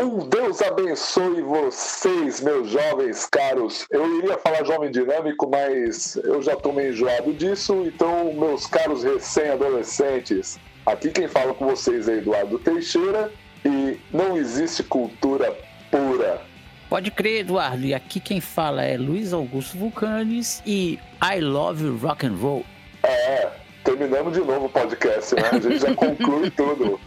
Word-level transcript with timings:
Um 0.00 0.28
Deus 0.28 0.62
abençoe 0.62 1.42
vocês, 1.42 2.40
meus 2.40 2.70
jovens 2.70 3.26
caros. 3.26 3.84
Eu 3.90 4.18
iria 4.18 4.38
falar 4.38 4.64
jovem 4.64 4.92
dinâmico, 4.92 5.50
mas 5.50 6.14
eu 6.14 6.40
já 6.40 6.52
estou 6.52 6.72
meio 6.72 6.92
enjoado 6.92 7.32
disso. 7.32 7.82
Então, 7.84 8.32
meus 8.32 8.64
caros 8.64 9.02
recém-adolescentes, 9.02 10.56
aqui 10.86 11.10
quem 11.10 11.26
fala 11.26 11.52
com 11.52 11.66
vocês 11.66 12.08
é 12.08 12.18
Eduardo 12.18 12.60
Teixeira 12.60 13.32
e 13.64 13.98
não 14.12 14.36
existe 14.36 14.84
cultura 14.84 15.52
pura. 15.90 16.42
Pode 16.88 17.10
crer, 17.10 17.40
Eduardo. 17.40 17.84
E 17.84 17.92
aqui 17.92 18.20
quem 18.20 18.40
fala 18.40 18.84
é 18.84 18.96
Luiz 18.96 19.32
Augusto 19.32 19.76
Vulcanes 19.76 20.62
e 20.64 20.96
I 21.20 21.40
Love 21.40 21.88
Rock 22.00 22.24
and 22.24 22.36
Roll. 22.40 22.64
É, 23.02 23.48
terminamos 23.82 24.32
de 24.32 24.40
novo 24.40 24.66
o 24.66 24.68
podcast, 24.68 25.34
né? 25.34 25.42
A 25.50 25.58
gente 25.58 25.80
já 25.80 25.92
conclui 25.96 26.50
tudo. 26.52 27.00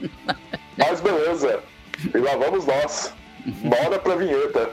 Mas 0.77 0.99
beleza. 0.99 1.63
E 2.13 2.17
lá 2.17 2.35
vamos 2.35 2.65
nós. 2.65 3.13
Bora 3.63 3.99
pra 3.99 4.15
vinheta. 4.15 4.69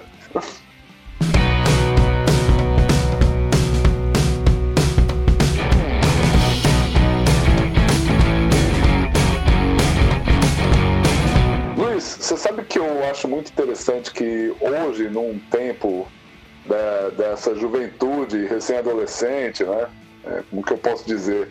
Luiz, 11.77 12.05
você 12.05 12.37
sabe 12.37 12.65
que 12.65 12.79
eu 12.79 13.05
acho 13.11 13.29
muito 13.29 13.51
interessante 13.51 14.11
que 14.13 14.55
hoje, 14.61 15.09
num 15.11 15.39
tempo 15.51 16.09
da, 16.67 17.11
dessa 17.11 17.55
juventude 17.55 18.47
recém-adolescente, 18.47 19.65
né? 19.65 19.87
É, 20.25 20.43
como 20.51 20.63
que 20.63 20.73
eu 20.73 20.79
posso 20.79 21.07
dizer? 21.07 21.49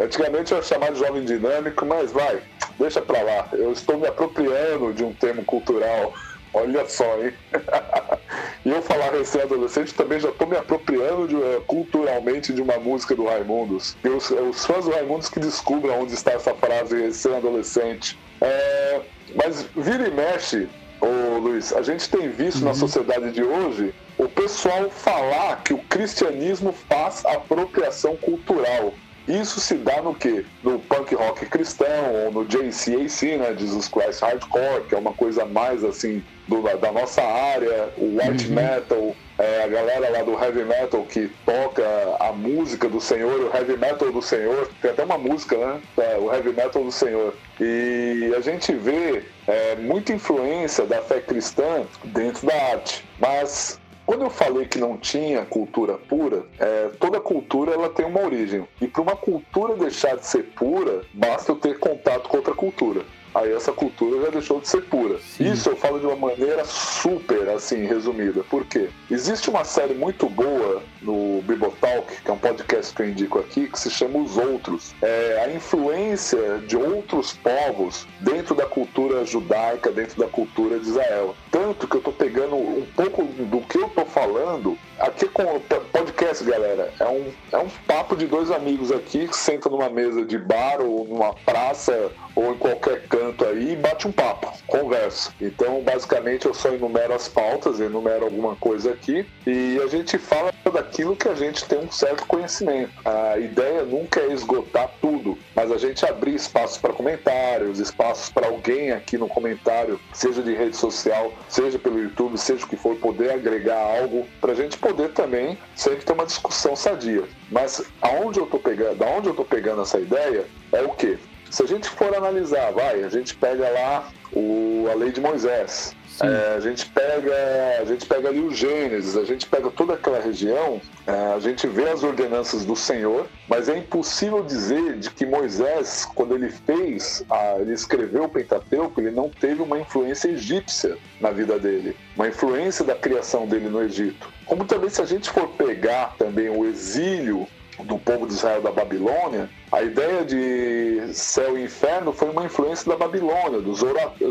Antigamente 0.00 0.52
eu 0.52 0.58
ia 0.58 0.64
chamar 0.64 0.92
de 0.92 0.98
jovem 0.98 1.24
dinâmico, 1.24 1.84
mas 1.84 2.10
vai, 2.10 2.42
deixa 2.78 3.02
pra 3.02 3.22
lá. 3.22 3.48
Eu 3.52 3.72
estou 3.72 3.98
me 3.98 4.06
apropriando 4.06 4.94
de 4.94 5.04
um 5.04 5.12
termo 5.12 5.44
cultural. 5.44 6.14
Olha 6.52 6.88
só, 6.88 7.04
hein? 7.22 7.32
e 8.64 8.70
eu 8.70 8.82
falar 8.82 9.12
recém-adolescente 9.12 9.94
também 9.94 10.18
já 10.18 10.30
estou 10.30 10.48
me 10.48 10.56
apropriando 10.56 11.28
de, 11.28 11.36
uh, 11.36 11.62
culturalmente 11.66 12.52
de 12.52 12.60
uma 12.60 12.76
música 12.78 13.14
do 13.14 13.26
Raimundos. 13.26 13.96
E 14.02 14.08
os, 14.08 14.30
os 14.30 14.64
fãs 14.64 14.84
do 14.84 14.90
Raimundos 14.90 15.28
que 15.28 15.38
descubram 15.38 16.00
onde 16.00 16.14
está 16.14 16.32
essa 16.32 16.52
frase 16.54 17.00
recém-adolescente. 17.00 18.18
É, 18.40 19.00
mas 19.36 19.64
vira 19.76 20.08
e 20.08 20.10
mexe, 20.10 20.68
ô 21.00 21.38
Luiz, 21.38 21.72
a 21.72 21.82
gente 21.82 22.08
tem 22.08 22.30
visto 22.30 22.60
uhum. 22.60 22.68
na 22.68 22.74
sociedade 22.74 23.30
de 23.30 23.44
hoje 23.44 23.94
o 24.18 24.28
pessoal 24.28 24.90
falar 24.90 25.62
que 25.62 25.72
o 25.72 25.78
cristianismo 25.78 26.72
faz 26.88 27.24
apropriação 27.24 28.16
cultural. 28.16 28.92
Isso 29.28 29.60
se 29.60 29.74
dá 29.74 30.02
no 30.02 30.14
que? 30.14 30.44
No 30.62 30.78
punk 30.80 31.14
rock 31.14 31.46
cristão, 31.46 32.14
ou 32.24 32.32
no 32.32 32.44
JCAC, 32.44 33.36
né? 33.36 33.54
Jesus 33.56 33.88
Christ 33.88 34.20
Hardcore, 34.20 34.84
que 34.88 34.94
é 34.94 34.98
uma 34.98 35.12
coisa 35.12 35.44
mais 35.44 35.84
assim 35.84 36.22
do, 36.48 36.62
da 36.62 36.92
nossa 36.92 37.22
área, 37.22 37.90
o 37.96 38.16
white 38.16 38.48
uhum. 38.48 38.54
metal, 38.54 39.16
é, 39.38 39.64
a 39.64 39.68
galera 39.68 40.10
lá 40.10 40.22
do 40.22 40.32
heavy 40.32 40.64
metal 40.64 41.02
que 41.04 41.30
toca 41.46 41.82
a 42.18 42.30
música 42.32 42.88
do 42.88 43.00
Senhor, 43.00 43.40
o 43.40 43.56
heavy 43.56 43.76
metal 43.76 44.12
do 44.12 44.20
Senhor, 44.20 44.68
tem 44.82 44.90
até 44.90 45.02
uma 45.02 45.16
música, 45.16 45.56
né? 45.56 45.80
É, 45.96 46.18
o 46.18 46.32
heavy 46.32 46.52
metal 46.52 46.84
do 46.84 46.92
Senhor. 46.92 47.34
E 47.58 48.34
a 48.36 48.40
gente 48.40 48.72
vê 48.74 49.24
é, 49.46 49.76
muita 49.76 50.12
influência 50.12 50.84
da 50.84 51.00
fé 51.00 51.20
cristã 51.20 51.84
dentro 52.04 52.46
da 52.46 52.54
arte. 52.54 53.02
Mas 53.18 53.79
quando 54.10 54.22
eu 54.22 54.30
falei 54.30 54.66
que 54.66 54.76
não 54.76 54.96
tinha 54.96 55.44
cultura 55.44 55.96
pura, 55.96 56.44
é, 56.58 56.90
toda 56.98 57.20
cultura 57.20 57.74
ela 57.74 57.88
tem 57.88 58.04
uma 58.04 58.20
origem. 58.20 58.66
E 58.80 58.88
para 58.88 59.02
uma 59.02 59.14
cultura 59.14 59.76
deixar 59.76 60.16
de 60.16 60.26
ser 60.26 60.42
pura, 60.46 61.02
basta 61.14 61.52
eu 61.52 61.54
ter 61.54 61.78
contato 61.78 62.28
com 62.28 62.38
outra 62.38 62.52
cultura 62.52 63.04
aí 63.34 63.52
essa 63.52 63.72
cultura 63.72 64.22
já 64.22 64.30
deixou 64.30 64.60
de 64.60 64.68
ser 64.68 64.82
pura. 64.82 65.18
Sim. 65.18 65.52
Isso 65.52 65.68
eu 65.68 65.76
falo 65.76 65.98
de 65.98 66.06
uma 66.06 66.16
maneira 66.16 66.64
super, 66.64 67.48
assim, 67.50 67.84
resumida. 67.86 68.42
Por 68.44 68.64
quê? 68.64 68.88
Existe 69.10 69.50
uma 69.50 69.64
série 69.64 69.94
muito 69.94 70.28
boa 70.28 70.82
no 71.02 71.42
Bibotalk, 71.42 72.22
que 72.22 72.30
é 72.30 72.32
um 72.32 72.38
podcast 72.38 72.94
que 72.94 73.02
eu 73.02 73.08
indico 73.08 73.38
aqui, 73.38 73.68
que 73.68 73.78
se 73.78 73.90
chama 73.90 74.18
Os 74.18 74.36
Outros. 74.36 74.94
É 75.02 75.44
a 75.44 75.52
influência 75.52 76.58
de 76.66 76.76
outros 76.76 77.32
povos 77.32 78.06
dentro 78.20 78.54
da 78.54 78.66
cultura 78.66 79.24
judaica, 79.24 79.90
dentro 79.90 80.18
da 80.18 80.28
cultura 80.28 80.78
de 80.78 80.88
Israel. 80.88 81.34
Tanto 81.50 81.88
que 81.88 81.96
eu 81.96 82.00
tô 82.00 82.12
pegando 82.12 82.56
um 82.56 82.86
pouco 82.94 83.24
do 83.24 83.60
que 83.60 83.78
eu 83.78 83.88
tô 83.88 84.04
falando 84.04 84.76
aqui 84.98 85.26
com 85.28 85.42
o 85.42 85.60
podcast, 85.60 86.44
galera. 86.44 86.92
É 87.00 87.08
um, 87.08 87.32
é 87.52 87.58
um 87.58 87.68
papo 87.86 88.14
de 88.14 88.26
dois 88.26 88.50
amigos 88.50 88.92
aqui 88.92 89.26
que 89.26 89.36
sentam 89.36 89.72
numa 89.72 89.88
mesa 89.88 90.24
de 90.24 90.38
bar 90.38 90.80
ou 90.80 91.06
numa 91.06 91.32
praça 91.34 92.12
ou 92.34 92.52
em 92.52 92.58
qualquer 92.58 93.06
canto 93.08 93.29
aí 93.44 93.72
e 93.72 93.76
bate 93.76 94.06
um 94.06 94.12
papo, 94.12 94.52
conversa. 94.66 95.32
Então, 95.40 95.82
basicamente, 95.82 96.46
eu 96.46 96.54
só 96.54 96.68
enumero 96.70 97.14
as 97.14 97.28
pautas, 97.28 97.80
enumero 97.80 98.24
alguma 98.24 98.56
coisa 98.56 98.92
aqui 98.92 99.26
e 99.46 99.80
a 99.82 99.86
gente 99.86 100.18
fala 100.18 100.52
daquilo 100.72 101.16
que 101.16 101.28
a 101.28 101.34
gente 101.34 101.64
tem 101.64 101.78
um 101.78 101.90
certo 101.90 102.26
conhecimento. 102.26 102.92
A 103.04 103.38
ideia 103.38 103.82
nunca 103.82 104.20
é 104.20 104.32
esgotar 104.32 104.90
tudo, 105.00 105.38
mas 105.54 105.70
a 105.70 105.76
gente 105.76 106.04
abrir 106.04 106.34
espaços 106.34 106.78
para 106.78 106.92
comentários, 106.92 107.78
espaços 107.78 108.30
para 108.30 108.46
alguém 108.46 108.92
aqui 108.92 109.18
no 109.18 109.28
comentário, 109.28 110.00
seja 110.12 110.42
de 110.42 110.54
rede 110.54 110.76
social, 110.76 111.32
seja 111.48 111.78
pelo 111.78 111.98
YouTube, 111.98 112.38
seja 112.38 112.64
o 112.64 112.68
que 112.68 112.76
for, 112.76 112.96
poder 112.96 113.32
agregar 113.32 113.78
algo 113.78 114.26
para 114.40 114.52
a 114.52 114.54
gente 114.54 114.78
poder 114.78 115.10
também 115.12 115.58
sempre 115.74 116.04
ter 116.04 116.12
uma 116.12 116.26
discussão 116.26 116.76
sadia. 116.76 117.24
Mas 117.50 117.82
aonde 118.00 118.38
eu 118.38 118.46
tô 118.46 118.58
pegando, 118.58 119.02
aonde 119.02 119.28
eu 119.28 119.34
tô 119.34 119.44
pegando 119.44 119.82
essa 119.82 119.98
ideia 119.98 120.46
é 120.72 120.82
o 120.82 120.90
que? 120.90 121.18
Se 121.50 121.64
a 121.64 121.66
gente 121.66 121.88
for 121.88 122.14
analisar, 122.14 122.70
vai, 122.70 123.02
a 123.02 123.08
gente 123.08 123.34
pega 123.34 123.68
lá 123.70 124.08
o, 124.32 124.86
a 124.90 124.94
lei 124.94 125.10
de 125.10 125.20
Moisés. 125.20 125.94
É, 126.22 126.54
a 126.54 126.60
gente 126.60 126.86
pega 126.86 127.32
a 127.80 127.84
gente 127.86 128.04
pega 128.04 128.28
ali 128.28 128.40
o 128.40 128.54
Gênesis, 128.54 129.16
a 129.16 129.24
gente 129.24 129.46
pega 129.46 129.70
toda 129.70 129.94
aquela 129.94 130.20
região, 130.20 130.80
é, 131.06 131.12
a 131.34 131.38
gente 131.40 131.66
vê 131.66 131.88
as 131.88 132.02
ordenanças 132.02 132.64
do 132.64 132.76
Senhor, 132.76 133.26
mas 133.48 133.70
é 133.70 133.78
impossível 133.78 134.42
dizer 134.44 134.98
de 134.98 135.10
que 135.10 135.24
Moisés, 135.24 136.06
quando 136.14 136.34
ele 136.34 136.50
fez, 136.50 137.24
a, 137.30 137.56
ele 137.58 137.72
escreveu 137.72 138.24
o 138.24 138.28
Pentateuco, 138.28 139.00
ele 139.00 139.10
não 139.10 139.30
teve 139.30 139.62
uma 139.62 139.78
influência 139.78 140.28
egípcia 140.28 140.98
na 141.20 141.30
vida 141.30 141.58
dele, 141.58 141.96
uma 142.14 142.28
influência 142.28 142.84
da 142.84 142.94
criação 142.94 143.46
dele 143.46 143.70
no 143.70 143.82
Egito. 143.82 144.28
Como 144.44 144.66
também 144.66 144.90
se 144.90 145.00
a 145.00 145.06
gente 145.06 145.30
for 145.30 145.48
pegar 145.48 146.16
também 146.18 146.50
o 146.50 146.66
exílio 146.66 147.48
do 147.84 147.98
povo 147.98 148.26
de 148.26 148.34
Israel 148.34 148.62
da 148.62 148.70
Babilônia, 148.70 149.48
a 149.72 149.82
ideia 149.82 150.24
de 150.24 151.12
céu 151.14 151.58
e 151.58 151.64
inferno 151.64 152.12
foi 152.12 152.30
uma 152.30 152.44
influência 152.44 152.90
da 152.90 152.96
Babilônia, 152.96 153.60
do 153.60 153.74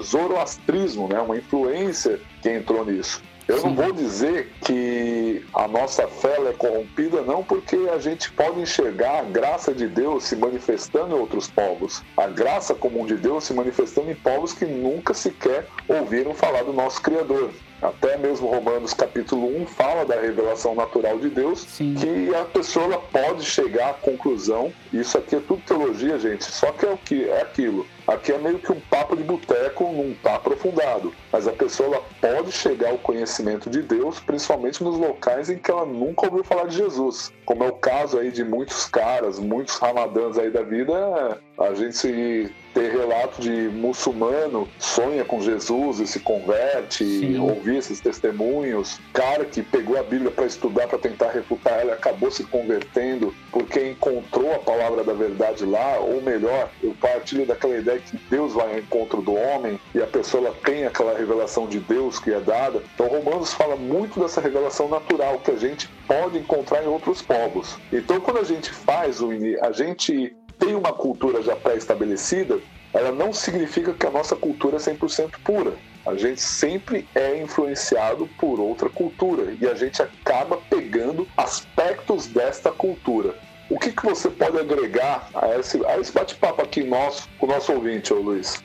zoroastrismo, 0.02 1.08
né? 1.08 1.20
uma 1.20 1.38
influência 1.38 2.20
que 2.42 2.50
entrou 2.50 2.86
nisso. 2.86 3.22
Eu 3.50 3.64
não 3.64 3.74
vou 3.74 3.92
dizer 3.92 4.52
que 4.62 5.44
a 5.56 5.68
nossa 5.68 6.08
fé 6.08 6.38
é 6.48 6.54
corrompida, 6.54 7.24
não, 7.24 7.44
porque 7.44 7.76
a 7.92 7.98
gente 7.98 8.32
pode 8.32 8.60
enxergar 8.62 9.22
a 9.22 9.24
graça 9.24 9.74
de 9.74 9.88
Deus 9.88 10.26
se 10.26 10.36
manifestando 10.36 11.16
em 11.16 11.20
outros 11.20 11.48
povos. 11.48 12.04
A 12.16 12.28
graça 12.28 12.76
comum 12.76 13.08
de 13.08 13.16
Deus 13.16 13.46
se 13.46 13.54
manifestando 13.56 14.12
em 14.12 14.16
povos 14.16 14.54
que 14.54 14.66
nunca 14.66 15.16
sequer 15.16 15.66
ouviram 15.88 16.36
falar 16.36 16.62
do 16.62 16.72
nosso 16.72 17.02
Criador. 17.02 17.52
Até 17.82 18.18
mesmo 18.18 18.48
Romanos 18.48 18.94
capítulo 18.94 19.48
1 19.62 19.66
fala 19.68 20.06
da 20.06 20.20
revelação 20.20 20.76
natural 20.76 21.18
de 21.18 21.30
Deus, 21.30 21.62
Sim. 21.62 21.96
que 21.96 22.36
a 22.36 22.44
pessoa 22.44 23.00
pode 23.12 23.46
chegar 23.46 23.92
à 23.92 23.94
conclusão, 23.94 24.74
isso 24.92 25.18
aqui 25.18 25.38
é 25.38 25.40
tudo 25.40 25.62
teologia, 25.66 26.20
gente, 26.20 26.44
só 26.44 26.72
que 26.74 26.86
é 26.86 26.90
o 26.90 26.98
que 26.98 27.30
é 27.30 27.42
aquilo. 27.42 27.88
Aqui 28.06 28.32
é 28.32 28.38
meio 28.38 28.58
que 28.60 28.72
um 28.72 28.80
papo 28.80 29.16
de 29.16 29.24
boteco, 29.24 29.84
não 29.84 30.12
está 30.12 30.36
aprofundado, 30.36 31.14
mas 31.32 31.48
a 31.48 31.52
pessoa 31.52 32.04
pode 32.20 32.52
chegar 32.52 32.90
ao 32.90 32.98
conhecimento 32.98 33.70
de 33.70 33.82
Deus, 33.82 34.20
principalmente 34.20 34.84
nos 34.84 34.98
locais 34.98 35.50
em 35.50 35.58
que 35.58 35.70
ela 35.70 35.86
nunca 35.86 36.26
ouviu 36.26 36.44
falar 36.44 36.66
de 36.66 36.76
Jesus. 36.76 37.32
Como 37.46 37.64
é 37.64 37.68
o 37.68 37.74
caso 37.74 38.18
aí 38.18 38.32
de 38.32 38.44
muitos 38.44 38.86
caras, 38.86 39.40
muitos 39.40 39.78
ramadãs 39.78 40.38
aí 40.38 40.50
da 40.50 40.64
vida, 40.64 41.40
a 41.58 41.74
gente 41.76 41.96
se 41.96 42.52
ter 42.74 42.92
relato 42.92 43.42
de 43.42 43.70
muçulmano 43.70 44.68
sonha 44.78 45.26
com 45.26 45.42
Jesus 45.42 46.00
e 46.00 46.08
se 46.08 46.20
converte, 46.20 47.04
e 47.04 47.38
ouvir 47.38 47.78
esses 47.78 48.00
testemunhos. 48.00 49.00
Cara 49.14 49.46
que 49.46 49.62
pegou 49.62 49.98
a 49.98 50.04
Bíblia 50.04 50.32
para 50.32 50.46
estudar, 50.46 50.88
para 50.88 50.98
tentar 50.98 51.32
refutar 51.32 51.80
ela, 51.80 51.94
acabou 51.94 52.32
se 52.32 52.44
convertendo 52.44 53.34
porque 53.52 53.90
encontrou 53.90 54.54
a 54.54 54.60
palavra 54.60 55.04
da 55.04 55.14
verdade 55.14 55.66
lá, 55.66 56.00
ou 56.00 56.22
melhor, 56.22 56.70
eu 56.82 56.96
partilho 57.00 57.46
daquela 57.46 57.78
ideia 57.78 58.00
que 58.00 58.18
Deus 58.30 58.54
vai 58.54 58.74
ao 58.74 58.80
encontro 58.80 59.22
do 59.22 59.34
homem 59.34 59.80
e 59.94 60.02
a 60.02 60.08
pessoa 60.08 60.54
tem 60.64 60.86
aquela 60.86 61.18
revelação 61.18 61.68
de 61.68 61.80
Deus 61.80 62.20
que 62.20 62.32
é 62.32 62.40
dada. 62.40 62.82
Então, 62.94 63.08
Romanos 63.08 63.54
fala 63.54 63.76
muito 63.76 64.20
dessa 64.20 64.42
revelação 64.42 64.88
natural 64.88 65.40
que 65.40 65.52
a 65.52 65.58
gente 65.58 65.90
pode 66.08 66.38
encontrar 66.38 66.84
em 66.84 66.88
outros 66.88 67.22
povos. 67.22 67.78
Então, 67.92 68.20
quando 68.20 68.40
a 68.40 68.44
gente 68.44 68.72
faz 68.72 69.22
o 69.22 69.30
a 69.62 69.72
gente 69.72 70.36
tem 70.60 70.76
uma 70.76 70.94
cultura 70.94 71.42
já 71.42 71.56
pré-estabelecida, 71.56 72.60
ela 72.94 73.12
não 73.12 73.32
significa 73.32 73.94
que 73.94 74.06
a 74.06 74.12
nossa 74.12 74.36
cultura 74.36 74.76
é 74.76 74.80
100% 74.80 75.32
pura. 75.44 75.74
A 76.06 76.16
gente 76.16 76.42
sempre 76.42 77.08
é 77.16 77.42
influenciado 77.42 78.28
por 78.38 78.60
outra 78.60 78.90
cultura 78.90 79.56
e 79.60 79.68
a 79.68 79.74
gente 79.74 80.02
acaba 80.02 80.58
pegando 80.70 81.28
aspectos 81.38 82.28
desta 82.28 82.72
cultura. 82.72 83.36
O 83.70 83.78
que, 83.78 83.92
que 83.92 84.04
você 84.04 84.30
pode 84.30 84.58
agregar 84.58 85.30
a 85.36 85.56
esse, 85.60 85.86
a 85.86 86.00
esse 86.00 86.12
bate-papo 86.12 86.62
aqui 86.62 86.84
nosso, 86.84 87.30
com 87.38 87.46
o 87.46 87.50
nosso 87.50 87.72
ouvinte, 87.72 88.12
ô 88.12 88.20
Luiz? 88.20 88.62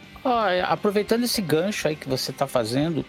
aproveitando 0.66 1.24
esse 1.24 1.42
gancho 1.42 1.86
aí 1.86 1.94
que 1.94 2.08
você 2.08 2.30
está 2.30 2.46
fazendo, 2.46 3.04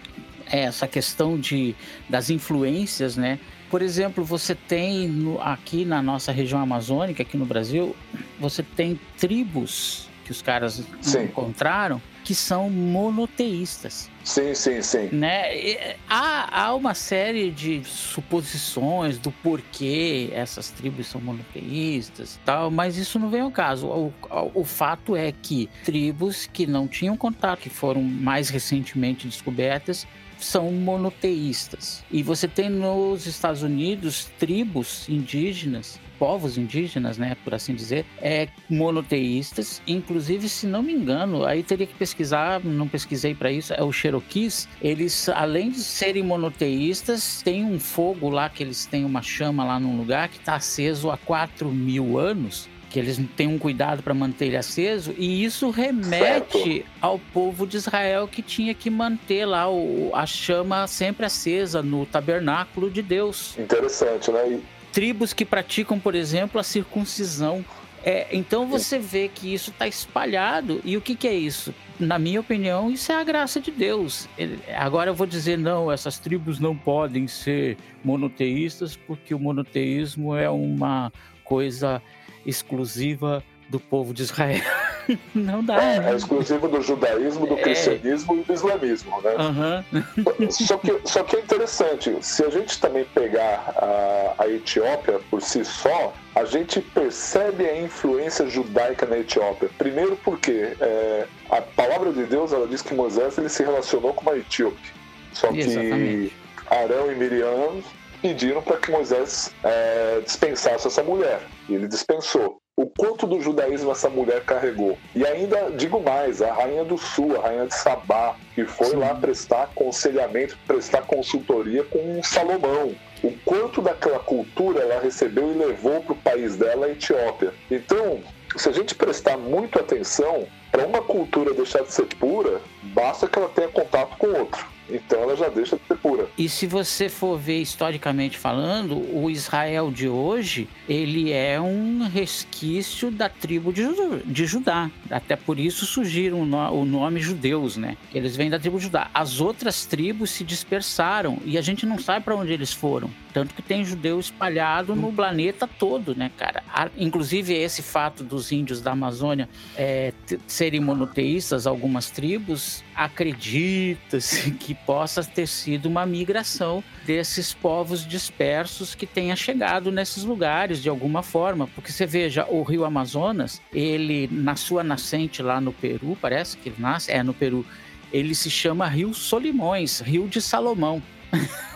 é 0.51 0.63
essa 0.63 0.85
questão 0.85 1.39
de, 1.39 1.73
das 2.09 2.29
influências, 2.29 3.15
né? 3.15 3.39
Por 3.69 3.81
exemplo, 3.81 4.23
você 4.23 4.55
tem 4.55 5.07
no, 5.07 5.41
aqui 5.41 5.85
na 5.85 6.01
nossa 6.01 6.31
região 6.31 6.59
amazônica, 6.59 7.23
aqui 7.23 7.37
no 7.37 7.45
Brasil, 7.45 7.95
você 8.39 8.63
tem 8.63 8.99
tribos 9.17 10.07
que 10.23 10.31
os 10.31 10.41
caras 10.41 10.83
sim. 11.01 11.23
encontraram 11.23 12.01
que 12.23 12.33
são 12.33 12.67
monoteístas. 12.71 14.09
Sim, 14.23 14.55
sim, 14.55 14.81
sim. 14.81 15.09
Né? 15.11 15.95
Há, 16.09 16.63
há 16.63 16.73
uma 16.73 16.95
série 16.95 17.51
de 17.51 17.83
suposições 17.85 19.19
do 19.19 19.31
porquê 19.31 20.31
essas 20.33 20.71
tribos 20.71 21.05
são 21.05 21.21
monoteístas 21.21 22.39
tal, 22.43 22.71
mas 22.71 22.97
isso 22.97 23.19
não 23.19 23.29
vem 23.29 23.41
ao 23.41 23.51
caso. 23.51 23.85
O, 23.85 24.13
o, 24.31 24.61
o 24.61 24.63
fato 24.63 25.15
é 25.15 25.31
que 25.31 25.69
tribos 25.83 26.49
que 26.51 26.65
não 26.65 26.87
tinham 26.87 27.15
contato, 27.15 27.59
que 27.59 27.69
foram 27.69 28.01
mais 28.01 28.49
recentemente 28.49 29.27
descobertas, 29.27 30.07
são 30.39 30.71
monoteístas. 30.71 32.03
E 32.11 32.23
você 32.23 32.47
tem 32.47 32.69
nos 32.69 33.25
Estados 33.25 33.63
Unidos 33.63 34.29
tribos 34.37 35.07
indígenas 35.09 35.99
povos 36.17 36.57
indígenas, 36.57 37.17
né, 37.17 37.35
por 37.43 37.53
assim 37.53 37.75
dizer, 37.75 38.05
é 38.21 38.47
monoteístas. 38.69 39.81
Inclusive, 39.87 40.49
se 40.49 40.65
não 40.65 40.81
me 40.81 40.93
engano, 40.93 41.45
aí 41.45 41.63
teria 41.63 41.85
que 41.85 41.93
pesquisar, 41.93 42.63
não 42.63 42.87
pesquisei 42.87 43.35
para 43.35 43.51
isso, 43.51 43.73
é 43.73 43.83
o 43.83 43.91
Cherokees. 43.91 44.67
Eles, 44.81 45.29
além 45.29 45.69
de 45.69 45.79
serem 45.79 46.23
monoteístas, 46.23 47.41
tem 47.41 47.63
um 47.63 47.79
fogo 47.79 48.29
lá 48.29 48.49
que 48.49 48.63
eles 48.63 48.85
têm 48.85 49.05
uma 49.05 49.21
chama 49.21 49.63
lá 49.63 49.79
num 49.79 49.97
lugar 49.97 50.29
que 50.29 50.37
está 50.37 50.55
aceso 50.55 51.11
há 51.11 51.17
4 51.17 51.69
mil 51.71 52.17
anos 52.17 52.69
que 52.95 52.99
eles 52.99 53.19
têm 53.35 53.45
um 53.45 53.59
cuidado 53.59 54.01
para 54.01 54.13
manter 54.13 54.45
ele 54.45 54.55
aceso, 54.55 55.13
e 55.17 55.43
isso 55.43 55.69
remete 55.69 56.63
certo. 56.63 56.85
ao 57.01 57.19
povo 57.19 57.67
de 57.67 57.75
Israel 57.75 58.25
que 58.25 58.41
tinha 58.41 58.73
que 58.73 58.89
manter 58.89 59.45
lá 59.45 59.69
o, 59.69 60.11
a 60.13 60.25
chama 60.25 60.87
sempre 60.87 61.25
acesa 61.25 61.83
no 61.83 62.05
tabernáculo 62.05 62.89
de 62.89 63.01
Deus. 63.01 63.53
Interessante, 63.59 64.31
né? 64.31 64.47
E... 64.47 64.63
Tribos 64.93 65.33
que 65.33 65.43
praticam, 65.43 65.99
por 65.99 66.15
exemplo, 66.15 66.57
a 66.57 66.63
circuncisão. 66.63 67.65
É, 68.01 68.27
então 68.31 68.65
você 68.65 68.97
vê 68.97 69.27
que 69.27 69.53
isso 69.53 69.71
está 69.71 69.85
espalhado, 69.89 70.79
e 70.85 70.95
o 70.95 71.01
que, 71.01 71.17
que 71.17 71.27
é 71.27 71.33
isso? 71.33 71.73
na 71.97 72.19
minha 72.19 72.41
opinião, 72.41 72.91
isso 72.91 73.09
é 73.09 73.15
a 73.15 73.23
graça 73.23 73.59
de 73.61 73.71
Deus. 73.71 74.27
Agora 74.75 75.09
eu 75.09 75.15
vou 75.15 75.25
dizer, 75.25 75.57
não, 75.57 75.89
essas 75.89 76.19
tribos 76.19 76.59
não 76.59 76.75
podem 76.75 77.25
ser 77.25 77.77
monoteístas, 78.03 78.97
porque 78.97 79.33
o 79.33 79.39
monoteísmo 79.39 80.35
é 80.35 80.49
uma 80.49 81.09
coisa 81.45 82.01
exclusiva 82.45 83.43
do 83.69 83.79
povo 83.79 84.13
de 84.13 84.23
Israel. 84.23 84.61
Não 85.33 85.63
dá. 85.63 85.81
É, 85.81 85.99
né? 85.99 86.11
é 86.11 86.15
exclusivo 86.15 86.67
do 86.67 86.81
judaísmo, 86.81 87.45
do 87.47 87.55
é. 87.55 87.61
cristianismo 87.61 88.35
e 88.35 88.43
do 88.43 88.53
islamismo, 88.53 89.21
né? 89.21 89.35
Uhum. 89.35 90.51
Só, 90.51 90.77
que, 90.77 90.99
só 91.03 91.23
que 91.23 91.35
é 91.35 91.39
interessante, 91.39 92.15
se 92.21 92.43
a 92.43 92.49
gente 92.49 92.79
também 92.79 93.05
pegar 93.05 93.73
a, 93.75 94.43
a 94.43 94.49
Etiópia 94.49 95.19
por 95.29 95.41
si 95.41 95.63
só, 95.63 96.13
a 96.35 96.45
gente 96.45 96.81
percebe 96.81 97.65
a 97.65 97.81
influência 97.81 98.47
judaica 98.47 99.05
na 99.05 99.19
Etiópia. 99.19 99.69
Primeiro 99.77 100.17
porque 100.17 100.75
é, 100.79 101.27
a 101.49 101.61
palavra 101.61 102.11
de 102.11 102.23
Deus 102.23 102.51
ela 102.51 102.67
diz 102.67 102.81
que 102.81 102.93
Moisés 102.93 103.37
ele 103.37 103.49
se 103.49 103.63
relacionou 103.63 104.13
com 104.13 104.21
uma 104.21 104.37
etíope. 104.37 104.93
Só 105.33 105.51
que 105.51 105.59
Exatamente. 105.59 106.33
Arão 106.67 107.11
e 107.11 107.15
Miriam 107.15 107.83
pediram 108.25 108.59
para 108.59 108.77
que 108.77 108.89
Moisés 108.89 109.53
é, 109.63 110.19
dispensasse 110.25 110.87
essa 110.87 111.03
mulher. 111.03 111.41
E 111.69 111.75
ele 111.75 111.87
dispensou. 111.87 112.57
O 112.75 112.87
quanto 112.87 113.27
do 113.27 113.39
judaísmo 113.39 113.91
essa 113.91 114.09
mulher 114.09 114.43
carregou. 114.43 114.97
E 115.13 115.23
ainda 115.23 115.69
digo 115.69 116.01
mais, 116.01 116.41
a 116.41 116.51
rainha 116.51 116.83
do 116.83 116.97
sul, 116.97 117.37
a 117.37 117.41
rainha 117.47 117.67
de 117.67 117.75
Sabá, 117.75 118.35
que 118.55 118.65
foi 118.65 118.87
Sim. 118.87 118.95
lá 118.97 119.13
prestar 119.13 119.63
aconselhamento, 119.63 120.57
prestar 120.65 121.03
consultoria 121.03 121.83
com 121.83 122.21
Salomão. 122.23 122.95
O 123.23 123.31
quanto 123.45 123.79
daquela 123.79 124.19
cultura 124.19 124.81
ela 124.81 124.99
recebeu 124.99 125.51
e 125.51 125.57
levou 125.57 126.01
para 126.01 126.13
o 126.13 126.17
país 126.17 126.57
dela, 126.57 126.87
a 126.87 126.91
Etiópia. 126.91 127.53
Então, 127.69 128.21
se 128.57 128.67
a 128.67 128.71
gente 128.71 128.95
prestar 128.95 129.37
muito 129.37 129.79
atenção, 129.79 130.47
para 130.71 130.85
uma 130.85 131.01
cultura 131.01 131.53
deixar 131.53 131.83
de 131.83 131.93
ser 131.93 132.07
pura, 132.15 132.59
basta 132.83 133.27
que 133.27 133.37
ela 133.37 133.49
tenha 133.49 133.69
contato 133.69 134.17
com 134.17 134.27
outro. 134.27 134.74
Então 134.89 135.19
ela 135.19 135.35
já 135.35 135.49
deixa 135.49 135.75
de 135.75 135.81
ser 135.87 135.97
pura. 135.97 136.27
E 136.37 136.47
se 136.47 136.67
você 136.67 137.09
for 137.09 137.37
ver 137.37 137.61
historicamente 137.61 138.37
falando, 138.37 138.97
o 139.15 139.29
Israel 139.29 139.91
de 139.91 140.07
hoje, 140.07 140.67
ele 140.87 141.31
é 141.31 141.59
um 141.59 142.07
resquício 142.07 143.09
da 143.09 143.27
tribo 143.29 143.73
de, 143.73 144.45
Judá. 144.45 144.89
Até 145.09 145.35
por 145.35 145.59
isso 145.59 145.85
surgiram 145.85 146.41
o 146.41 146.85
nome 146.85 147.19
judeus, 147.19 147.77
né? 147.77 147.97
Eles 148.13 148.35
vêm 148.35 148.49
da 148.49 148.59
tribo 148.59 148.77
de 148.77 148.85
Judá. 148.85 149.09
As 149.13 149.41
outras 149.41 149.85
tribos 149.85 150.29
se 150.29 150.43
dispersaram 150.43 151.39
e 151.45 151.57
a 151.57 151.61
gente 151.61 151.85
não 151.85 151.97
sabe 151.97 152.23
para 152.23 152.35
onde 152.35 152.53
eles 152.53 152.71
foram. 152.71 153.09
Tanto 153.35 153.53
que 153.53 153.61
tem 153.61 153.83
judeu 153.83 154.17
espalhado 154.17 154.95
no 154.95 155.11
planeta 155.11 155.67
todo, 155.67 156.15
né, 156.15 156.31
cara? 156.37 156.63
Inclusive, 156.97 157.53
esse 157.53 157.83
fato 157.83 158.23
dos 158.23 158.49
índios 158.49 158.79
da 158.79 158.93
Amazônia 158.93 159.49
é, 159.75 160.13
serem 160.47 160.79
monoteístas, 160.79 161.67
algumas 161.67 162.09
tribos, 162.09 162.81
acredita-se 162.95 164.51
que 164.51 164.73
possa 164.73 165.21
ter 165.21 165.49
sido 165.49 165.87
uma 165.87 166.05
migração 166.05 166.81
desses 167.05 167.53
povos 167.53 168.07
dispersos 168.07 168.95
que 168.95 169.05
tenha 169.05 169.35
chegado 169.35 169.91
nesses 169.91 170.23
lugares 170.23 170.81
de 170.81 170.87
alguma 170.87 171.21
forma. 171.21 171.67
Porque 171.75 171.91
você 171.91 172.05
veja, 172.05 172.45
o 172.49 172.63
rio 172.63 172.85
Amazonas, 172.85 173.61
ele, 173.73 174.29
na 174.31 174.55
sua 174.55 174.81
nascente 174.81 175.43
lá 175.43 175.59
no 175.59 175.73
Peru, 175.73 176.17
parece 176.21 176.55
que 176.55 176.69
ele 176.69 176.77
nasce, 176.79 177.11
é 177.11 177.21
no 177.21 177.33
Peru, 177.33 177.65
ele 178.13 178.33
se 178.33 178.49
chama 178.49 178.87
Rio 178.87 179.13
Solimões, 179.13 179.99
Rio 179.99 180.25
de 180.25 180.39
Salomão. 180.39 181.03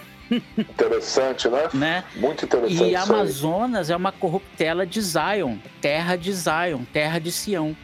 Interessante, 0.57 1.47
né? 1.47 1.69
né? 1.73 2.03
Muito 2.15 2.45
interessante. 2.45 2.89
E 2.89 2.95
Amazonas 2.95 3.89
é 3.89 3.95
uma 3.95 4.11
corruptela 4.11 4.85
de 4.85 5.01
Zion, 5.01 5.57
terra 5.81 6.15
de 6.15 6.31
Zion, 6.33 6.83
terra 6.91 7.19
de 7.19 7.31
Sião. 7.31 7.75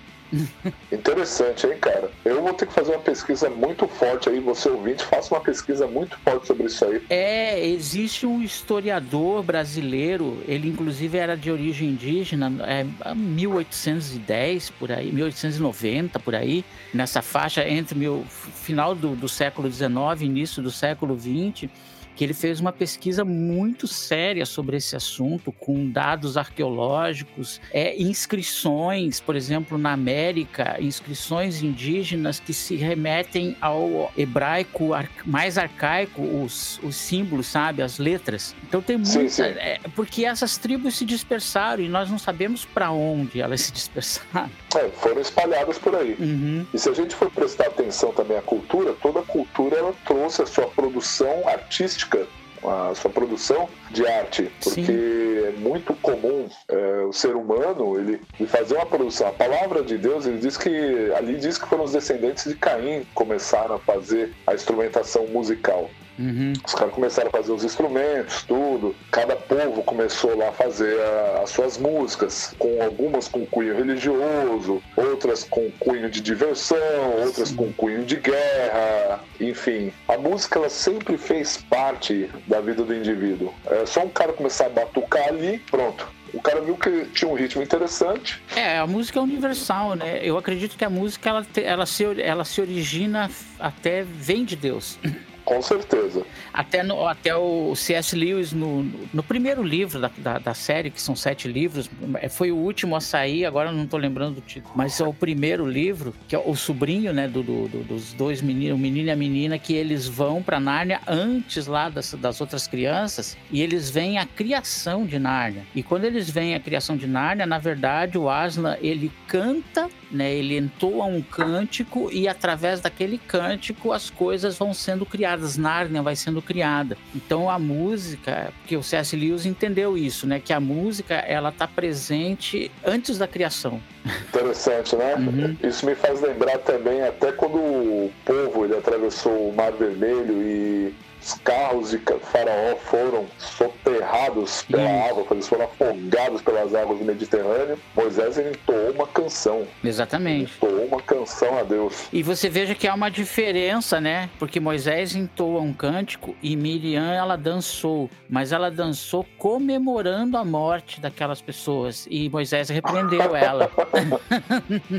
Interessante, 0.91 1.67
hein, 1.67 1.77
cara? 1.79 2.09
Eu 2.23 2.41
vou 2.41 2.53
ter 2.53 2.65
que 2.65 2.73
fazer 2.73 2.91
uma 2.91 2.99
pesquisa 2.99 3.49
muito 3.49 3.87
forte 3.87 4.29
aí, 4.29 4.39
você 4.39 4.69
ouvinte, 4.69 5.03
faça 5.03 5.33
uma 5.33 5.41
pesquisa 5.41 5.87
muito 5.87 6.17
forte 6.19 6.47
sobre 6.47 6.65
isso 6.65 6.83
aí. 6.83 7.01
É, 7.09 7.65
existe 7.67 8.25
um 8.25 8.41
historiador 8.41 9.43
brasileiro, 9.43 10.41
ele 10.47 10.67
inclusive 10.67 11.17
era 11.17 11.37
de 11.37 11.51
origem 11.51 11.89
indígena, 11.89 12.51
é 12.65 13.13
1810 13.13 14.71
por 14.71 14.91
aí, 14.91 15.11
1890 15.11 16.19
por 16.19 16.35
aí, 16.35 16.65
nessa 16.93 17.21
faixa 17.21 17.67
entre 17.67 18.07
o 18.07 18.25
final 18.25 18.95
do, 18.95 19.15
do 19.15 19.29
século 19.29 19.71
XIX, 19.71 20.21
início 20.21 20.61
do 20.61 20.71
século 20.71 21.17
XX 21.17 21.69
que 22.15 22.23
ele 22.23 22.33
fez 22.33 22.59
uma 22.59 22.71
pesquisa 22.71 23.25
muito 23.25 23.87
séria 23.87 24.45
sobre 24.45 24.77
esse 24.77 24.95
assunto, 24.95 25.51
com 25.51 25.89
dados 25.89 26.37
arqueológicos, 26.37 27.59
é, 27.71 28.01
inscrições, 28.01 29.19
por 29.19 29.35
exemplo, 29.35 29.77
na 29.77 29.91
América, 29.91 30.77
inscrições 30.79 31.61
indígenas 31.61 32.39
que 32.39 32.53
se 32.53 32.75
remetem 32.75 33.55
ao 33.59 34.11
hebraico 34.17 34.89
mais 35.25 35.57
arcaico, 35.57 36.21
os, 36.21 36.79
os 36.81 36.95
símbolos, 36.95 37.47
sabe, 37.47 37.81
as 37.81 37.99
letras. 37.99 38.55
Então 38.67 38.81
tem 38.81 38.97
muita. 38.97 39.45
É, 39.45 39.79
porque 39.95 40.25
essas 40.25 40.57
tribos 40.57 40.95
se 40.95 41.05
dispersaram 41.05 41.83
e 41.83 41.89
nós 41.89 42.09
não 42.09 42.17
sabemos 42.17 42.65
para 42.65 42.91
onde 42.91 43.41
elas 43.41 43.61
se 43.61 43.71
dispersaram. 43.71 44.49
É, 44.75 44.89
foram 44.89 45.21
espalhadas 45.21 45.77
por 45.77 45.95
aí. 45.95 46.15
Uhum. 46.19 46.65
E 46.73 46.79
se 46.79 46.89
a 46.89 46.93
gente 46.93 47.15
for 47.15 47.29
prestar 47.31 47.67
atenção 47.67 48.11
também 48.11 48.37
à 48.37 48.41
cultura, 48.41 48.93
toda 49.01 49.21
cultura 49.21 49.77
ela 49.77 49.93
trouxe 50.05 50.41
a 50.41 50.45
sua 50.45 50.67
produção 50.67 51.47
artística 51.47 51.85
artística, 51.85 52.27
a 52.63 52.95
sua 52.95 53.11
produção 53.11 53.69
de 53.91 54.07
arte, 54.07 54.51
porque 54.63 54.85
Sim. 54.85 55.47
é 55.47 55.51
muito 55.57 55.93
comum 55.95 56.47
é, 56.67 57.01
o 57.03 57.13
ser 57.13 57.35
humano 57.35 57.99
ele, 57.99 58.21
ele, 58.39 58.49
fazer 58.49 58.75
uma 58.75 58.85
produção. 58.85 59.27
A 59.27 59.31
palavra 59.31 59.83
de 59.83 59.97
Deus 59.97 60.25
ele 60.25 60.39
diz 60.39 60.57
que 60.57 61.11
ali 61.15 61.37
diz 61.37 61.57
que 61.57 61.67
foram 61.67 61.83
os 61.83 61.91
descendentes 61.91 62.45
de 62.45 62.55
Caim 62.55 63.01
que 63.01 63.07
começaram 63.13 63.75
a 63.75 63.79
fazer 63.79 64.33
a 64.47 64.55
instrumentação 64.55 65.27
musical. 65.27 65.89
Uhum. 66.17 66.53
Os 66.65 66.73
caras 66.73 66.93
começaram 66.93 67.29
a 67.29 67.31
fazer 67.31 67.51
os 67.51 67.63
instrumentos, 67.63 68.43
tudo. 68.43 68.95
Cada 69.11 69.35
povo 69.35 69.83
começou 69.83 70.37
lá 70.37 70.49
a 70.49 70.51
fazer 70.51 70.99
a, 71.01 71.41
as 71.43 71.49
suas 71.49 71.77
músicas, 71.77 72.55
com 72.57 72.81
algumas 72.81 73.27
com 73.27 73.45
cunho 73.45 73.75
religioso, 73.75 74.81
outras 74.95 75.43
com 75.43 75.69
cunho 75.79 76.09
de 76.09 76.21
diversão, 76.21 76.77
outras 77.23 77.49
Sim. 77.49 77.55
com 77.55 77.73
cunho 77.73 78.05
de 78.05 78.15
guerra, 78.15 79.19
enfim. 79.39 79.91
A 80.07 80.17
música 80.17 80.59
ela 80.59 80.69
sempre 80.69 81.17
fez 81.17 81.57
parte 81.69 82.29
da 82.47 82.61
vida 82.61 82.83
do 82.83 82.93
indivíduo. 82.95 83.53
É 83.67 83.85
só 83.85 84.03
um 84.03 84.09
cara 84.09 84.33
começar 84.33 84.67
a 84.67 84.69
batucar 84.69 85.27
ali, 85.27 85.59
pronto. 85.69 86.07
O 86.33 86.41
cara 86.41 86.59
viu 86.59 86.75
que 86.75 87.05
tinha 87.13 87.31
um 87.31 87.33
ritmo 87.33 87.63
interessante. 87.63 88.41
É, 88.55 88.77
a 88.77 88.85
música 88.85 89.19
é 89.19 89.21
universal, 89.21 89.95
né? 89.95 90.19
Eu 90.21 90.37
acredito 90.37 90.75
que 90.75 90.83
a 90.83 90.89
música 90.89 91.29
ela, 91.29 91.47
ela, 91.55 91.85
se, 91.85 92.21
ela 92.21 92.43
se 92.43 92.59
origina 92.59 93.31
até 93.57 94.03
vem 94.03 94.43
de 94.43 94.55
Deus. 94.55 94.99
Com 95.45 95.61
certeza. 95.61 96.25
Até, 96.51 96.81
no, 96.81 97.07
até 97.07 97.35
o 97.35 97.75
C.S. 97.75 98.15
Lewis, 98.15 98.51
no, 98.51 98.83
no 99.13 99.21
primeiro 99.21 99.61
livro 99.61 99.99
da, 99.99 100.11
da, 100.17 100.39
da, 100.39 100.53
série, 100.55 100.89
que 100.89 100.99
são 100.99 101.15
sete 101.15 101.47
livros, 101.47 101.89
é, 102.15 102.27
foi 102.27 102.51
o 102.51 102.55
último 102.55 102.95
a 102.95 103.01
sair, 103.01 103.45
agora 103.45 103.71
não 103.71 103.83
estou 103.83 103.99
lembrando 103.99 104.35
do 104.35 104.41
título, 104.41 104.73
mas 104.75 104.99
é 104.99 105.05
o 105.05 105.13
primeiro 105.13 105.67
livro, 105.67 106.15
que 106.27 106.35
é 106.35 106.39
o 106.39 106.55
sobrinho, 106.55 107.13
né, 107.13 107.27
do, 107.27 107.43
do, 107.43 107.67
do 107.67 107.83
dos 107.83 108.13
dois 108.13 108.41
meninos, 108.41 108.77
o 108.77 108.81
menino 108.81 109.07
e 109.07 109.11
a 109.11 109.15
menina, 109.15 109.59
que 109.59 109.73
eles 109.73 110.07
vão 110.07 110.41
para 110.41 110.59
Nárnia 110.59 110.99
antes 111.07 111.67
lá 111.67 111.89
das, 111.89 112.13
das 112.13 112.41
outras 112.41 112.67
crianças, 112.67 113.37
e 113.51 113.61
eles 113.61 113.89
veem 113.89 114.17
a 114.17 114.25
criação 114.25 115.05
de 115.05 115.19
Nárnia. 115.19 115.63
E 115.75 115.83
quando 115.83 116.05
eles 116.05 116.29
veem 116.29 116.55
a 116.55 116.59
criação 116.59 116.97
de 116.97 117.05
Nárnia, 117.05 117.45
na 117.45 117.59
verdade, 117.59 118.17
o 118.17 118.29
Aslan, 118.29 118.77
ele 118.81 119.11
canta 119.27 119.89
né? 120.11 120.33
Ele 120.33 120.57
entoa 120.57 121.05
um 121.05 121.21
cântico 121.21 122.09
e 122.11 122.27
através 122.27 122.81
daquele 122.81 123.17
cântico 123.17 123.91
as 123.91 124.09
coisas 124.09 124.57
vão 124.57 124.73
sendo 124.73 125.05
criadas, 125.05 125.57
Nárnia 125.57 126.01
vai 126.01 126.15
sendo 126.15 126.41
criada. 126.41 126.97
Então 127.13 127.49
a 127.49 127.57
música, 127.59 128.53
porque 128.59 128.77
o 128.77 128.83
C.S. 128.83 129.15
Lewis 129.15 129.45
entendeu 129.45 129.97
isso, 129.97 130.27
né? 130.27 130.39
Que 130.39 130.53
a 130.53 130.59
música 130.59 131.15
ela 131.15 131.49
está 131.49 131.67
presente 131.67 132.71
antes 132.83 133.17
da 133.17 133.27
criação. 133.27 133.81
Interessante, 134.29 134.95
né? 134.95 135.15
Uhum. 135.15 135.57
Isso 135.63 135.85
me 135.85 135.95
faz 135.95 136.21
lembrar 136.21 136.59
também 136.59 137.01
até 137.01 137.31
quando 137.31 137.57
o 137.57 138.11
povo 138.23 138.65
ele 138.65 138.75
atravessou 138.75 139.49
o 139.49 139.55
Mar 139.55 139.71
Vermelho 139.71 140.41
e 140.41 140.93
os 141.25 141.33
carros 141.43 141.89
de 141.89 141.97
Faraó 141.97 142.75
foram 142.85 143.25
soterrados 143.39 144.61
pela 144.61 144.83
Isso. 144.83 145.09
água, 145.09 145.25
eles 145.31 145.47
foram 145.47 145.65
afogados 145.65 146.41
pelas 146.43 146.75
águas 146.75 146.99
do 146.99 147.05
Mediterrâneo. 147.05 147.79
Moisés 147.95 148.37
entoou 148.37 148.91
uma 148.91 149.07
canção. 149.07 149.65
Exatamente. 149.83 150.53
Entoou 150.57 150.85
uma 150.85 151.01
canção 151.01 151.57
a 151.57 151.63
Deus. 151.63 152.07
E 152.13 152.21
você 152.21 152.47
veja 152.47 152.75
que 152.75 152.87
há 152.87 152.93
uma 152.93 153.09
diferença, 153.09 153.99
né? 153.99 154.29
Porque 154.37 154.59
Moisés 154.59 155.15
entoa 155.15 155.61
um 155.61 155.73
cântico 155.73 156.35
e 156.43 156.55
Miriam 156.55 157.11
ela 157.11 157.35
dançou, 157.35 158.07
mas 158.29 158.51
ela 158.51 158.69
dançou 158.69 159.25
comemorando 159.39 160.37
a 160.37 160.45
morte 160.45 161.01
daquelas 161.01 161.41
pessoas 161.41 162.07
e 162.07 162.29
Moisés 162.29 162.69
repreendeu 162.69 163.33
ela. 163.35 163.71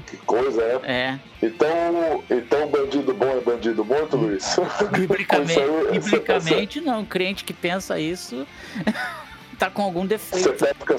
que 0.06 0.16
coisa, 0.18 0.60
é? 0.60 0.80
É. 0.92 1.18
Então, 1.40 2.24
então 2.28 2.66
bandido 2.68 3.14
bom 3.14 3.28
é 3.28 3.40
bandido 3.40 3.84
morto, 3.84 4.16
Luiz? 4.16 4.56
Biblicamente, 4.90 5.60
biblicamente 6.20 6.80
não. 6.80 7.04
Crente 7.04 7.44
que 7.44 7.52
pensa 7.52 7.98
isso 7.98 8.46
tá 9.58 9.70
com 9.70 9.82
algum 9.82 10.06
defeito. 10.06 10.56
Você 10.58 10.74
fica... 10.74 10.96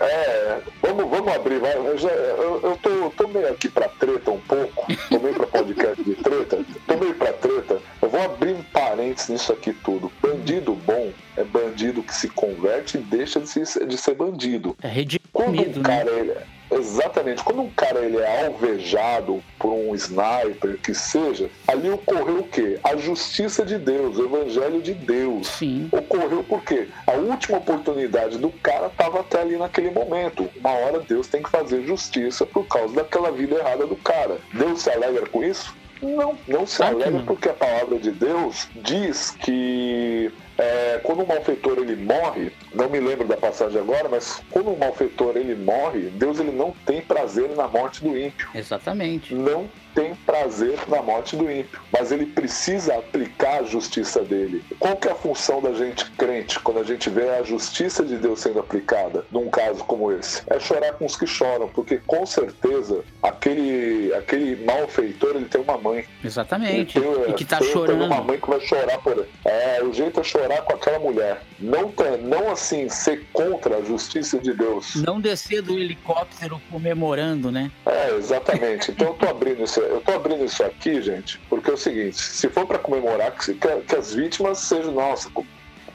É, 0.00 0.60
vamos, 0.82 1.10
vamos 1.10 1.32
abrir. 1.32 1.60
Eu, 1.62 1.98
já, 1.98 2.08
eu, 2.08 2.60
eu 2.62 2.76
tô, 2.76 3.10
tô, 3.10 3.28
meio 3.28 3.48
aqui 3.48 3.68
pra 3.68 3.88
treta 3.88 4.30
um 4.30 4.40
pouco. 4.40 4.86
Tô 5.08 5.18
meio 5.18 5.34
pra 5.34 5.46
podcast 5.46 6.02
de 6.02 6.14
treta. 6.14 6.64
Tô 6.86 6.96
meio 6.96 7.14
pra 7.14 7.32
treta. 7.32 7.80
Eu 8.02 8.08
vou 8.08 8.22
abrir 8.22 8.52
um 8.52 8.62
parênteses 8.62 9.28
nisso 9.28 9.52
aqui 9.52 9.72
tudo. 9.72 10.10
Bandido 10.20 10.74
bom 10.74 11.12
é 11.36 11.44
bandido 11.44 12.02
que 12.02 12.14
se 12.14 12.28
converte 12.28 12.98
e 12.98 13.00
deixa 13.00 13.40
de, 13.40 13.48
se, 13.48 13.86
de 13.86 13.98
ser 13.98 14.14
bandido. 14.14 14.76
É 14.82 14.88
redimido, 14.88 15.28
Quando 15.32 15.60
um 15.60 15.82
cara, 15.82 16.24
né? 16.24 16.42
Exatamente. 16.70 17.42
Quando 17.42 17.62
um 17.62 17.70
cara 17.70 18.00
ele 18.00 18.18
é 18.18 18.46
alvejado 18.46 19.42
por 19.58 19.72
um 19.72 19.94
sniper, 19.94 20.78
que 20.82 20.94
seja, 20.94 21.48
ali 21.66 21.90
ocorreu 21.90 22.40
o 22.40 22.48
quê? 22.48 22.78
A 22.82 22.96
justiça 22.96 23.64
de 23.64 23.78
Deus, 23.78 24.18
o 24.18 24.24
evangelho 24.24 24.82
de 24.82 24.94
Deus. 24.94 25.46
Sim. 25.46 25.88
Ocorreu 25.92 26.44
porque 26.44 26.88
a 27.06 27.12
última 27.12 27.58
oportunidade 27.58 28.38
do 28.38 28.50
cara 28.50 28.86
estava 28.86 29.20
até 29.20 29.40
ali 29.40 29.56
naquele 29.56 29.90
momento. 29.90 30.48
Uma 30.56 30.72
hora 30.72 31.00
Deus 31.00 31.26
tem 31.28 31.42
que 31.42 31.50
fazer 31.50 31.84
justiça 31.84 32.44
por 32.44 32.66
causa 32.66 32.94
daquela 32.94 33.30
vida 33.30 33.56
errada 33.56 33.86
do 33.86 33.96
cara. 33.96 34.38
Deus 34.52 34.82
se 34.82 34.90
alegra 34.90 35.26
com 35.26 35.42
isso? 35.42 35.74
Não, 36.02 36.36
não 36.46 36.66
se 36.66 36.82
alegra 36.82 37.22
porque 37.26 37.48
a 37.48 37.54
palavra 37.54 37.98
de 37.98 38.10
Deus 38.10 38.68
diz 38.76 39.30
que 39.30 40.30
é, 40.58 41.00
quando 41.02 41.22
o 41.22 41.26
malfeitor 41.26 41.78
ele 41.78 41.96
morre, 41.96 42.52
não 42.74 42.88
me 42.88 42.98
lembro 42.98 43.26
da 43.26 43.36
passagem 43.36 43.80
agora, 43.80 44.08
mas 44.08 44.42
quando 44.50 44.70
o 44.70 44.78
malfeitor 44.78 45.36
ele 45.36 45.54
morre, 45.54 46.10
Deus 46.10 46.38
ele 46.38 46.52
não 46.52 46.72
tem 46.84 47.00
prazer 47.02 47.50
na 47.50 47.68
morte 47.68 48.02
do 48.02 48.16
ímpio. 48.16 48.48
Exatamente. 48.54 49.34
Não 49.34 49.68
tem 49.96 50.14
prazer 50.14 50.78
na 50.88 51.02
morte 51.02 51.34
do 51.34 51.50
ímpio, 51.50 51.80
mas 51.90 52.12
ele 52.12 52.26
precisa 52.26 52.94
aplicar 52.98 53.60
a 53.60 53.62
justiça 53.62 54.22
dele. 54.22 54.62
Qual 54.78 54.94
que 54.94 55.08
é 55.08 55.12
a 55.12 55.14
função 55.14 55.62
da 55.62 55.72
gente 55.72 56.04
crente 56.12 56.60
quando 56.60 56.80
a 56.80 56.84
gente 56.84 57.08
vê 57.08 57.30
a 57.30 57.42
justiça 57.42 58.04
de 58.04 58.16
Deus 58.18 58.40
sendo 58.40 58.60
aplicada 58.60 59.24
num 59.32 59.48
caso 59.48 59.82
como 59.84 60.12
esse? 60.12 60.42
É 60.48 60.60
chorar 60.60 60.92
com 60.92 61.06
os 61.06 61.16
que 61.16 61.26
choram, 61.26 61.68
porque 61.68 61.98
com 62.06 62.26
certeza 62.26 63.02
aquele 63.22 64.12
aquele 64.14 64.64
malfeitor 64.66 65.36
ele 65.36 65.46
tem 65.46 65.62
uma 65.62 65.78
mãe. 65.78 66.04
Exatamente. 66.22 67.00
Tem, 67.00 67.30
e 67.30 67.32
que 67.32 67.44
tá 67.46 67.58
chorando. 67.62 67.98
Tem 67.98 68.06
uma 68.06 68.22
mãe 68.22 68.38
que 68.38 68.50
vai 68.50 68.60
chorar 68.60 68.98
por 68.98 69.12
ele. 69.12 69.26
É, 69.46 69.82
o 69.82 69.94
jeito 69.94 70.20
é 70.20 70.22
chorar 70.22 70.60
com 70.62 70.74
aquela 70.74 70.98
mulher. 70.98 71.40
Não 71.58 71.90
não 72.20 72.50
assim 72.50 72.90
ser 72.90 73.24
contra 73.32 73.78
a 73.78 73.82
justiça 73.82 74.38
de 74.38 74.52
Deus. 74.52 74.96
Não 74.96 75.18
descer 75.18 75.62
do 75.62 75.78
helicóptero 75.78 76.60
comemorando, 76.70 77.50
né? 77.50 77.70
É, 77.86 78.14
exatamente. 78.14 78.90
Então 78.90 79.08
eu 79.08 79.14
tô 79.14 79.26
abrindo 79.26 79.62
esse 79.62 79.85
eu 79.88 80.00
tô 80.00 80.12
abrindo 80.12 80.44
isso 80.44 80.62
aqui, 80.62 81.00
gente, 81.00 81.38
porque 81.48 81.70
é 81.70 81.74
o 81.74 81.76
seguinte: 81.76 82.16
se 82.16 82.48
for 82.48 82.66
para 82.66 82.78
comemorar 82.78 83.32
que, 83.32 83.54
que, 83.54 83.96
as 83.96 84.14
vítimas 84.14 84.58
sejam 84.58 84.92
nossa, 84.92 85.30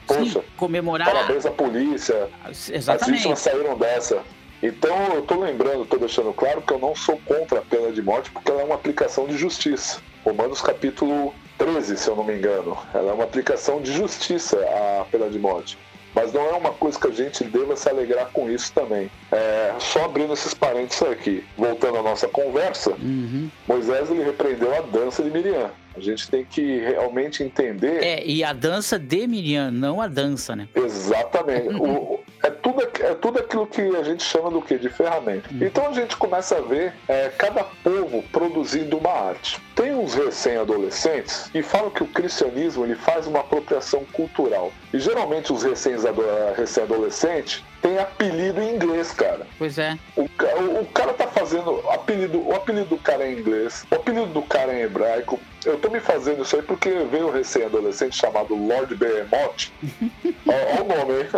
poxa, 0.06 0.40
Sim, 0.40 0.42
comemorar. 0.56 1.06
Parabéns 1.06 1.46
à 1.46 1.50
polícia. 1.50 2.28
Exatamente. 2.48 2.90
As 2.90 3.06
vítimas 3.06 3.38
saíram 3.38 3.78
dessa. 3.78 4.22
Então 4.62 5.14
eu 5.14 5.22
tô 5.22 5.40
lembrando, 5.40 5.84
tô 5.84 5.96
deixando 5.96 6.32
claro 6.32 6.62
que 6.62 6.72
eu 6.72 6.78
não 6.78 6.94
sou 6.94 7.20
contra 7.26 7.58
a 7.58 7.62
pena 7.62 7.90
de 7.90 8.00
morte, 8.00 8.30
porque 8.30 8.50
ela 8.50 8.62
é 8.62 8.64
uma 8.64 8.76
aplicação 8.76 9.26
de 9.26 9.36
justiça. 9.36 10.00
Romanos 10.24 10.62
capítulo 10.62 11.34
13, 11.58 11.96
se 11.96 12.08
eu 12.08 12.14
não 12.14 12.24
me 12.24 12.34
engano. 12.34 12.78
Ela 12.94 13.10
é 13.10 13.14
uma 13.14 13.24
aplicação 13.24 13.80
de 13.80 13.92
justiça 13.92 14.56
à 15.00 15.04
pena 15.10 15.28
de 15.28 15.38
morte. 15.38 15.76
Mas 16.14 16.32
não 16.32 16.42
é 16.42 16.52
uma 16.52 16.72
coisa 16.72 16.98
que 16.98 17.06
a 17.06 17.10
gente 17.10 17.44
deva 17.44 17.74
se 17.76 17.88
alegrar 17.88 18.30
com 18.32 18.50
isso 18.50 18.72
também. 18.72 19.10
É, 19.30 19.74
só 19.78 20.04
abrindo 20.04 20.32
esses 20.32 20.52
parênteses 20.54 21.02
aqui, 21.02 21.44
voltando 21.56 21.98
à 21.98 22.02
nossa 22.02 22.28
conversa, 22.28 22.90
uhum. 22.90 23.48
Moisés 23.66 24.10
ele 24.10 24.22
repreendeu 24.22 24.74
a 24.74 24.82
dança 24.82 25.22
de 25.22 25.30
Miriam. 25.30 25.70
A 25.94 26.00
gente 26.00 26.30
tem 26.30 26.44
que 26.44 26.78
realmente 26.78 27.42
entender. 27.42 28.02
É, 28.02 28.24
e 28.26 28.42
a 28.42 28.52
dança 28.52 28.98
de 28.98 29.26
Miriam, 29.26 29.70
não 29.70 30.00
a 30.00 30.08
dança, 30.08 30.56
né? 30.56 30.68
Exatamente. 30.74 31.68
o, 31.76 32.21
é, 32.42 32.50
tudo, 32.50 32.82
é 32.82 33.14
tudo 33.14 33.38
aquilo 33.38 33.66
que 33.66 33.80
a 33.80 34.02
gente 34.02 34.22
chama 34.24 34.50
do 34.50 34.60
que? 34.60 34.76
De 34.76 34.88
ferramenta. 34.88 35.48
Uhum. 35.52 35.58
Então 35.62 35.86
a 35.88 35.92
gente 35.92 36.16
começa 36.16 36.58
a 36.58 36.60
ver 36.60 36.92
é, 37.06 37.28
cada 37.30 37.62
povo 37.64 38.22
produzindo 38.32 38.98
uma 38.98 39.10
arte. 39.10 39.60
Tem 39.74 39.94
uns 39.94 40.14
recém-adolescentes 40.14 41.48
que 41.50 41.62
falam 41.62 41.90
que 41.90 42.02
o 42.02 42.06
cristianismo 42.06 42.84
ele 42.84 42.96
faz 42.96 43.26
uma 43.26 43.40
apropriação 43.40 44.04
cultural. 44.12 44.70
E 44.92 44.98
geralmente 44.98 45.50
os 45.52 45.62
recém-adolescentes 45.62 47.62
têm 47.80 47.98
apelido 47.98 48.60
em 48.60 48.74
inglês, 48.74 49.12
cara. 49.12 49.46
Pois 49.58 49.78
é. 49.78 49.98
O, 50.16 50.22
o, 50.22 50.80
o 50.80 50.86
cara 50.86 51.12
tá 51.14 51.26
fazendo 51.26 51.82
apelido, 51.90 52.46
o 52.46 52.54
apelido 52.54 52.86
do 52.86 52.98
cara 52.98 53.24
é 53.24 53.32
em 53.32 53.38
inglês, 53.38 53.84
o 53.90 53.94
apelido 53.94 54.26
do 54.26 54.42
cara 54.42 54.72
é 54.72 54.80
em 54.80 54.82
hebraico. 54.82 55.40
Eu 55.64 55.78
tô 55.78 55.88
me 55.88 56.00
fazendo 56.00 56.42
isso 56.42 56.56
aí 56.56 56.62
porque 56.62 56.90
veio 57.10 57.28
um 57.28 57.32
recém-adolescente 57.32 58.16
chamado 58.16 58.54
Lord 58.54 58.94
Behemoth. 58.94 59.72
Olha 60.46 60.82
o 60.82 60.88
nome 60.88 61.22
aí. 61.22 61.28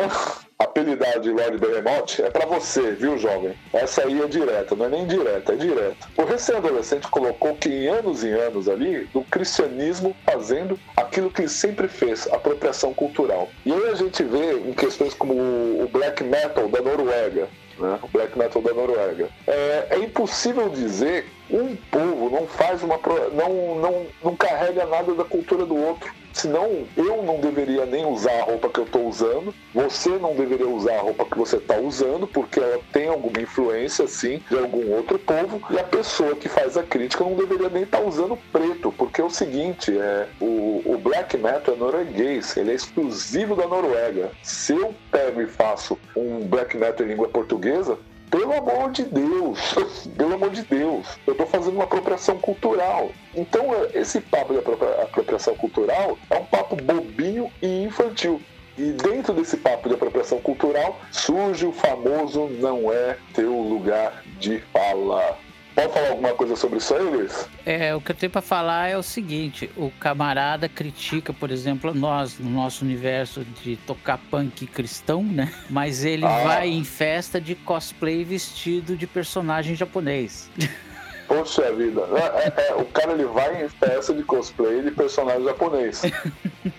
Apelidado 0.59 1.21
de 1.21 1.31
Lord 1.31 1.59
Behemoth 1.59 2.21
é 2.21 2.31
para 2.31 2.47
você, 2.47 2.93
viu, 2.93 3.19
jovem? 3.19 3.55
Essa 3.73 4.03
aí 4.03 4.21
é 4.21 4.27
direta, 4.27 4.75
não 4.75 4.87
é 4.87 4.89
nem 4.89 5.07
direta, 5.07 5.53
é 5.53 5.57
direta. 5.57 6.09
O 6.17 6.25
recém-adolescente 6.25 7.09
colocou 7.09 7.55
que 7.57 7.69
em 7.69 7.89
anos 7.89 8.23
e 8.23 8.31
anos 8.31 8.69
ali, 8.69 9.05
do 9.13 9.23
cristianismo 9.23 10.15
fazendo 10.25 10.79
aquilo 10.97 11.31
que 11.31 11.43
ele 11.43 11.49
sempre 11.49 11.89
fez, 11.89 12.27
apropriação 12.29 12.95
cultural. 12.95 13.49
E 13.65 13.73
aí 13.73 13.89
a 13.91 13.95
gente 13.95 14.23
vê 14.23 14.53
em 14.59 14.73
questões 14.73 15.15
como 15.15 15.35
o 15.35 15.89
black 15.93 16.23
metal 16.23 16.69
da 16.69 16.81
Noruega, 16.81 17.49
né? 17.79 17.99
o 18.03 18.09
black 18.09 18.39
metal 18.39 18.63
da 18.63 18.73
Noruega. 18.73 19.29
É, 19.47 19.87
é, 19.91 19.99
impossível 19.99 20.69
dizer 20.69 21.27
um 21.51 21.77
povo 21.91 22.31
não 22.31 22.47
faz 22.47 22.83
uma 22.83 22.99
não, 23.33 23.75
não, 23.77 24.07
não 24.23 24.37
carrega 24.37 24.87
nada 24.87 25.15
da 25.15 25.25
cultura 25.25 25.65
do 25.67 25.77
outro. 25.77 26.13
Senão 26.35 26.85
eu 26.97 27.23
não 27.23 27.39
deveria 27.39 27.87
nem 27.87 28.05
usar 28.05 28.41
a 28.41 28.43
roupa 28.43 28.69
que 28.69 28.81
eu 28.81 28.85
estou 28.85 29.07
usando, 29.09 29.55
você 29.73 30.11
não 30.11 30.35
deveria 30.35 30.69
usar 30.69 30.97
a 30.97 31.01
roupa 31.01 31.25
que 31.25 31.39
você 31.39 31.59
está 31.59 31.79
usando, 31.79 32.27
porque 32.27 32.59
ela 32.59 32.81
tem 32.93 33.07
alguma 33.07 33.41
influência, 33.41 34.09
sim, 34.09 34.43
de 34.51 34.59
algum 34.59 34.91
outro 34.95 35.17
povo, 35.17 35.63
e 35.71 35.79
a 35.79 35.85
pessoa 35.85 36.35
que 36.35 36.49
faz 36.49 36.77
a 36.77 36.83
crítica 36.83 37.23
não 37.23 37.37
deveria 37.37 37.69
nem 37.69 37.85
estar 37.85 37.99
tá 37.99 38.05
usando 38.05 38.37
preto, 38.51 38.93
porque 38.99 39.21
é 39.21 39.25
o 39.25 39.31
seguinte, 39.31 39.97
é, 39.97 40.27
o, 40.41 40.83
o 40.85 40.99
black 40.99 41.37
metal 41.39 41.73
é 41.73 41.79
norueguês, 41.79 42.57
ele 42.57 42.73
é 42.73 42.75
exclusivo 42.75 43.55
da 43.55 43.69
Noruega. 43.69 44.33
Se 44.43 44.73
eu 44.73 44.93
pego 45.13 45.41
e 45.41 45.47
faço 45.47 45.97
um 46.17 46.41
black 46.41 46.77
metal 46.77 47.07
em 47.07 47.11
língua 47.11 47.29
portuguesa, 47.29 47.97
pelo 48.31 48.53
amor 48.53 48.91
de 48.91 49.05
Deus, 49.05 49.75
pelo 50.17 50.35
amor 50.35 50.51
de 50.51 50.63
Deus, 50.63 51.07
eu 51.27 51.33
estou 51.33 51.47
fazendo 51.47 51.75
uma 51.75 51.85
apropriação 51.85 52.39
cultural. 52.39 53.11
Então, 53.35 53.67
esse 53.95 54.21
papo 54.21 54.53
de 54.53 54.59
apropriação 54.59 55.55
cultural 55.57 56.19
é 56.31 56.39
um 56.39 56.45
papo 56.45 56.77
bobinho 56.77 57.51
e 57.63 57.85
infantil. 57.85 58.41
E 58.77 58.91
dentro 58.91 59.33
desse 59.33 59.57
papo 59.57 59.89
de 59.89 59.95
apropriação 59.95 60.41
cultural 60.41 60.99
surge 61.13 61.65
o 61.65 61.73
famoso 61.73 62.49
não 62.59 62.93
é 62.93 63.17
teu 63.33 63.53
lugar 63.53 64.25
de 64.41 64.59
fala. 64.73 65.39
Pode 65.75 65.93
falar 65.93 66.11
alguma 66.11 66.33
coisa 66.35 66.55
sobre 66.55 66.79
isso 66.79 66.95
aí, 66.95 67.03
Luiz? 67.03 67.49
É, 67.67 67.95
o 67.95 68.01
que 68.01 68.13
eu 68.13 68.15
tenho 68.15 68.31
para 68.31 68.41
falar 68.41 68.89
é 68.89 68.97
o 68.97 69.03
seguinte: 69.03 69.69
o 69.77 69.91
camarada 69.91 70.69
critica, 70.69 71.33
por 71.33 71.51
exemplo, 71.51 71.93
nós, 71.93 72.39
no 72.39 72.49
nosso 72.49 72.85
universo 72.85 73.45
de 73.63 73.77
tocar 73.79 74.19
punk 74.31 74.67
cristão, 74.67 75.25
né? 75.25 75.53
Mas 75.69 76.05
ele 76.05 76.25
ah. 76.25 76.45
vai 76.45 76.69
em 76.69 76.85
festa 76.85 77.41
de 77.41 77.57
cosplay 77.57 78.23
vestido 78.25 78.97
de 78.97 79.07
personagem 79.07 79.75
japonês. 79.75 80.49
Poxa 81.27 81.73
vida, 81.73 82.03
é, 82.13 82.47
é, 82.47 82.69
é, 82.69 82.75
o 82.75 82.85
cara 82.85 83.13
ele 83.13 83.25
vai 83.25 83.65
em 83.65 83.69
festa 83.69 84.13
de 84.13 84.23
cosplay 84.23 84.83
de 84.83 84.91
personagem 84.91 85.45
japonês. 85.45 86.03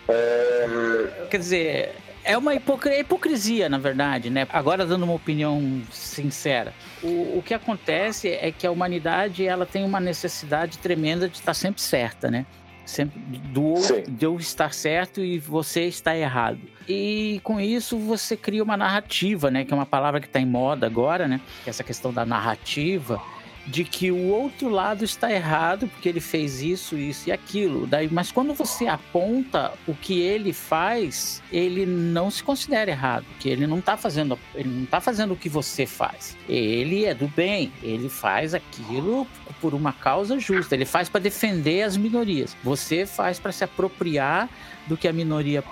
É... 0.08 1.28
Quer 1.30 1.38
dizer, 1.38 1.96
é 2.26 2.38
uma 2.38 2.54
é 2.54 3.00
hipocrisia, 3.00 3.70
na 3.70 3.78
verdade, 3.78 4.30
né? 4.30 4.48
Agora 4.52 4.86
dando 4.86 5.04
uma 5.04 5.14
opinião 5.14 5.82
sincera. 5.92 6.74
O, 7.02 7.38
o 7.38 7.44
que 7.46 7.54
acontece 7.54 8.30
é 8.30 8.52
que 8.52 8.66
a 8.66 8.72
humanidade 8.72 9.46
ela 9.46 9.66
tem 9.66 9.86
uma 9.86 10.00
necessidade 10.00 10.80
tremenda 10.80 11.30
de 11.30 11.38
estar 11.38 11.54
sempre 11.54 11.82
certa, 11.82 12.30
né? 12.30 12.46
Sempre 12.84 13.20
do 13.20 13.76
de 14.08 14.26
eu 14.26 14.38
estar 14.38 14.74
certo 14.74 15.24
e 15.24 15.40
você 15.40 15.86
está 15.86 16.16
errado. 16.16 16.60
E 16.88 17.40
com 17.44 17.60
isso 17.60 17.98
você 17.98 18.36
cria 18.36 18.64
uma 18.64 18.76
narrativa, 18.76 19.50
né? 19.50 19.64
Que 19.64 19.74
é 19.74 19.76
uma 19.76 19.86
palavra 19.86 20.20
que 20.20 20.28
está 20.28 20.40
em 20.40 20.46
moda 20.46 20.86
agora, 20.86 21.28
né? 21.28 21.40
É 21.66 21.70
essa 21.70 21.84
questão 21.84 22.12
da 22.12 22.26
narrativa 22.26 23.22
de 23.68 23.84
que 23.84 24.12
o 24.12 24.28
outro 24.28 24.70
lado 24.70 25.04
está 25.04 25.32
errado 25.32 25.88
porque 25.88 26.10
ele 26.10 26.20
fez 26.20 26.62
isso, 26.62 26.98
isso 26.98 27.30
e 27.30 27.32
aquilo. 27.32 27.88
Daí, 27.88 28.08
mas 28.12 28.32
quando 28.32 28.54
você 28.54 28.88
aponta 28.88 29.74
o 29.88 29.94
que 29.94 30.20
ele 30.22 30.54
faz, 30.54 31.42
ele 31.52 31.86
não 31.86 32.30
se 32.30 32.44
considera 32.44 32.92
errado, 32.92 33.26
que 33.40 33.50
ele 33.50 33.66
não 33.66 33.80
está 33.80 33.98
fazendo, 33.98 34.38
ele 34.54 34.70
não 34.70 34.86
tá 34.86 35.02
fazendo 35.02 35.34
o 35.34 35.38
que 35.38 35.50
você 35.50 35.86
faz. 35.86 36.38
Ele 36.48 37.06
é 37.06 37.14
do 37.14 37.28
bem, 37.28 37.72
ele 37.82 38.10
faz 38.10 38.54
aquilo 38.54 39.28
por 39.60 39.74
uma 39.74 39.94
causa 39.94 40.38
justa, 40.40 40.76
ele 40.76 40.86
faz 40.86 41.10
para 41.10 41.22
defender 41.22 41.84
as 41.84 41.98
minorias. 41.98 42.56
Você 42.64 43.06
faz 43.06 43.40
para 43.40 43.52
se 43.52 43.64
apropriar 43.64 44.50
do 44.88 44.96
que 44.96 45.08
a 45.08 45.14
minoria 45.14 45.64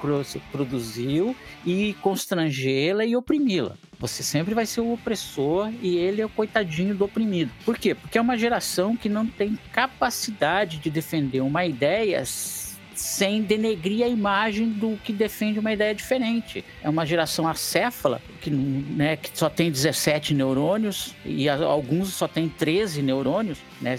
produziu 0.52 1.36
e 1.66 1.96
constrangê-la 2.02 3.06
e 3.06 3.16
oprimi-la. 3.16 3.76
Você 4.04 4.22
sempre 4.22 4.54
vai 4.54 4.66
ser 4.66 4.82
o 4.82 4.92
opressor 4.92 5.72
e 5.82 5.96
ele 5.96 6.22
é 6.22 6.26
o 6.26 6.30
coitadinho 6.30 6.94
do 6.94 7.06
oprimido. 7.06 7.50
Por 7.64 7.78
quê? 7.78 7.96
Porque 7.96 8.18
é 8.18 8.22
uma 8.22 8.38
geração 8.38 8.98
que 8.98 9.08
não 9.08 9.26
tem 9.26 9.58
capacidade 9.72 10.76
de 10.76 10.90
defender 10.90 11.40
uma 11.40 11.66
ideia 11.66 12.22
sem 12.26 13.42
denegrir 13.42 14.06
a 14.06 14.10
imagem 14.10 14.68
do 14.68 14.98
que 15.06 15.14
defende 15.14 15.58
uma 15.58 15.72
ideia 15.72 15.96
diferente. 15.96 16.66
É 16.82 16.90
uma 16.90 17.06
geração 17.06 17.48
acéfala, 17.48 18.22
que, 18.42 18.50
né, 18.50 19.16
que 19.16 19.30
só 19.34 19.50
tem 19.50 19.72
17 19.72 20.34
neurônios 20.34 21.16
e 21.24 21.48
alguns 21.48 22.10
só 22.10 22.28
tem 22.28 22.50
13 22.50 23.02
neurônios, 23.02 23.60
né, 23.80 23.98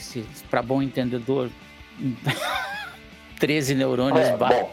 para 0.51 0.61
bom 0.61 0.83
entendedor. 0.83 1.49
13 3.45 3.75
neurônios 3.75 4.27
é, 4.27 4.37
basta. 4.39 4.67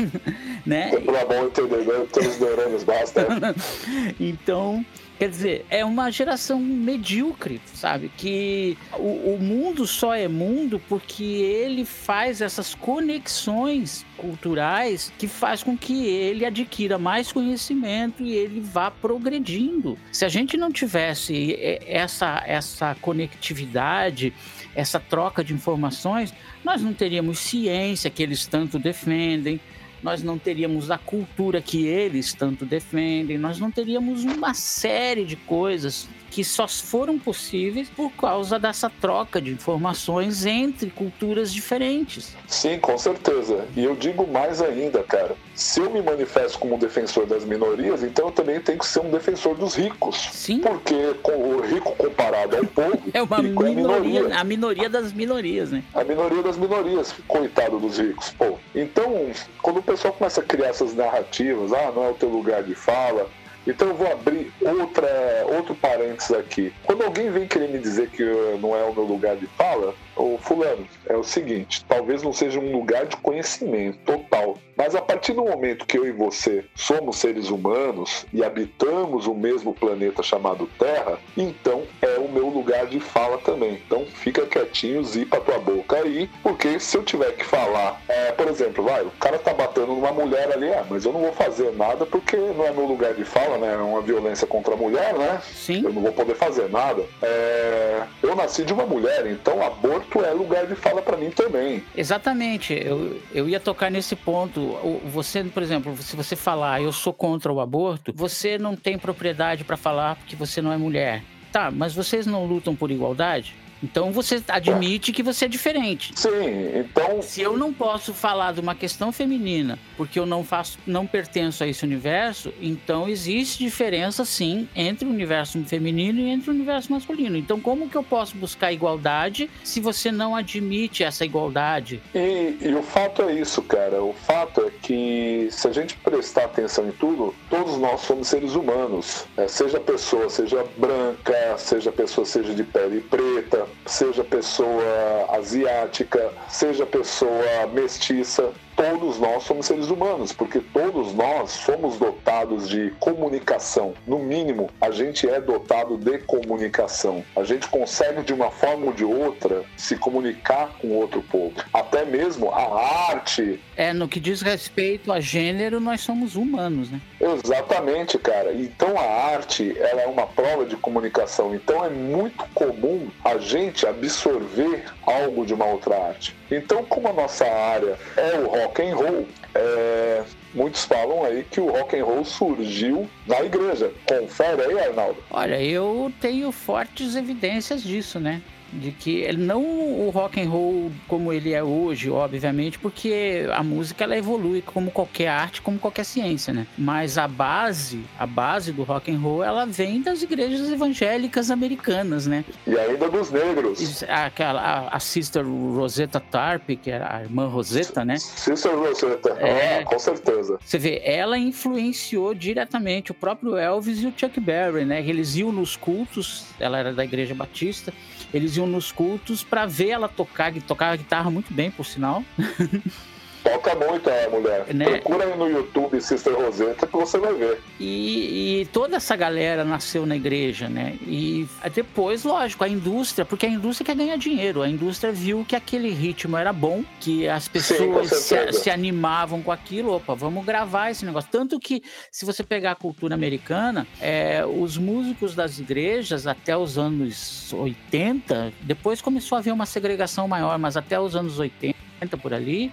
né? 0.64 0.90
Para 1.04 1.26
bom 1.26 1.44
entendedor, 1.44 2.06
13 2.10 2.40
neurônios 2.40 2.82
basta. 2.82 3.26
então, 4.18 4.82
Quer 5.18 5.30
dizer, 5.30 5.66
é 5.70 5.82
uma 5.82 6.10
geração 6.10 6.60
medíocre, 6.60 7.60
sabe? 7.72 8.10
Que 8.16 8.76
o, 8.92 9.34
o, 9.34 9.38
mundo 9.40 9.86
só 9.86 10.14
é 10.14 10.28
mundo 10.28 10.80
porque 10.90 11.24
ele 11.24 11.86
faz 11.86 12.42
essas 12.42 12.74
conexões 12.74 14.04
culturais 14.18 15.10
que 15.16 15.26
faz 15.26 15.62
com 15.62 15.76
que 15.76 16.06
ele 16.06 16.44
adquira 16.44 16.98
mais 16.98 17.32
conhecimento 17.32 18.22
e 18.22 18.34
ele 18.34 18.60
vá 18.60 18.90
progredindo. 18.90 19.96
Se 20.12 20.24
a 20.26 20.28
gente 20.28 20.56
não 20.56 20.70
tivesse 20.70 21.56
essa, 21.86 22.42
essa 22.46 22.94
conectividade, 23.00 24.34
essa 24.74 25.00
troca 25.00 25.42
de 25.42 25.54
informações, 25.54 26.34
nós 26.62 26.82
não 26.82 26.92
teríamos 26.92 27.38
ciência 27.38 28.10
que 28.10 28.22
eles 28.22 28.46
tanto 28.46 28.78
defendem, 28.78 29.58
nós 30.06 30.22
não 30.22 30.38
teríamos 30.38 30.88
a 30.92 30.96
cultura 30.96 31.60
que 31.60 31.84
eles 31.84 32.32
tanto 32.32 32.64
defendem, 32.64 33.36
nós 33.36 33.58
não 33.58 33.72
teríamos 33.72 34.22
uma 34.22 34.54
série 34.54 35.24
de 35.24 35.34
coisas 35.34 36.08
que 36.30 36.44
só 36.44 36.66
foram 36.68 37.18
possíveis 37.18 37.88
por 37.88 38.10
causa 38.12 38.58
dessa 38.58 38.90
troca 38.90 39.40
de 39.40 39.50
informações 39.50 40.44
entre 40.44 40.90
culturas 40.90 41.52
diferentes. 41.52 42.34
Sim, 42.46 42.78
com 42.78 42.96
certeza. 42.98 43.66
E 43.76 43.84
eu 43.84 43.94
digo 43.94 44.26
mais 44.26 44.60
ainda, 44.60 45.02
cara. 45.02 45.34
Se 45.54 45.80
eu 45.80 45.90
me 45.90 46.02
manifesto 46.02 46.58
como 46.58 46.76
defensor 46.76 47.26
das 47.26 47.44
minorias, 47.44 48.02
então 48.02 48.26
eu 48.26 48.32
também 48.32 48.60
tenho 48.60 48.78
que 48.78 48.86
ser 48.86 49.00
um 49.00 49.10
defensor 49.10 49.56
dos 49.56 49.74
ricos. 49.74 50.16
Sim. 50.32 50.60
Porque 50.60 50.94
o 50.94 51.60
rico 51.60 51.94
comparado 51.96 52.56
ao 52.56 52.64
povo, 52.66 53.02
é 53.14 53.22
uma 53.22 53.42
minoria, 53.42 54.20
é 54.20 54.34
a 54.34 54.40
minoria, 54.40 54.40
a 54.40 54.44
minoria 54.44 54.90
das 54.90 55.12
minorias, 55.12 55.70
né? 55.70 55.82
A 55.94 56.04
minoria 56.04 56.42
das 56.42 56.56
minorias, 56.56 57.14
coitado 57.26 57.78
dos 57.78 57.98
ricos. 57.98 58.30
Pô. 58.30 58.58
Então, 58.74 59.30
quando 59.62 59.78
o 59.78 59.82
pessoal 59.82 60.12
começa 60.12 60.40
a 60.40 60.44
criar 60.44 60.68
essas 60.68 60.94
narrativas, 60.94 61.72
ah, 61.72 61.92
não 61.94 62.04
é 62.04 62.10
o 62.10 62.14
teu 62.14 62.28
lugar 62.28 62.62
de 62.62 62.74
fala, 62.74 63.28
então 63.66 63.88
eu 63.88 63.94
vou 63.94 64.10
abrir 64.10 64.52
outra, 64.60 65.08
outro 65.56 65.74
parênteses 65.74 66.32
aqui. 66.32 66.72
Quando 66.84 67.02
alguém 67.02 67.30
vem 67.30 67.48
querer 67.48 67.68
me 67.68 67.78
dizer 67.78 68.10
que 68.10 68.22
não 68.60 68.76
é 68.76 68.84
o 68.84 68.94
meu 68.94 69.04
lugar 69.04 69.36
de 69.36 69.46
fala, 69.46 69.94
o 70.16 70.38
fulano, 70.38 70.86
é 71.06 71.16
o 71.16 71.22
seguinte, 71.22 71.84
talvez 71.88 72.22
não 72.22 72.32
seja 72.32 72.58
um 72.58 72.72
lugar 72.72 73.06
de 73.06 73.16
conhecimento 73.18 73.98
total, 73.98 74.56
mas 74.76 74.94
a 74.94 75.00
partir 75.00 75.32
do 75.32 75.44
momento 75.44 75.86
que 75.86 75.98
eu 75.98 76.06
e 76.06 76.12
você 76.12 76.64
somos 76.74 77.16
seres 77.16 77.48
humanos 77.48 78.26
e 78.32 78.44
habitamos 78.44 79.26
o 79.26 79.34
mesmo 79.34 79.74
planeta 79.74 80.22
chamado 80.22 80.68
Terra, 80.78 81.18
então 81.36 81.84
é 82.02 82.18
o 82.18 82.28
meu 82.28 82.48
lugar 82.48 82.86
de 82.86 83.00
fala 83.00 83.38
também. 83.38 83.80
Então 83.86 84.04
fica 84.04 84.44
quietinho, 84.46 85.02
zipa 85.02 85.40
tua 85.40 85.58
boca 85.58 85.96
aí, 85.96 86.28
porque 86.42 86.78
se 86.78 86.96
eu 86.96 87.02
tiver 87.02 87.32
que 87.32 87.44
falar, 87.44 88.00
é, 88.08 88.32
por 88.32 88.48
exemplo, 88.48 88.84
vai, 88.84 89.02
o 89.02 89.10
cara 89.12 89.38
tá 89.38 89.54
batendo 89.54 89.88
numa 89.88 90.12
mulher 90.12 90.52
ali, 90.52 90.72
ah, 90.72 90.84
mas 90.88 91.04
eu 91.04 91.12
não 91.12 91.20
vou 91.20 91.32
fazer 91.32 91.72
nada 91.72 92.04
porque 92.04 92.36
não 92.36 92.66
é 92.66 92.72
meu 92.72 92.84
lugar 92.84 93.14
de 93.14 93.24
fala, 93.24 93.56
né? 93.58 93.74
É 93.74 93.76
uma 93.76 94.02
violência 94.02 94.46
contra 94.46 94.74
a 94.74 94.76
mulher, 94.76 95.14
né? 95.14 95.40
Sim. 95.42 95.82
Eu 95.84 95.92
não 95.92 96.02
vou 96.02 96.12
poder 96.12 96.34
fazer 96.34 96.68
nada. 96.68 97.02
É, 97.22 98.02
eu 98.22 98.36
nasci 98.36 98.64
de 98.64 98.72
uma 98.72 98.84
mulher, 98.84 99.26
então 99.26 99.64
aborto 99.64 100.05
aborto 100.06 100.24
é 100.24 100.32
lugar 100.32 100.66
de 100.66 100.74
fala 100.74 101.02
para 101.02 101.16
mim 101.16 101.30
também. 101.30 101.82
Exatamente. 101.96 102.72
Eu, 102.74 103.20
eu 103.34 103.48
ia 103.48 103.60
tocar 103.60 103.90
nesse 103.90 104.16
ponto. 104.16 104.60
Você, 105.06 105.44
por 105.44 105.62
exemplo, 105.62 105.96
se 105.98 106.16
você 106.16 106.36
falar 106.36 106.80
eu 106.80 106.92
sou 106.92 107.12
contra 107.12 107.52
o 107.52 107.60
aborto, 107.60 108.12
você 108.14 108.58
não 108.58 108.76
tem 108.76 108.98
propriedade 108.98 109.64
para 109.64 109.76
falar 109.76 110.16
porque 110.16 110.36
você 110.36 110.62
não 110.62 110.72
é 110.72 110.76
mulher. 110.76 111.22
Tá, 111.52 111.70
mas 111.70 111.94
vocês 111.94 112.26
não 112.26 112.44
lutam 112.44 112.74
por 112.74 112.90
igualdade? 112.90 113.54
Então 113.82 114.12
você 114.12 114.42
admite 114.48 115.12
que 115.12 115.22
você 115.22 115.44
é 115.44 115.48
diferente. 115.48 116.12
Sim, 116.14 116.30
então. 116.74 117.22
Se 117.22 117.40
eu 117.40 117.56
não 117.56 117.72
posso 117.72 118.12
falar 118.14 118.52
de 118.52 118.60
uma 118.60 118.74
questão 118.74 119.12
feminina 119.12 119.78
porque 119.96 120.18
eu 120.18 120.26
não 120.26 120.44
faço, 120.44 120.78
não 120.86 121.06
pertenço 121.06 121.64
a 121.64 121.66
esse 121.66 121.84
universo, 121.84 122.52
então 122.60 123.08
existe 123.08 123.58
diferença 123.58 124.24
sim 124.24 124.68
entre 124.74 125.06
o 125.06 125.10
universo 125.10 125.62
feminino 125.64 126.20
e 126.20 126.28
entre 126.28 126.50
o 126.50 126.54
universo 126.54 126.92
masculino. 126.92 127.36
Então 127.36 127.60
como 127.60 127.88
que 127.88 127.96
eu 127.96 128.02
posso 128.02 128.36
buscar 128.36 128.72
igualdade 128.72 129.50
se 129.64 129.80
você 129.80 130.12
não 130.12 130.34
admite 130.34 131.02
essa 131.02 131.24
igualdade? 131.24 132.00
E, 132.14 132.56
e 132.60 132.74
o 132.74 132.82
fato 132.82 133.22
é 133.22 133.34
isso, 133.34 133.62
cara. 133.62 134.02
O 134.02 134.12
fato 134.12 134.62
é 134.62 134.70
que 134.82 135.48
se 135.50 135.68
a 135.68 135.72
gente 135.72 135.96
prestar 135.96 136.44
atenção 136.44 136.88
em 136.88 136.92
tudo, 136.92 137.34
todos 137.48 137.78
nós 137.78 138.00
somos 138.00 138.28
seres 138.28 138.54
humanos. 138.54 139.24
É, 139.36 139.48
seja 139.48 139.80
pessoa, 139.80 140.28
seja 140.28 140.64
branca, 140.76 141.56
seja 141.58 141.92
pessoa, 141.92 142.24
seja 142.24 142.54
de 142.54 142.64
pele 142.64 143.00
preta, 143.00 143.65
seja 143.86 144.24
pessoa 144.24 145.28
asiática, 145.30 146.32
seja 146.48 146.86
pessoa 146.86 147.66
mestiça, 147.72 148.52
todos 148.76 149.18
nós 149.18 149.42
somos 149.42 149.66
seres 149.66 149.88
humanos, 149.88 150.32
porque 150.32 150.60
todos 150.60 151.14
nós 151.14 151.50
somos 151.50 151.96
dotados 151.96 152.68
de 152.68 152.92
comunicação. 153.00 153.94
No 154.06 154.18
mínimo, 154.18 154.70
a 154.80 154.90
gente 154.90 155.28
é 155.28 155.40
dotado 155.40 155.96
de 155.96 156.18
comunicação. 156.18 157.24
A 157.34 157.42
gente 157.42 157.66
consegue, 157.68 158.22
de 158.22 158.34
uma 158.34 158.50
forma 158.50 158.86
ou 158.86 158.92
de 158.92 159.04
outra, 159.04 159.64
se 159.76 159.96
comunicar 159.96 160.76
com 160.78 160.88
outro 160.90 161.22
povo. 161.22 161.54
Até 161.72 162.04
mesmo 162.04 162.50
a 162.50 163.10
arte. 163.10 163.60
É, 163.76 163.92
no 163.92 164.06
que 164.06 164.20
diz 164.20 164.42
respeito 164.42 165.10
a 165.10 165.20
gênero, 165.20 165.80
nós 165.80 166.02
somos 166.02 166.36
humanos, 166.36 166.90
né? 166.90 167.00
Exatamente, 167.20 168.18
cara. 168.18 168.52
Então 168.52 168.98
a 168.98 169.32
arte, 169.32 169.74
ela 169.78 170.02
é 170.02 170.06
uma 170.06 170.26
prova 170.26 170.66
de 170.66 170.76
comunicação. 170.76 171.54
Então 171.54 171.82
é 171.84 171.88
muito 171.88 172.44
comum 172.54 173.08
a 173.24 173.38
gente 173.38 173.86
absorver 173.86 174.84
algo 175.06 175.46
de 175.46 175.54
uma 175.54 175.64
outra 175.64 175.96
arte. 176.08 176.36
Então, 176.50 176.84
como 176.84 177.08
a 177.08 177.12
nossa 177.12 177.44
área 177.44 177.98
é 178.16 178.38
o 178.38 178.46
rock 178.46 178.65
and 178.82 178.94
roll, 178.94 179.26
é, 179.54 180.22
muitos 180.54 180.84
falam 180.84 181.24
aí 181.24 181.44
que 181.50 181.60
o 181.60 181.70
rock 181.70 181.96
and 181.98 182.04
roll 182.04 182.24
surgiu 182.24 183.08
na 183.26 183.40
igreja. 183.42 183.92
Confere 184.06 184.62
aí, 184.62 184.78
Arnaldo. 184.78 185.22
Olha, 185.30 185.62
eu 185.62 186.12
tenho 186.20 186.50
fortes 186.52 187.16
evidências 187.16 187.82
disso, 187.82 188.18
né? 188.18 188.42
De 188.72 188.90
que 188.92 189.20
ele 189.20 189.42
não 189.42 189.62
o 189.62 190.10
rock 190.10 190.40
and 190.40 190.48
roll 190.48 190.90
como 191.08 191.32
ele 191.32 191.52
é 191.52 191.62
hoje, 191.62 192.10
obviamente, 192.10 192.78
porque 192.78 193.46
a 193.52 193.62
música 193.62 194.04
ela 194.04 194.16
evolui 194.16 194.62
como 194.62 194.90
qualquer 194.90 195.28
arte, 195.28 195.62
como 195.62 195.78
qualquer 195.78 196.04
ciência, 196.04 196.52
né? 196.52 196.66
Mas 196.76 197.18
a 197.18 197.28
base, 197.28 198.04
a 198.18 198.26
base 198.26 198.72
do 198.72 198.82
rock 198.82 199.10
and 199.10 199.18
roll, 199.18 199.42
ela 199.42 199.64
vem 199.64 200.00
das 200.00 200.22
igrejas 200.22 200.70
evangélicas 200.70 201.50
americanas, 201.50 202.26
né? 202.26 202.44
E 202.66 202.76
ainda 202.76 203.08
dos 203.08 203.30
negros. 203.30 204.02
Aquela 204.08 204.60
a, 204.60 204.96
a 204.96 205.00
Sister 205.00 205.44
Rosetta 205.44 206.20
Tarp, 206.20 206.70
que 206.82 206.90
era 206.90 207.16
a 207.16 207.22
irmã 207.22 207.46
Rosetta, 207.46 208.04
né? 208.04 208.18
Sister 208.18 208.76
Rosetta, 208.76 209.30
é, 209.40 209.80
ah, 209.80 209.84
com 209.84 209.98
certeza. 209.98 210.58
Você 210.64 210.78
vê, 210.78 211.00
ela 211.04 211.38
influenciou 211.38 212.34
diretamente 212.34 213.10
o 213.10 213.14
próprio 213.14 213.56
Elvis 213.56 214.02
e 214.02 214.06
o 214.06 214.14
Chuck 214.16 214.38
Berry, 214.40 214.84
né? 214.84 215.00
Eles 215.00 215.36
iam 215.36 215.52
nos 215.52 215.76
cultos, 215.76 216.46
ela 216.58 216.78
era 216.78 216.92
da 216.92 217.04
igreja 217.04 217.34
batista, 217.34 217.92
eles 218.32 218.56
iam 218.56 218.66
nos 218.66 218.92
cultos 218.92 219.42
para 219.42 219.66
ver 219.66 219.90
ela 219.90 220.08
tocar, 220.08 220.52
tocar 220.62 220.92
a 220.92 220.96
guitarra 220.96 221.30
muito 221.30 221.52
bem, 221.52 221.70
por 221.70 221.84
sinal. 221.84 222.24
Toca 223.50 223.74
muito 223.74 224.10
a 224.10 224.28
mulher. 224.28 224.74
Né? 224.74 224.84
Procura 224.84 225.24
aí 225.24 225.38
no 225.38 225.48
YouTube 225.48 226.00
Sister 226.00 226.34
Rosetta 226.34 226.86
que 226.86 226.92
você 226.92 227.18
vai 227.18 227.32
ver. 227.34 227.62
E, 227.78 228.62
e, 228.62 228.66
toda 228.66 228.96
essa 228.96 229.14
galera 229.14 229.64
nasceu 229.64 230.04
na 230.04 230.16
igreja, 230.16 230.68
né? 230.68 230.98
E 231.02 231.46
depois, 231.72 232.24
lógico, 232.24 232.64
a 232.64 232.68
indústria, 232.68 233.24
porque 233.24 233.46
a 233.46 233.48
indústria 233.48 233.86
quer 233.86 233.96
ganhar 233.96 234.16
dinheiro. 234.16 234.62
A 234.62 234.68
indústria 234.68 235.12
viu 235.12 235.44
que 235.46 235.54
aquele 235.54 235.90
ritmo 235.90 236.36
era 236.36 236.52
bom, 236.52 236.84
que 237.00 237.28
as 237.28 237.46
pessoas 237.46 238.08
Sim, 238.10 238.36
se, 238.50 238.52
se, 238.52 238.70
animavam 238.70 239.40
com 239.42 239.52
aquilo. 239.52 239.94
Opa, 239.94 240.14
vamos 240.14 240.44
gravar 240.44 240.90
esse 240.90 241.04
negócio. 241.04 241.30
Tanto 241.30 241.60
que, 241.60 241.82
se 242.10 242.24
você 242.24 242.42
pegar 242.42 242.72
a 242.72 242.76
cultura 242.76 243.14
americana, 243.14 243.86
é, 244.00 244.44
os 244.44 244.76
músicos 244.76 245.34
das 245.34 245.58
igrejas, 245.58 246.26
até 246.26 246.56
os 246.56 246.76
anos 246.76 247.52
80, 247.52 248.52
depois 248.62 249.00
começou 249.00 249.36
a 249.36 249.38
haver 249.38 249.52
uma 249.52 249.66
segregação 249.66 250.26
maior, 250.26 250.58
mas 250.58 250.76
até 250.76 250.98
os 250.98 251.14
anos 251.14 251.38
80, 251.38 251.85
por 252.18 252.34
ali, 252.34 252.70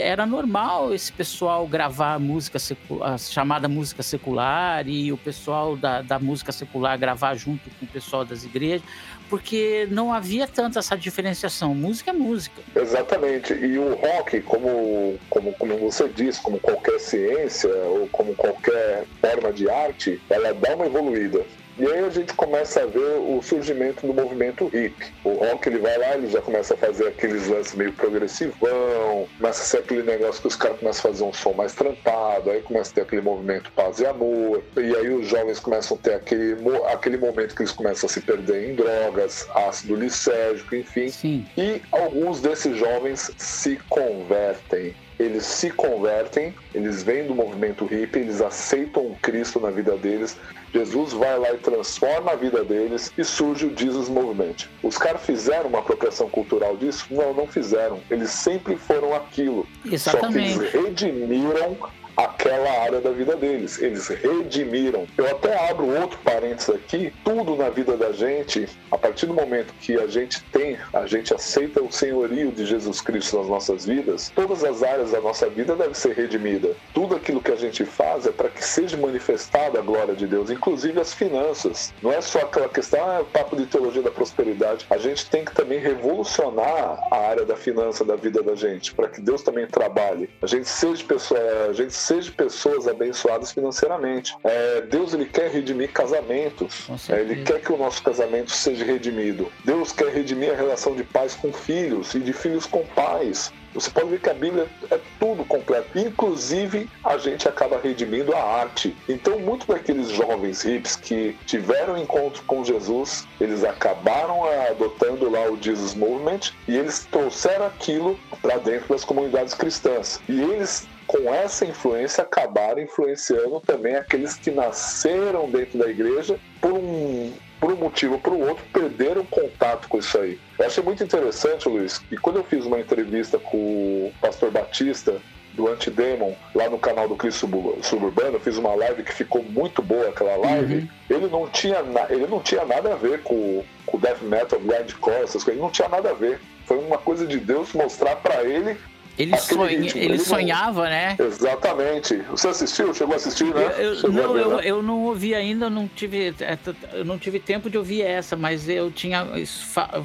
era 0.00 0.26
normal 0.26 0.92
esse 0.92 1.10
pessoal 1.10 1.66
gravar 1.66 2.18
música 2.18 2.58
a 3.02 3.16
chamada 3.16 3.66
música 3.66 4.02
secular 4.02 4.86
e 4.86 5.10
o 5.10 5.16
pessoal 5.16 5.74
da, 5.74 6.02
da 6.02 6.18
música 6.18 6.52
secular 6.52 6.98
gravar 6.98 7.34
junto 7.34 7.70
com 7.70 7.86
o 7.86 7.88
pessoal 7.88 8.24
das 8.24 8.44
igrejas, 8.44 8.82
porque 9.30 9.88
não 9.90 10.12
havia 10.12 10.46
tanta 10.46 10.78
essa 10.78 10.96
diferenciação. 10.96 11.74
Música 11.74 12.10
é 12.10 12.14
música. 12.14 12.60
Exatamente. 12.76 13.54
E 13.54 13.78
o 13.78 13.94
rock, 13.94 14.40
como, 14.42 15.18
como, 15.30 15.52
como 15.54 15.78
você 15.78 16.08
disse, 16.08 16.40
como 16.42 16.58
qualquer 16.60 16.98
ciência 17.00 17.74
ou 17.74 18.06
como 18.08 18.34
qualquer 18.34 19.04
forma 19.20 19.52
de 19.52 19.68
arte, 19.68 20.20
ela 20.28 20.52
dá 20.52 20.76
uma 20.76 20.86
evoluída. 20.86 21.44
E 21.78 21.86
aí 21.86 22.04
a 22.04 22.10
gente 22.10 22.34
começa 22.34 22.82
a 22.82 22.86
ver 22.86 23.20
o 23.20 23.40
surgimento 23.40 24.04
do 24.04 24.12
movimento 24.12 24.68
hip. 24.74 24.94
O 25.22 25.34
rock 25.34 25.68
ele 25.68 25.78
vai 25.78 25.96
lá, 25.96 26.16
ele 26.16 26.28
já 26.28 26.42
começa 26.42 26.74
a 26.74 26.76
fazer 26.76 27.06
aqueles 27.06 27.46
lances 27.46 27.74
meio 27.74 27.92
progressivão, 27.92 29.28
começa 29.38 29.62
a 29.62 29.64
ser 29.64 29.78
aquele 29.78 30.02
negócio 30.02 30.40
que 30.40 30.48
os 30.48 30.56
caras 30.56 30.78
começam 30.80 31.10
a 31.10 31.12
fazer 31.12 31.24
um 31.24 31.32
som 31.32 31.52
mais 31.52 31.74
trampado, 31.74 32.50
aí 32.50 32.60
começa 32.62 32.90
a 32.90 32.94
ter 32.94 33.00
aquele 33.02 33.22
movimento 33.22 33.70
paz 33.72 34.00
e 34.00 34.06
amor, 34.06 34.62
e 34.76 34.96
aí 34.96 35.08
os 35.10 35.28
jovens 35.28 35.60
começam 35.60 35.96
a 35.96 36.00
ter 36.00 36.14
aquele, 36.14 36.56
aquele 36.92 37.16
momento 37.16 37.54
que 37.54 37.62
eles 37.62 37.72
começam 37.72 38.08
a 38.08 38.12
se 38.12 38.20
perder 38.22 38.70
em 38.70 38.74
drogas, 38.74 39.46
ácido 39.54 39.94
lisérgico, 39.94 40.74
enfim. 40.74 41.08
Sim. 41.08 41.46
E 41.56 41.80
alguns 41.92 42.40
desses 42.40 42.76
jovens 42.76 43.30
se 43.36 43.76
convertem 43.88 44.96
eles 45.18 45.44
se 45.44 45.70
convertem, 45.70 46.54
eles 46.74 47.02
vêm 47.02 47.26
do 47.26 47.34
movimento 47.34 47.84
hippie, 47.84 48.20
eles 48.20 48.40
aceitam 48.40 49.06
o 49.06 49.16
Cristo 49.20 49.58
na 49.58 49.70
vida 49.70 49.96
deles, 49.96 50.36
Jesus 50.72 51.12
vai 51.12 51.38
lá 51.38 51.52
e 51.52 51.58
transforma 51.58 52.32
a 52.32 52.36
vida 52.36 52.62
deles 52.62 53.12
e 53.16 53.24
surge 53.24 53.66
o 53.66 53.76
Jesus 53.76 54.08
Movement. 54.08 54.68
Os 54.82 54.98
caras 54.98 55.22
fizeram 55.22 55.68
uma 55.68 55.78
apropriação 55.78 56.28
cultural 56.28 56.76
disso? 56.76 57.06
Não, 57.10 57.32
não 57.32 57.46
fizeram. 57.46 58.00
Eles 58.10 58.30
sempre 58.30 58.76
foram 58.76 59.14
aquilo. 59.14 59.66
Exatamente. 59.84 60.54
Só 60.54 60.58
que 60.60 60.64
eles 60.66 60.72
redimiram 60.72 61.76
aquela 62.18 62.82
área 62.82 63.00
da 63.00 63.10
vida 63.10 63.36
deles. 63.36 63.80
Eles 63.80 64.08
redimiram. 64.08 65.06
Eu 65.16 65.26
até 65.26 65.70
abro 65.70 65.86
outro 66.00 66.18
parênteses 66.24 66.70
aqui. 66.70 67.12
Tudo 67.24 67.54
na 67.54 67.70
vida 67.70 67.96
da 67.96 68.12
gente, 68.12 68.68
a 68.90 68.98
partir 68.98 69.26
do 69.26 69.34
momento 69.34 69.72
que 69.80 69.94
a 69.96 70.06
gente 70.08 70.42
tem, 70.44 70.76
a 70.92 71.06
gente 71.06 71.32
aceita 71.32 71.80
o 71.80 71.92
senhorio 71.92 72.50
de 72.50 72.66
Jesus 72.66 73.00
Cristo 73.00 73.38
nas 73.38 73.46
nossas 73.46 73.86
vidas, 73.86 74.32
todas 74.34 74.64
as 74.64 74.82
áreas 74.82 75.12
da 75.12 75.20
nossa 75.20 75.48
vida 75.48 75.76
devem 75.76 75.94
ser 75.94 76.14
redimidas. 76.14 76.76
Tudo 76.92 77.14
aquilo 77.14 77.40
que 77.40 77.52
a 77.52 77.56
gente 77.56 77.84
faz 77.84 78.26
é 78.26 78.32
para 78.32 78.48
que 78.48 78.64
seja 78.64 78.96
manifestada 78.96 79.78
a 79.78 79.82
glória 79.82 80.14
de 80.14 80.26
Deus, 80.26 80.50
inclusive 80.50 81.00
as 81.00 81.12
finanças. 81.12 81.92
Não 82.02 82.12
é 82.12 82.20
só 82.20 82.40
aquela 82.40 82.68
questão, 82.68 83.00
ah, 83.00 83.24
papo 83.32 83.56
de 83.56 83.66
teologia 83.66 84.02
da 84.02 84.10
prosperidade. 84.10 84.86
A 84.90 84.98
gente 84.98 85.28
tem 85.30 85.44
que 85.44 85.54
também 85.54 85.78
revolucionar 85.78 86.98
a 87.10 87.16
área 87.16 87.44
da 87.44 87.56
finança 87.56 88.04
da 88.04 88.16
vida 88.16 88.42
da 88.42 88.54
gente, 88.54 88.92
para 88.92 89.08
que 89.08 89.20
Deus 89.20 89.42
também 89.42 89.66
trabalhe. 89.66 90.28
A 90.42 90.46
gente 90.46 90.68
seja 90.68 91.04
pessoa, 91.04 91.40
a 91.68 91.72
gente 91.72 91.92
seja 92.08 92.32
pessoas 92.32 92.88
abençoadas 92.88 93.52
financeiramente. 93.52 94.34
É, 94.42 94.80
Deus 94.80 95.12
ele 95.12 95.26
quer 95.26 95.50
redimir 95.50 95.92
casamentos. 95.92 96.88
É, 97.10 97.20
ele 97.20 97.42
quer 97.42 97.60
que 97.60 97.70
o 97.70 97.76
nosso 97.76 98.02
casamento 98.02 98.50
seja 98.50 98.82
redimido. 98.82 99.52
Deus 99.62 99.92
quer 99.92 100.08
redimir 100.08 100.52
a 100.52 100.56
relação 100.56 100.96
de 100.96 101.04
pais 101.04 101.34
com 101.34 101.52
filhos 101.52 102.14
e 102.14 102.20
de 102.20 102.32
filhos 102.32 102.64
com 102.64 102.82
pais. 102.86 103.52
Você 103.74 103.90
pode 103.90 104.08
ver 104.08 104.20
que 104.20 104.30
a 104.30 104.34
Bíblia 104.34 104.66
é 104.90 104.98
tudo 105.20 105.44
completo. 105.44 105.98
Inclusive, 105.98 106.88
a 107.04 107.18
gente 107.18 107.46
acaba 107.46 107.78
redimindo 107.78 108.34
a 108.34 108.42
arte. 108.42 108.96
Então, 109.06 109.38
muitos 109.38 109.66
daqueles 109.66 110.08
jovens 110.08 110.64
hips 110.64 110.96
que 110.96 111.36
tiveram 111.44 111.98
encontro 111.98 112.42
com 112.44 112.64
Jesus, 112.64 113.28
eles 113.38 113.64
acabaram 113.64 114.44
adotando 114.70 115.30
lá 115.30 115.50
o 115.50 115.62
Jesus 115.62 115.94
Movement 115.94 116.52
e 116.66 116.74
eles 116.74 117.06
trouxeram 117.10 117.66
aquilo 117.66 118.18
para 118.40 118.56
dentro 118.56 118.88
das 118.88 119.04
comunidades 119.04 119.52
cristãs. 119.52 120.20
E 120.26 120.40
eles 120.40 120.88
com 121.08 121.32
essa 121.32 121.64
influência, 121.64 122.22
acabaram 122.22 122.80
influenciando 122.80 123.60
também 123.60 123.96
aqueles 123.96 124.34
que 124.34 124.50
nasceram 124.50 125.50
dentro 125.50 125.78
da 125.78 125.88
igreja 125.88 126.38
por 126.60 126.74
um, 126.74 127.32
por 127.58 127.72
um 127.72 127.76
motivo 127.76 128.14
ou 128.14 128.20
por 128.20 128.34
outro, 128.34 128.62
perderam 128.70 129.24
contato 129.24 129.88
com 129.88 129.98
isso 129.98 130.18
aí. 130.18 130.38
Eu 130.58 130.66
achei 130.66 130.84
muito 130.84 131.02
interessante, 131.02 131.66
Luiz, 131.66 131.96
que 131.96 132.16
quando 132.18 132.36
eu 132.36 132.44
fiz 132.44 132.66
uma 132.66 132.78
entrevista 132.78 133.38
com 133.38 133.56
o 133.56 134.12
pastor 134.20 134.50
Batista, 134.50 135.20
do 135.54 135.66
Antidemon 135.66 136.34
lá 136.54 136.70
no 136.70 136.78
canal 136.78 137.08
do 137.08 137.16
Cristo 137.16 137.48
Suburbano, 137.82 138.34
eu 138.34 138.40
fiz 138.40 138.56
uma 138.58 138.76
live 138.76 139.02
que 139.02 139.12
ficou 139.12 139.42
muito 139.42 139.82
boa 139.82 140.08
aquela 140.08 140.36
live. 140.36 140.74
Uhum. 140.74 140.88
Ele 141.10 141.26
não 141.26 141.48
tinha 141.48 141.78
ele 142.08 142.28
não 142.28 142.40
tinha 142.40 142.64
nada 142.64 142.92
a 142.92 142.96
ver 142.96 143.22
com 143.22 143.64
o 143.92 143.98
death 143.98 144.22
metal, 144.22 144.60
grindcore, 144.60 145.16
essas 145.16 145.42
coisas, 145.42 145.48
ele 145.48 145.60
não 145.60 145.70
tinha 145.70 145.88
nada 145.88 146.10
a 146.10 146.14
ver. 146.14 146.40
Foi 146.64 146.78
uma 146.78 146.98
coisa 146.98 147.26
de 147.26 147.40
Deus 147.40 147.72
mostrar 147.72 148.14
para 148.16 148.44
ele 148.44 148.78
ele, 149.18 149.36
sonha, 149.36 149.72
ele, 149.72 149.92
ele 149.94 150.18
sonhava, 150.18 150.84
não... 150.84 150.90
né? 150.90 151.16
Exatamente. 151.18 152.16
Você 152.30 152.48
assistiu? 152.48 152.94
Chegou 152.94 153.14
a 153.14 153.16
assistir, 153.16 153.52
né? 153.52 153.74
Eu, 153.78 153.94
eu 153.94 154.12
não, 154.12 154.32
ver, 154.32 154.42
eu, 154.42 154.56
né? 154.56 154.62
eu, 154.64 154.82
não 154.82 155.04
ouvi 155.04 155.34
ainda, 155.34 155.68
não 155.68 155.88
tive, 155.88 156.34
é, 156.40 156.58
eu 156.92 157.04
não 157.04 157.18
tive 157.18 157.40
tempo 157.40 157.68
de 157.68 157.76
ouvir 157.76 158.02
essa, 158.02 158.36
mas 158.36 158.68
eu 158.68 158.90
tinha 158.90 159.26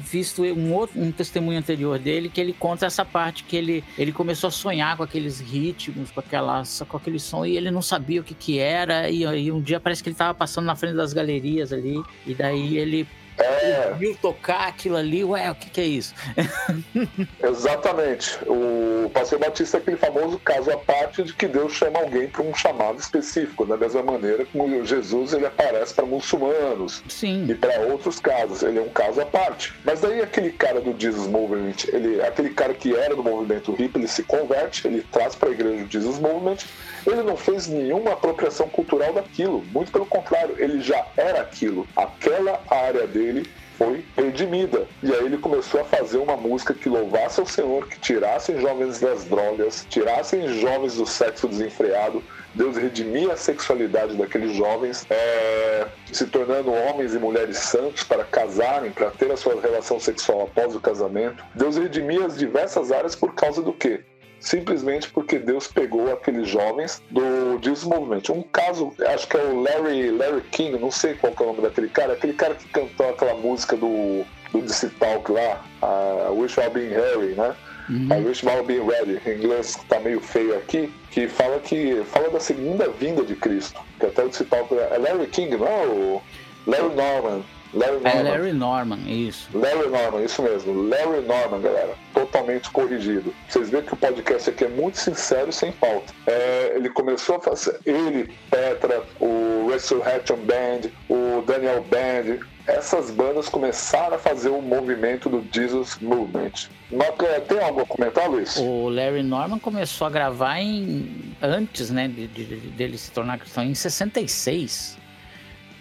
visto 0.00 0.42
um 0.42 0.72
outro 0.72 1.00
um 1.00 1.12
testemunho 1.12 1.58
anterior 1.58 1.98
dele 1.98 2.28
que 2.28 2.40
ele 2.40 2.52
conta 2.52 2.86
essa 2.86 3.04
parte 3.04 3.44
que 3.44 3.56
ele, 3.56 3.84
ele 3.96 4.12
começou 4.12 4.48
a 4.48 4.50
sonhar 4.50 4.96
com 4.96 5.02
aqueles 5.02 5.40
ritmos, 5.40 6.10
com, 6.10 6.20
aquela, 6.20 6.62
com 6.88 6.96
aquele 6.96 7.20
som, 7.20 7.46
e 7.46 7.56
ele 7.56 7.70
não 7.70 7.82
sabia 7.82 8.20
o 8.20 8.24
que, 8.24 8.34
que 8.34 8.58
era. 8.58 9.08
E, 9.08 9.22
e 9.22 9.52
um 9.52 9.60
dia 9.60 9.78
parece 9.78 10.02
que 10.02 10.08
ele 10.08 10.14
estava 10.14 10.34
passando 10.34 10.64
na 10.64 10.74
frente 10.74 10.96
das 10.96 11.12
galerias 11.12 11.72
ali, 11.72 12.02
e 12.26 12.34
daí 12.34 12.76
ele 12.76 13.06
é... 13.36 13.92
Viu 13.98 14.16
tocar 14.16 14.68
aquilo 14.68 14.96
ali, 14.96 15.24
ué, 15.24 15.50
o 15.50 15.54
que, 15.54 15.68
que 15.70 15.80
é 15.80 15.84
isso? 15.84 16.14
Exatamente. 17.42 18.38
O 18.46 18.93
Pastor 19.10 19.38
Batista 19.38 19.76
é 19.76 19.80
aquele 19.80 19.96
famoso 19.96 20.38
caso 20.38 20.70
à 20.70 20.76
parte 20.76 21.22
de 21.22 21.32
que 21.34 21.46
Deus 21.46 21.72
chama 21.72 22.00
alguém 22.00 22.28
para 22.28 22.42
um 22.42 22.54
chamado 22.54 22.98
específico, 22.98 23.64
da 23.64 23.76
mesma 23.76 24.02
maneira 24.02 24.46
como 24.46 24.84
Jesus 24.84 25.32
ele 25.32 25.46
aparece 25.46 25.94
para 25.94 26.04
muçulmanos 26.04 27.02
Sim. 27.08 27.46
e 27.48 27.54
para 27.54 27.80
outros 27.80 28.20
casos. 28.20 28.62
Ele 28.62 28.78
é 28.78 28.82
um 28.82 28.88
caso 28.88 29.20
à 29.20 29.26
parte. 29.26 29.74
Mas 29.84 30.00
daí 30.00 30.20
aquele 30.20 30.52
cara 30.52 30.80
do 30.80 30.94
Jesus 30.98 31.26
Movement, 31.26 31.74
ele, 31.92 32.22
aquele 32.22 32.50
cara 32.50 32.74
que 32.74 32.94
era 32.94 33.14
do 33.14 33.22
movimento 33.22 33.72
hippie, 33.72 33.98
ele 33.98 34.08
se 34.08 34.22
converte, 34.22 34.86
ele 34.86 35.04
traz 35.10 35.34
para 35.34 35.48
a 35.48 35.52
igreja 35.52 35.84
o 35.84 35.90
Jesus 35.90 36.18
Movement 36.18 36.58
ele 37.06 37.22
não 37.22 37.36
fez 37.36 37.66
nenhuma 37.66 38.12
apropriação 38.12 38.68
cultural 38.68 39.12
daquilo, 39.12 39.62
muito 39.72 39.92
pelo 39.92 40.06
contrário, 40.06 40.56
ele 40.58 40.80
já 40.80 41.06
era 41.16 41.42
aquilo. 41.42 41.86
Aquela 41.94 42.62
área 42.68 43.06
dele 43.06 43.46
foi 43.78 44.04
redimida. 44.16 44.86
E 45.02 45.12
aí 45.12 45.24
ele 45.24 45.38
começou 45.38 45.80
a 45.80 45.84
fazer 45.84 46.18
uma 46.18 46.36
música 46.36 46.74
que 46.74 46.88
louvasse 46.88 47.40
ao 47.40 47.46
Senhor, 47.46 47.88
que 47.88 47.98
tirasse 47.98 48.58
jovens 48.60 49.00
das 49.00 49.24
drogas, 49.24 49.86
tirasse 49.88 50.60
jovens 50.60 50.94
do 50.96 51.06
sexo 51.06 51.48
desenfreado. 51.48 52.22
Deus 52.54 52.76
redimia 52.76 53.32
a 53.32 53.36
sexualidade 53.36 54.16
daqueles 54.16 54.54
jovens, 54.54 55.04
é, 55.10 55.88
se 56.12 56.26
tornando 56.26 56.72
homens 56.72 57.12
e 57.12 57.18
mulheres 57.18 57.58
santos 57.58 58.04
para 58.04 58.22
casarem, 58.24 58.92
para 58.92 59.10
ter 59.10 59.30
a 59.32 59.36
sua 59.36 59.60
relação 59.60 59.98
sexual 59.98 60.42
após 60.42 60.74
o 60.74 60.80
casamento. 60.80 61.44
Deus 61.54 61.76
redimia 61.76 62.24
as 62.26 62.38
diversas 62.38 62.92
áreas 62.92 63.16
por 63.16 63.34
causa 63.34 63.60
do 63.60 63.72
quê? 63.72 64.04
Simplesmente 64.44 65.08
porque 65.10 65.38
Deus 65.38 65.66
pegou 65.66 66.12
aqueles 66.12 66.48
jovens 66.48 67.02
do 67.10 67.58
desenvolvimento. 67.58 68.32
Um 68.32 68.42
caso, 68.42 68.92
acho 69.08 69.26
que 69.26 69.36
é 69.36 69.42
o 69.42 69.62
Larry, 69.62 70.10
Larry 70.10 70.42
King, 70.50 70.78
não 70.78 70.90
sei 70.90 71.14
qual 71.14 71.32
é 71.38 71.42
o 71.42 71.46
nome 71.46 71.62
daquele 71.62 71.88
cara, 71.88 72.12
aquele 72.12 72.34
cara 72.34 72.54
que 72.54 72.68
cantou 72.68 73.08
aquela 73.08 73.34
música 73.34 73.76
do 73.76 74.24
do 74.54 74.62
DC 74.62 74.88
Talk 75.00 75.30
lá, 75.32 75.64
a 75.82 76.30
Wish 76.30 76.58
I'll 76.60 76.70
Be 76.70 76.88
Harry, 76.88 77.34
né? 77.34 77.54
Uhum. 77.88 78.08
I 78.12 78.24
Wish 78.24 78.46
I'll 78.46 78.64
Be 78.64 78.78
Ready, 78.78 79.20
em 79.26 79.38
inglês 79.38 79.76
tá 79.88 79.98
meio 80.00 80.20
feio 80.20 80.56
aqui, 80.56 80.92
que 81.10 81.28
fala 81.28 81.58
que 81.58 82.02
fala 82.06 82.30
da 82.30 82.40
segunda 82.40 82.88
vinda 82.88 83.24
de 83.24 83.34
Cristo. 83.34 83.80
Que 83.98 84.06
até 84.06 84.24
o 84.24 84.28
DC 84.28 84.44
Talk 84.44 84.72
é 84.72 84.96
Larry 84.96 85.26
King, 85.26 85.56
não 85.56 85.66
é 85.66 85.86
o 85.86 86.22
Larry 86.66 86.94
Norman. 86.94 87.42
Larry 87.74 88.00
Norman. 88.00 88.10
É 88.10 88.22
Larry 88.22 88.52
Norman, 88.52 88.98
isso. 89.06 89.48
Larry 89.52 89.88
Norman, 89.88 90.24
isso 90.24 90.42
mesmo. 90.42 90.88
Larry 90.88 91.20
Norman, 91.26 91.60
galera. 91.60 91.94
Totalmente 92.12 92.70
corrigido. 92.70 93.34
Vocês 93.48 93.70
veem 93.70 93.82
que 93.82 93.94
o 93.94 93.96
podcast 93.96 94.48
aqui 94.50 94.64
é 94.64 94.68
muito 94.68 94.98
sincero 94.98 95.50
e 95.50 95.52
sem 95.52 95.72
pauta. 95.72 96.12
É, 96.26 96.72
ele 96.76 96.88
começou 96.88 97.36
a 97.36 97.40
fazer. 97.40 97.78
Ele, 97.84 98.32
Petra, 98.50 99.02
o 99.20 99.68
Resurrection 99.70 100.36
Band, 100.36 100.90
o 101.08 101.42
Daniel 101.42 101.84
Band, 101.90 102.38
essas 102.66 103.10
bandas 103.10 103.48
começaram 103.48 104.16
a 104.16 104.18
fazer 104.18 104.48
o 104.48 104.58
um 104.58 104.62
movimento 104.62 105.28
do 105.28 105.44
Jesus 105.52 105.98
Movement. 106.00 106.52
É, 106.92 107.40
tem 107.40 107.58
algo 107.58 107.80
a 107.80 107.86
comentar, 107.86 108.28
Luiz? 108.30 108.56
O 108.56 108.88
Larry 108.88 109.22
Norman 109.22 109.58
começou 109.58 110.06
a 110.06 110.10
gravar 110.10 110.60
em 110.60 111.34
antes, 111.42 111.90
né, 111.90 112.08
de, 112.08 112.26
de, 112.28 112.44
dele 112.70 112.96
se 112.96 113.10
tornar 113.10 113.38
cristão, 113.38 113.64
em 113.64 113.74
66. 113.74 114.96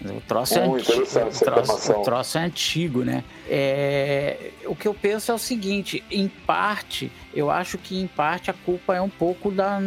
O 0.06 0.22
troço, 0.22 0.60
é, 0.60 0.64
antigo, 0.64 1.02
o 1.02 1.40
troço, 1.40 1.92
o 1.92 2.04
troço 2.04 2.38
é 2.38 2.42
antigo, 2.42 3.04
né? 3.04 3.24
É, 3.48 4.52
o 4.66 4.76
que 4.76 4.88
eu 4.88 4.94
penso 4.94 5.32
é 5.32 5.36
o 5.36 5.38
seguinte: 5.38 6.04
em 6.12 6.28
parte, 6.28 7.12
eu 7.34 7.50
acho 7.50 7.78
que 7.78 8.00
em 8.00 8.08
parte 8.08 8.52
a 8.52 8.54
culpa 8.54 8.96
é 8.96 9.02
um 9.02 9.10
pouco 9.10 9.50
da, 9.50 9.80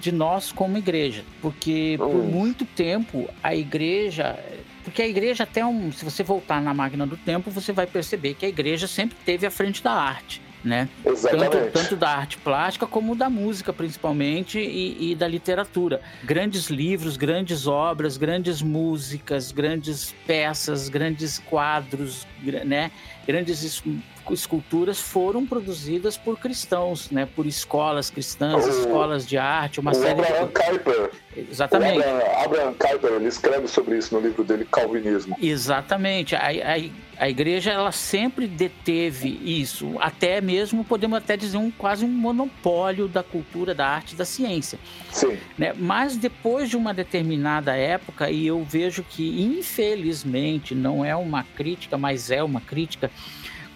de 0.00 0.10
nós 0.10 0.50
como 0.50 0.76
igreja, 0.76 1.24
porque 1.40 1.94
por 1.96 2.08
hum. 2.08 2.24
muito 2.24 2.64
tempo 2.64 3.28
a 3.42 3.54
igreja 3.54 4.38
porque 4.84 5.00
a 5.00 5.06
igreja, 5.06 5.44
até 5.44 5.64
um. 5.64 5.92
Se 5.92 6.04
você 6.04 6.24
voltar 6.24 6.60
na 6.60 6.74
máquina 6.74 7.06
do 7.06 7.16
tempo, 7.16 7.52
você 7.52 7.72
vai 7.72 7.86
perceber 7.86 8.34
que 8.34 8.44
a 8.44 8.48
igreja 8.48 8.88
sempre 8.88 9.16
teve 9.24 9.46
à 9.46 9.50
frente 9.50 9.82
da 9.82 9.92
arte 9.92 10.42
né? 10.64 10.88
Tanto, 11.04 11.70
tanto, 11.72 11.96
da 11.96 12.08
arte 12.08 12.38
plástica 12.38 12.86
como 12.86 13.14
da 13.14 13.28
música, 13.28 13.72
principalmente, 13.72 14.58
e, 14.58 15.12
e, 15.12 15.14
da 15.14 15.26
literatura. 15.26 16.00
Grandes 16.22 16.68
livros, 16.68 17.16
grandes 17.16 17.66
obras, 17.66 18.16
grandes 18.16 18.62
músicas, 18.62 19.50
grandes 19.50 20.14
peças, 20.26 20.88
grandes 20.88 21.38
quadros, 21.38 22.26
né? 22.64 22.90
Grandes 23.26 23.82
esculturas 24.30 25.00
foram 25.00 25.46
produzidas 25.46 26.16
por 26.16 26.38
cristãos, 26.38 27.10
né? 27.10 27.26
Por 27.26 27.46
escolas 27.46 28.10
cristãs, 28.10 28.64
o, 28.64 28.68
escolas 28.68 29.26
de 29.26 29.38
arte, 29.38 29.80
uma 29.80 29.94
série 29.94 30.20
Abraham 30.20 30.46
de... 30.46 30.52
Kuyper. 30.52 31.10
Exatamente. 31.36 31.98
O 31.98 32.02
Abraham, 32.02 32.44
Abraham 32.44 32.74
Kuyper, 32.74 33.12
ele 33.12 33.28
escreve 33.28 33.68
sobre 33.68 33.98
isso 33.98 34.14
no 34.14 34.20
livro 34.20 34.44
dele, 34.44 34.66
Calvinismo. 34.70 35.36
Exatamente. 35.40 36.34
A, 36.34 36.48
a, 36.48 36.76
a 37.18 37.28
igreja, 37.28 37.70
ela 37.70 37.92
sempre 37.92 38.46
deteve 38.46 39.28
isso, 39.44 39.96
até 40.00 40.40
mesmo, 40.40 40.84
podemos 40.84 41.18
até 41.18 41.36
dizer, 41.36 41.56
um 41.56 41.70
quase 41.70 42.04
um 42.04 42.08
monopólio 42.08 43.06
da 43.06 43.22
cultura, 43.22 43.74
da 43.74 43.86
arte 43.86 44.16
da 44.16 44.24
ciência. 44.24 44.78
Sim. 45.10 45.36
Né? 45.56 45.72
Mas 45.76 46.16
depois 46.16 46.68
de 46.68 46.76
uma 46.76 46.92
determinada 46.92 47.76
época, 47.76 48.30
e 48.30 48.46
eu 48.46 48.64
vejo 48.64 49.02
que, 49.02 49.42
infelizmente, 49.42 50.74
não 50.74 51.04
é 51.04 51.14
uma 51.14 51.44
crítica, 51.44 51.96
mas 51.96 52.30
é 52.30 52.42
uma 52.42 52.60
crítica, 52.60 53.10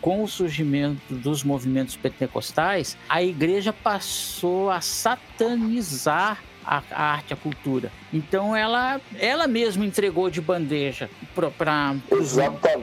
com 0.01 0.23
o 0.23 0.29
surgimento 0.29 1.15
dos 1.15 1.43
movimentos 1.43 1.97
pentecostais, 1.97 2.97
a 3.09 3.23
igreja 3.23 3.73
passou 3.73 4.71
a 4.71 4.81
satanizar 4.81 6.43
a, 6.67 6.83
a 6.91 7.03
arte, 7.13 7.33
a 7.33 7.37
cultura. 7.37 7.93
Então 8.13 8.57
ela, 8.57 9.01
ela 9.19 9.47
mesma 9.47 9.85
entregou 9.85 10.29
de 10.29 10.41
bandeja 10.41 11.09
para 11.35 11.95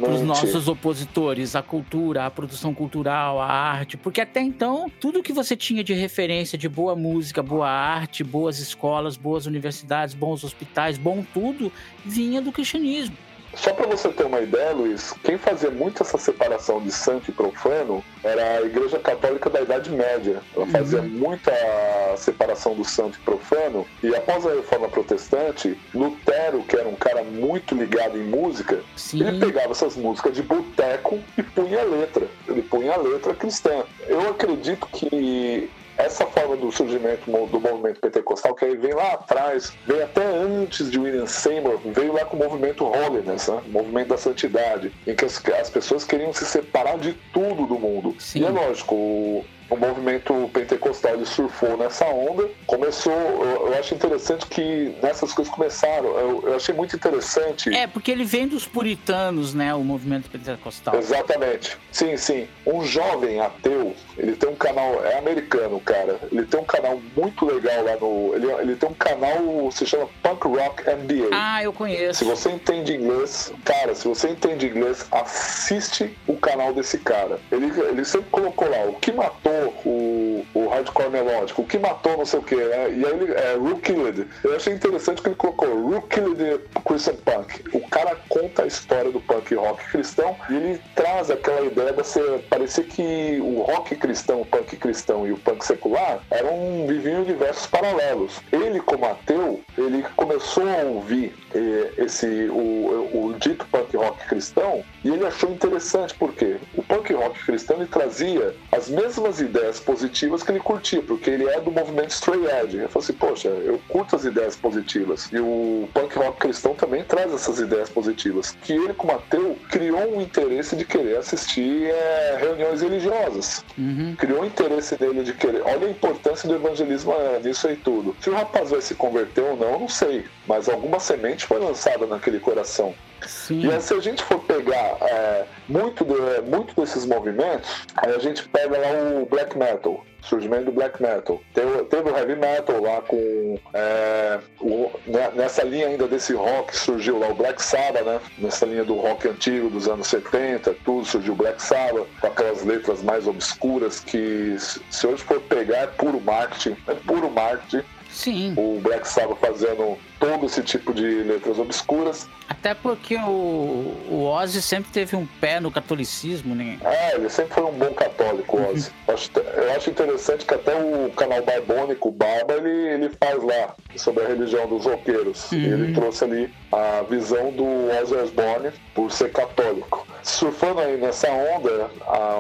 os 0.10 0.22
nossos 0.22 0.68
opositores 0.68 1.56
a 1.56 1.62
cultura, 1.62 2.26
a 2.26 2.32
produção 2.32 2.74
cultural, 2.74 3.42
a 3.42 3.48
arte, 3.48 3.98
porque 3.98 4.22
até 4.22 4.42
então 4.42 4.90
tudo 5.00 5.22
que 5.22 5.34
você 5.34 5.56
tinha 5.56 5.84
de 5.84 5.94
referência 5.94 6.58
de 6.58 6.70
boa 6.70 6.96
música, 6.96 7.44
boa 7.44 7.70
arte, 7.70 8.24
boas 8.24 8.60
escolas, 8.60 9.18
boas 9.18 9.46
universidades, 9.46 10.16
bons 10.16 10.44
hospitais, 10.44 10.98
bom 10.98 11.26
tudo, 11.34 11.72
vinha 12.06 12.42
do 12.42 12.52
cristianismo. 12.52 13.18
Só 13.56 13.74
para 13.74 13.88
você 13.88 14.10
ter 14.10 14.26
uma 14.26 14.42
ideia, 14.42 14.72
Luiz, 14.72 15.14
quem 15.24 15.38
fazia 15.38 15.70
muito 15.70 16.02
essa 16.02 16.18
separação 16.18 16.82
de 16.82 16.92
santo 16.92 17.30
e 17.30 17.34
profano 17.34 18.04
era 18.24 18.58
a 18.58 18.62
Igreja 18.62 19.00
Católica 19.00 19.50
da 19.50 19.62
Idade 19.62 19.92
Média. 19.92 20.42
Ela 20.56 20.66
fazia 20.68 21.00
uhum. 21.00 21.10
muito 21.10 21.50
a 21.50 22.18
separação 22.18 22.74
do 22.76 22.84
santo 22.84 23.18
e 23.18 23.22
profano. 23.22 23.86
E 24.02 24.16
após 24.16 24.46
a 24.46 24.54
Reforma 24.54 24.90
Protestante, 24.90 25.78
Lutero, 25.94 26.64
que 26.64 26.76
era 26.76 26.88
um 26.88 26.96
cara 26.96 27.24
muito 27.24 27.76
ligado 27.76 28.18
em 28.18 28.24
música, 28.24 28.82
Sim. 28.96 29.26
ele 29.26 29.40
pegava 29.40 29.72
essas 29.72 29.96
músicas 29.96 30.34
de 30.34 30.42
boteco 30.42 31.20
e 31.38 31.44
punha 31.44 31.82
a 31.82 31.84
letra. 31.84 32.28
Ele 32.48 32.62
punha 32.62 32.94
a 32.94 32.98
letra 32.98 33.34
cristã. 33.34 33.84
Eu 34.08 34.30
acredito 34.30 34.88
que 34.88 35.70
essa 35.98 36.26
forma 36.26 36.56
do 36.56 36.72
surgimento 36.72 37.30
do 37.30 37.60
movimento 37.60 38.00
pentecostal, 38.00 38.56
que 38.56 38.66
aí 38.66 38.76
vem 38.76 38.94
lá 38.94 39.14
atrás, 39.14 39.74
vem 39.86 40.02
até 40.02 40.26
antes 40.26 40.90
de 40.90 41.00
William 41.00 41.28
Seymour, 41.28 41.80
veio 41.86 42.14
lá 42.14 42.26
com 42.26 42.38
o 42.38 42.40
movimento 42.40 42.86
Holiness, 42.86 43.48
né? 43.48 43.62
o 43.68 43.72
movimento 43.72 44.10
da 44.10 44.18
santidade, 44.18 44.92
em 45.06 45.16
que 45.16 45.26
as, 45.26 45.42
as 45.60 45.70
pessoas 45.70 46.04
queriam 46.04 46.34
se 46.34 46.46
separar 46.46 46.98
de 46.98 47.14
tudo 47.34 47.66
do 47.66 47.80
mundo. 47.80 48.16
Sim. 48.20 48.42
E 48.42 48.46
é 48.46 48.50
lógico, 48.50 48.96
o, 48.96 49.46
o 49.74 49.78
movimento 49.78 50.50
pentecostal 50.54 51.16
ele 51.16 51.26
surfou 51.26 51.76
nessa 51.76 52.06
onda. 52.06 52.48
Começou, 52.68 53.12
eu, 53.12 53.68
eu 53.68 53.80
acho 53.80 53.96
interessante 53.96 54.46
que 54.46 54.96
nessas 55.02 55.34
coisas 55.34 55.54
começaram. 55.54 56.10
Eu, 56.10 56.44
eu, 56.48 56.56
achei 56.56 56.76
muito 56.76 56.96
interessante. 56.96 57.74
É, 57.74 57.88
porque 57.88 58.12
ele 58.12 58.24
vem 58.24 58.48
dos 58.48 58.68
puritanos, 58.68 59.54
né? 59.54 59.74
O 59.74 59.84
movimento 59.84 60.30
pentecostal. 60.30 60.96
Exatamente. 60.96 61.78
Sim, 61.92 62.16
sim. 62.18 62.48
Um 62.66 62.84
jovem 62.84 63.40
ateu, 63.40 63.96
ele 64.16 64.36
tem 64.36 64.50
um 64.50 64.56
canal, 64.56 65.04
é 65.04 65.18
americano, 65.18 65.80
cara. 65.80 66.20
Ele 66.32 66.46
tem 66.46 66.60
um 66.60 66.66
canal 66.66 67.02
muito 67.18 67.46
legal 67.46 67.84
lá 67.84 67.96
no. 68.00 68.36
Ele, 68.36 68.52
ele 68.62 68.76
tem 68.76 68.90
um 68.90 68.94
canal, 68.94 69.72
se 69.72 69.88
chama 69.88 70.08
Punk 70.22 70.48
Rock 70.48 70.84
NBA. 70.84 71.30
Ah, 71.32 71.64
eu 71.64 71.74
conheço. 71.74 72.20
Se 72.20 72.26
você 72.26 72.52
entende 72.52 72.94
inglês, 72.94 73.52
cara, 73.66 73.96
se 73.96 74.08
você 74.08 74.30
entende 74.30 74.68
inglês, 74.68 75.08
assiste 75.12 76.16
o 76.28 76.38
canal 76.38 76.74
desse 76.74 77.00
cara. 77.00 77.40
Ele, 77.52 77.72
ele 77.80 78.06
sempre 78.06 78.30
colocou 78.30 78.70
lá 78.70 78.86
o 78.86 78.94
que 78.94 79.12
matou 79.12 79.63
o, 79.66 80.46
o 80.54 80.68
hardcore 80.68 81.10
melódico, 81.10 81.62
o 81.62 81.66
que 81.66 81.78
matou 81.78 82.18
não 82.18 82.26
sei 82.26 82.40
o 82.40 82.44
que, 82.44 82.56
né? 82.56 82.92
E 82.92 83.06
aí 83.06 83.12
ele 83.14 83.34
é 83.34 83.56
Who 83.56 83.78
Killed. 83.80 84.28
Eu 84.44 84.56
achei 84.56 84.74
interessante 84.74 85.22
que 85.22 85.30
ele 85.30 85.36
colocou 85.36 85.68
Who 85.70 86.02
Killed 86.04 86.62
Christian 86.86 87.16
Punk. 87.16 87.64
O 87.74 87.88
cara 87.90 88.18
conta 88.30 88.64
a 88.64 88.68
história 88.68 89.12
do 89.12 89.20
punk 89.22 89.54
rock 89.56 89.84
cristão 89.92 90.36
e 90.50 90.56
ele 90.56 90.82
traz 90.96 91.30
aquela 91.30 91.62
ideia 91.62 91.94
de 91.94 92.06
ser, 92.06 92.40
parecer 92.50 92.86
que 92.86 93.40
o 93.42 93.62
rock 93.62 93.96
cristão, 93.96 94.42
o 94.42 94.46
punk 94.46 94.76
cristão 94.78 95.28
e 95.28 95.32
o 95.32 95.38
punk 95.38 95.66
secular 95.66 96.20
eram 96.30 96.86
viviam 96.88 97.22
universos 97.22 97.68
paralelos. 97.68 98.42
Ele, 98.52 98.80
como 98.82 99.06
ateu, 99.06 99.62
ele 99.78 100.04
começou 100.16 100.64
a 100.68 100.84
ouvir 100.84 101.34
eh, 101.54 101.92
esse 101.98 102.48
o, 102.50 103.28
o 103.30 103.36
dito 103.40 103.66
punk 103.68 103.96
rock 103.96 104.26
cristão 104.28 104.84
e 105.04 105.10
ele 105.10 105.26
achou 105.26 105.52
interessante 105.52 106.14
porque 106.16 106.58
o 106.76 106.84
punk 106.84 107.14
rock 107.14 107.44
cristão 107.46 107.78
ele 107.78 107.88
trazia 107.88 108.56
as 108.72 108.90
mesmas 108.90 109.40
ideias 109.44 109.80
positivas 109.80 110.44
que 110.44 110.52
ele 110.52 110.60
curtia, 110.60 111.02
porque 111.02 111.30
ele 111.30 111.48
é 111.48 111.60
do 111.60 111.72
movimento 111.72 112.12
Stray 112.12 112.46
Edge. 112.46 112.78
Ele 112.78 112.88
falou 112.88 113.04
assim, 113.04 113.14
poxa, 113.14 113.48
eu 113.50 113.80
curto 113.88 114.16
as 114.16 114.26
ideias 114.26 114.56
positivas. 114.56 115.30
E 115.32 115.40
o 115.40 115.88
punk 115.94 116.18
rock 116.18 116.40
cristão 116.40 116.74
também 116.74 117.04
traz 117.04 117.34
essas 117.34 117.60
ideias 117.60 117.90
positivas. 117.90 118.58
Que 118.62 118.74
ele, 118.74 118.94
como 118.94 119.14
ateu, 119.14 119.58
criou 119.70 120.16
um 120.16 120.22
interesse 120.22 120.76
de 120.76 120.86
querer 120.86 121.18
assistir 121.18 121.88
é, 121.88 122.38
reuniões 122.40 122.82
religiosas. 122.82 123.64
Uhum. 123.78 124.16
Criou 124.18 124.42
um 124.42 124.46
interesse 124.46 124.96
dele 124.98 125.24
de 125.24 125.34
querer. 125.34 125.62
Olha 125.64 125.88
a 125.88 125.92
importância 125.92 126.48
do 126.48 126.56
evangelismo 126.56 127.14
é, 127.14 127.40
nisso 127.40 127.68
aí 127.68 127.76
tudo. 127.76 128.16
Se 128.20 128.30
o 128.30 128.34
rapaz 128.34 128.70
vai 128.72 128.82
se 128.82 128.96
converter 128.96 129.42
ou 129.42 129.58
não, 129.58 129.74
eu 129.74 129.80
não 129.80 129.90
sei. 129.90 130.26
Mas 130.48 130.70
alguma 130.70 131.00
semente 131.00 131.46
foi 131.46 131.60
lançada 131.60 132.06
naquele 132.06 132.40
coração. 132.40 132.94
Sim. 133.28 133.62
E 133.62 133.72
aí, 133.72 133.82
se 133.82 133.94
a 133.94 134.00
gente 134.00 134.24
for 134.24 134.40
pegar 134.40 134.98
é, 135.02 135.46
muito, 135.68 136.04
de, 136.06 136.42
muito 136.50 136.80
desses 136.80 137.06
movimentos, 137.06 137.86
aí 137.96 138.14
a 138.14 138.20
gente 138.20 138.48
pega 138.50 138.78
lá 138.78 139.22
o 139.22 139.26
black 139.26 139.58
metal 139.58 140.04
surgimento 140.24 140.66
do 140.66 140.72
black 140.72 141.02
metal. 141.02 141.42
Teve, 141.54 141.84
teve, 141.86 142.10
o 142.10 142.18
heavy 142.18 142.36
metal 142.36 142.82
lá 142.82 143.02
com. 143.02 143.60
É, 143.74 144.40
o, 144.60 144.90
né, 145.06 145.32
nessa 145.36 145.64
linha 145.64 145.88
ainda 145.88 146.08
desse 146.08 146.34
rock 146.34 146.76
surgiu 146.76 147.20
lá 147.20 147.28
o 147.28 147.36
Black 147.36 147.62
Sabbath, 147.62 148.06
né? 148.06 148.20
Nessa 148.38 148.66
linha 148.66 148.84
do 148.84 148.96
rock 148.96 149.28
antigo 149.28 149.70
dos 149.70 149.88
anos 149.88 150.08
70, 150.08 150.76
tudo 150.86 151.06
surgiu 151.06 151.34
o 151.34 151.36
Black 151.36 151.62
Sabbath, 151.62 152.08
com 152.20 152.28
aquelas 152.28 152.64
letras 152.64 153.04
mais 153.04 153.28
obscuras 153.28 154.00
que, 154.00 154.56
se 154.58 155.08
hoje 155.08 155.24
for 155.24 155.42
pegar, 155.42 155.78
é 155.78 155.88
puro 155.88 156.20
marketing. 156.22 156.78
É 156.88 156.94
puro 156.94 157.30
marketing. 157.30 157.84
Sim. 158.10 158.54
O 158.58 158.80
Black 158.80 159.08
Sabbath 159.08 159.40
fazendo 159.40 159.98
todo 160.20 160.46
esse 160.46 160.62
tipo 160.64 160.94
de 160.94 161.06
letras 161.06 161.60
obscuras. 161.60 162.28
Até 162.48 162.74
porque 162.74 163.16
o, 163.16 163.98
o 164.10 164.26
Ozzy 164.26 164.62
sempre 164.62 164.92
teve 164.92 165.16
um 165.16 165.26
pé 165.26 165.60
no 165.60 165.72
catolicismo, 165.72 166.54
né? 166.54 166.78
É, 166.84 167.16
ele 167.16 167.30
sempre 167.30 167.54
foi 167.54 167.64
um 167.64 167.72
bom 167.72 167.94
católico, 167.94 168.62
Ozzy. 168.62 168.92
eu, 169.08 169.14
acho, 169.14 169.32
eu 169.36 169.72
acho 169.72 169.90
interessante 169.90 170.14
interessante 170.14 170.46
que 170.46 170.54
até 170.54 170.76
o 170.76 171.10
canal 171.12 171.42
Barbônico, 171.44 172.10
o 172.10 172.12
Barba, 172.12 172.54
ele, 172.54 172.70
ele 172.70 173.12
faz 173.22 173.42
lá 173.44 173.76
sobre 173.96 174.24
a 174.24 174.28
religião 174.28 174.68
dos 174.68 174.86
roqueiros. 174.86 175.52
Uhum. 175.52 175.60
Ele 175.60 175.94
trouxe 175.94 176.24
ali 176.24 176.54
a 176.72 177.04
visão 177.04 177.52
do 177.52 177.66
Ozzy 178.02 178.16
Osbourne 178.16 178.72
por 178.94 179.12
ser 179.12 179.32
católico. 179.32 180.08
Surfando 180.22 180.80
aí 180.80 180.98
nessa 180.98 181.30
onda, 181.30 181.90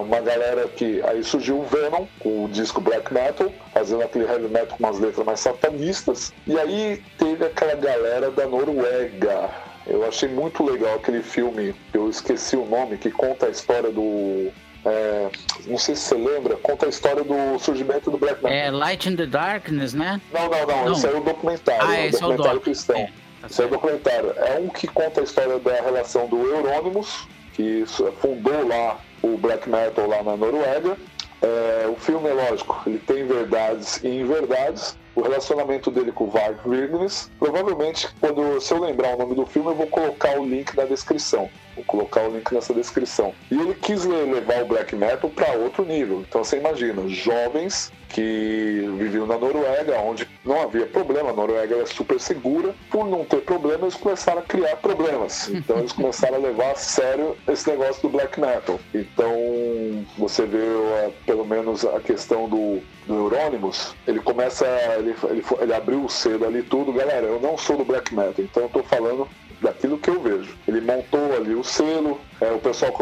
uma 0.01 0.21
galera 0.21 0.67
que. 0.67 1.01
Aí 1.03 1.23
surgiu 1.23 1.59
o 1.59 1.63
Venom, 1.63 2.05
com 2.19 2.45
o 2.45 2.47
disco 2.49 2.79
Black 2.79 3.13
Metal, 3.13 3.51
fazendo 3.73 4.03
aquele 4.03 4.25
heavy 4.25 4.47
metal 4.47 4.77
com 4.77 4.83
umas 4.83 4.99
letras 4.99 5.25
mais 5.25 5.39
satanistas. 5.39 6.33
E 6.47 6.57
aí 6.57 7.03
teve 7.17 7.45
aquela 7.45 7.72
galera 7.75 8.31
da 8.31 8.45
Noruega. 8.47 9.49
Eu 9.85 10.07
achei 10.07 10.29
muito 10.29 10.63
legal 10.63 10.95
aquele 10.95 11.21
filme, 11.21 11.75
eu 11.93 12.09
esqueci 12.09 12.55
o 12.55 12.65
nome, 12.65 12.97
que 12.97 13.11
conta 13.11 13.47
a 13.47 13.49
história 13.49 13.91
do 13.91 14.51
é, 14.85 15.29
não 15.65 15.77
sei 15.77 15.95
se 15.95 16.01
você 16.01 16.15
lembra, 16.15 16.57
conta 16.57 16.85
a 16.85 16.89
história 16.89 17.23
do 17.23 17.57
surgimento 17.57 18.11
do 18.11 18.17
Black 18.17 18.43
Metal. 18.43 18.57
É 18.57 18.69
Light 18.69 19.07
in 19.07 19.15
the 19.15 19.25
Darkness, 19.25 19.93
né? 19.93 20.19
Não, 20.31 20.49
não, 20.49 20.67
não. 20.67 20.85
não. 20.85 20.91
Esse 20.91 21.07
é 21.07 21.11
o 21.11 21.21
documentário. 21.21 21.87
Ah, 21.87 21.97
é, 21.97 22.07
esse 22.07 22.21
é 22.21 22.25
o 22.25 22.29
documentário 22.29 22.61
cristão. 22.61 22.97
É, 22.97 23.05
tá 23.05 23.47
esse 23.49 23.61
é 23.61 23.65
o 23.65 23.69
documentário. 23.69 24.33
É 24.35 24.59
um 24.59 24.67
que 24.67 24.87
conta 24.87 25.21
a 25.21 25.23
história 25.23 25.57
da 25.59 25.75
relação 25.75 26.27
do 26.27 26.37
Euronymous, 26.45 27.27
que 27.53 27.85
fundou 28.19 28.67
lá 28.67 28.99
o 29.21 29.37
Black 29.37 29.69
Metal 29.69 30.05
lá 30.05 30.21
na 30.21 30.35
Noruega. 30.35 30.97
É, 31.41 31.87
o 31.87 31.95
filme, 31.95 32.29
é 32.29 32.33
lógico, 32.33 32.81
ele 32.85 32.99
tem 32.99 33.25
verdades 33.25 34.01
e 34.03 34.07
inverdades, 34.07 34.97
o 35.15 35.21
relacionamento 35.21 35.91
dele 35.91 36.11
com 36.11 36.25
o 36.25 36.29
Varg 36.29 36.57
Vikernes. 36.65 37.29
Provavelmente, 37.39 38.09
quando 38.19 38.59
se 38.59 38.73
eu 38.73 38.79
lembrar 38.79 39.15
o 39.15 39.17
nome 39.17 39.35
do 39.35 39.45
filme, 39.45 39.69
eu 39.69 39.75
vou 39.75 39.87
colocar 39.87 40.39
o 40.39 40.45
link 40.45 40.75
na 40.75 40.85
descrição. 40.85 41.49
Vou 41.75 41.83
colocar 41.85 42.23
o 42.23 42.35
link 42.35 42.51
nessa 42.53 42.73
descrição. 42.73 43.33
E 43.49 43.55
ele 43.55 43.73
quis 43.73 44.05
levar 44.05 44.63
o 44.63 44.65
black 44.65 44.95
metal 44.95 45.29
para 45.29 45.53
outro 45.53 45.85
nível. 45.85 46.23
Então 46.27 46.43
você 46.43 46.57
imagina, 46.57 47.07
jovens 47.07 47.91
que 48.09 48.87
viviam 48.95 49.25
na 49.25 49.39
Noruega, 49.39 49.99
onde 49.99 50.27
não 50.45 50.61
havia 50.61 50.85
problema, 50.85 51.31
a 51.31 51.33
Noruega 51.33 51.77
era 51.77 51.85
super 51.87 52.19
segura. 52.19 52.75
Por 52.91 53.07
não 53.07 53.25
ter 53.25 53.41
problema, 53.41 53.85
eles 53.85 53.95
começaram 53.95 54.39
a 54.39 54.43
criar 54.43 54.75
problemas. 54.77 55.49
Então 55.63 55.79
eles 55.79 55.93
começaram 55.93 56.35
a 56.35 56.39
levar 56.39 56.71
a 56.71 56.75
sério 56.75 57.37
esse 57.47 57.69
negócio 57.69 58.01
do 58.01 58.09
black 58.09 58.37
metal. 58.39 58.77
Então 58.93 59.33
você 60.17 60.45
vê 60.45 60.59
pelo 61.25 61.45
menos 61.45 61.85
a 61.85 62.01
questão 62.01 62.49
do, 62.49 62.81
do 63.07 63.15
Euronymous, 63.15 63.95
ele 64.05 64.19
começa, 64.19 64.65
ele, 64.97 65.15
ele, 65.29 65.43
ele 65.61 65.73
abriu 65.73 66.03
o 66.03 66.09
selo 66.09 66.45
ali 66.45 66.61
tudo, 66.63 66.91
galera, 66.91 67.25
eu 67.25 67.39
não 67.39 67.57
sou 67.57 67.77
do 67.77 67.85
black 67.85 68.13
metal, 68.13 68.33
então 68.37 68.63
eu 68.63 68.69
tô 68.69 68.83
falando 68.83 69.27
daquilo 69.63 69.97
que 69.97 70.09
eu 70.09 70.21
vejo. 70.21 70.55
Ele 70.67 70.81
montou 70.81 71.35
ali 71.35 71.55
o 71.55 71.63
selo, 71.63 72.19
é, 72.41 72.51
o 72.51 72.59
pessoal 72.59 72.93